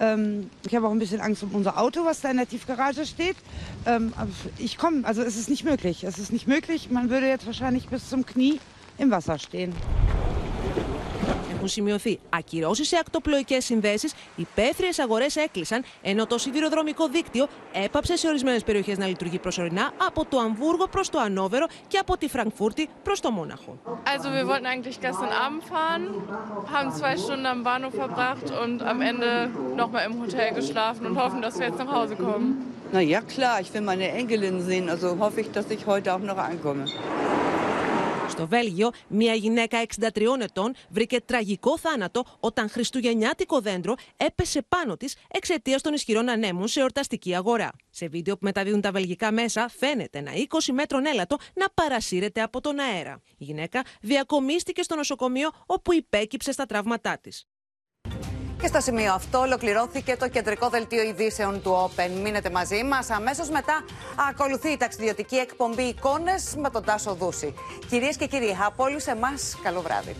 Ähm, 0.00 0.50
ich 0.66 0.74
habe 0.74 0.86
auch 0.86 0.94
ein 0.96 0.98
bisschen 0.98 1.20
Angst 1.20 1.42
um 1.42 1.50
unser 1.54 1.74
Auto, 1.82 2.04
was 2.04 2.20
da 2.22 2.30
in 2.30 2.38
der 2.38 2.48
Tiefgarage 2.48 3.04
steht. 3.06 3.36
Ähm, 3.86 4.12
ich 4.58 4.78
komme, 4.78 4.98
also 5.04 5.20
es 5.22 5.36
ist 5.36 5.48
nicht 5.50 5.64
möglich. 5.64 5.96
Es 6.04 6.18
ist 6.18 6.32
nicht 6.32 6.46
möglich. 6.54 6.90
Man 6.90 7.10
würde 7.10 7.26
jetzt 7.28 7.46
wahrscheinlich 7.46 7.84
bis 7.88 8.08
zum 8.08 8.24
Knie 8.24 8.58
im 9.02 9.10
Wasser 9.10 9.38
stehen. 9.38 9.72
Έχουν 11.54 11.74
σημειωθεί 11.74 12.18
ακυρώσει 12.30 12.84
σε 12.84 12.96
ακτοπλοϊκέ 12.96 13.60
συνδέσει, 13.60 14.08
υπαίθριε 14.36 14.88
αγορέ 15.02 15.26
έκλεισαν, 15.34 15.84
ενώ 16.02 16.26
το 16.26 16.38
σιδηροδρομικό 16.38 17.08
δίκτυο 17.08 17.48
έπαψε 17.84 18.16
σε 18.16 18.28
ορισμένε 18.28 18.60
περιοχέ 18.60 18.94
να 18.98 19.06
λειτουργεί 19.06 19.38
προσωρινά 19.38 19.92
από 20.06 20.24
το 20.24 20.38
Αμβούργο 20.38 20.86
προ 20.86 21.02
το 21.10 21.18
Ανόβερο 21.18 21.66
και 21.88 21.98
από 21.98 22.16
τη 22.16 22.28
Φραγκφούρτη 22.28 22.88
προ 23.02 23.14
το 23.20 23.30
Μόναχο. 23.30 23.78
Also, 24.14 24.28
wir 24.36 24.44
wollten 24.50 24.66
eigentlich 24.72 24.98
gestern 25.06 25.32
Abend 25.44 25.62
fahren, 25.72 26.04
haben 26.74 26.90
zwei 27.00 27.14
Stunden 27.22 27.46
am 27.54 27.60
Bahnhof 27.68 27.94
verbracht 28.02 28.46
und 28.62 28.76
am 28.92 28.98
Ende 29.10 29.28
nochmal 29.80 30.02
im 30.08 30.14
Hotel 30.22 30.48
geschlafen 30.60 31.02
und 31.08 31.14
hoffen, 31.22 31.40
dass 31.44 31.54
wir 31.58 31.66
jetzt 31.68 31.80
nach 31.84 31.92
Hause 31.98 32.14
kommen. 32.26 32.48
Na 32.94 33.00
ja, 33.14 33.20
klar, 33.34 33.56
ich 33.64 33.72
will 33.74 33.84
meine 33.92 34.06
Enkelin 34.20 34.56
sehen, 34.68 34.86
also 34.94 35.06
hoffe 35.24 35.38
ich, 35.42 35.48
dass 35.56 35.66
ich 35.76 35.82
heute 35.92 36.08
auch 36.14 36.24
noch 36.30 36.40
ankomme. 36.50 36.84
Στο 38.32 38.46
Βέλγιο, 38.46 38.90
μια 39.08 39.34
γυναίκα 39.34 39.82
63 39.96 40.40
ετών 40.40 40.74
βρήκε 40.88 41.20
τραγικό 41.20 41.78
θάνατο 41.78 42.24
όταν 42.40 42.68
χριστουγεννιάτικο 42.68 43.60
δέντρο 43.60 43.94
έπεσε 44.16 44.62
πάνω 44.68 44.96
της 44.96 45.16
εξαιτίας 45.28 45.82
των 45.82 45.92
ισχυρών 45.94 46.28
ανέμων 46.28 46.68
σε 46.68 46.80
εορταστική 46.80 47.34
αγορά. 47.34 47.70
Σε 47.90 48.08
βίντεο 48.08 48.34
που 48.34 48.44
μεταδίδουν 48.44 48.80
τα 48.80 48.90
βελγικά 48.90 49.32
μέσα, 49.32 49.68
φαίνεται 49.68 50.18
ένα 50.18 50.30
20 50.34 50.72
μέτρων 50.72 51.06
έλατο 51.06 51.36
να 51.54 51.66
παρασύρεται 51.74 52.42
από 52.42 52.60
τον 52.60 52.78
αέρα. 52.78 53.20
Η 53.38 53.44
γυναίκα 53.44 53.82
διακομίστηκε 54.00 54.82
στο 54.82 54.94
νοσοκομείο 54.94 55.50
όπου 55.66 55.92
υπέκυψε 55.92 56.52
στα 56.52 56.66
τραύματά 56.66 57.18
της. 57.18 57.46
Και 58.62 58.68
στο 58.68 58.80
σημείο 58.80 59.12
αυτό 59.12 59.38
ολοκληρώθηκε 59.38 60.16
το 60.16 60.28
κεντρικό 60.28 60.68
δελτίο 60.68 61.02
ειδήσεων 61.02 61.62
του 61.62 61.90
Open. 61.90 62.10
Μείνετε 62.22 62.50
μαζί 62.50 62.84
μας. 62.84 63.10
Αμέσως 63.10 63.48
μετά 63.48 63.84
ακολουθεί 64.30 64.68
η 64.68 64.76
ταξιδιωτική 64.76 65.36
εκπομπή 65.36 65.82
Εικόνες 65.82 66.54
με 66.56 66.70
τον 66.70 66.84
Τάσο 66.84 67.14
Δούση. 67.14 67.54
Κυρίες 67.88 68.16
και 68.16 68.26
κύριοι, 68.26 68.56
από 68.66 68.84
όλους 68.84 69.06
εμάς, 69.06 69.58
καλό 69.62 69.80
βράδυ. 69.80 70.16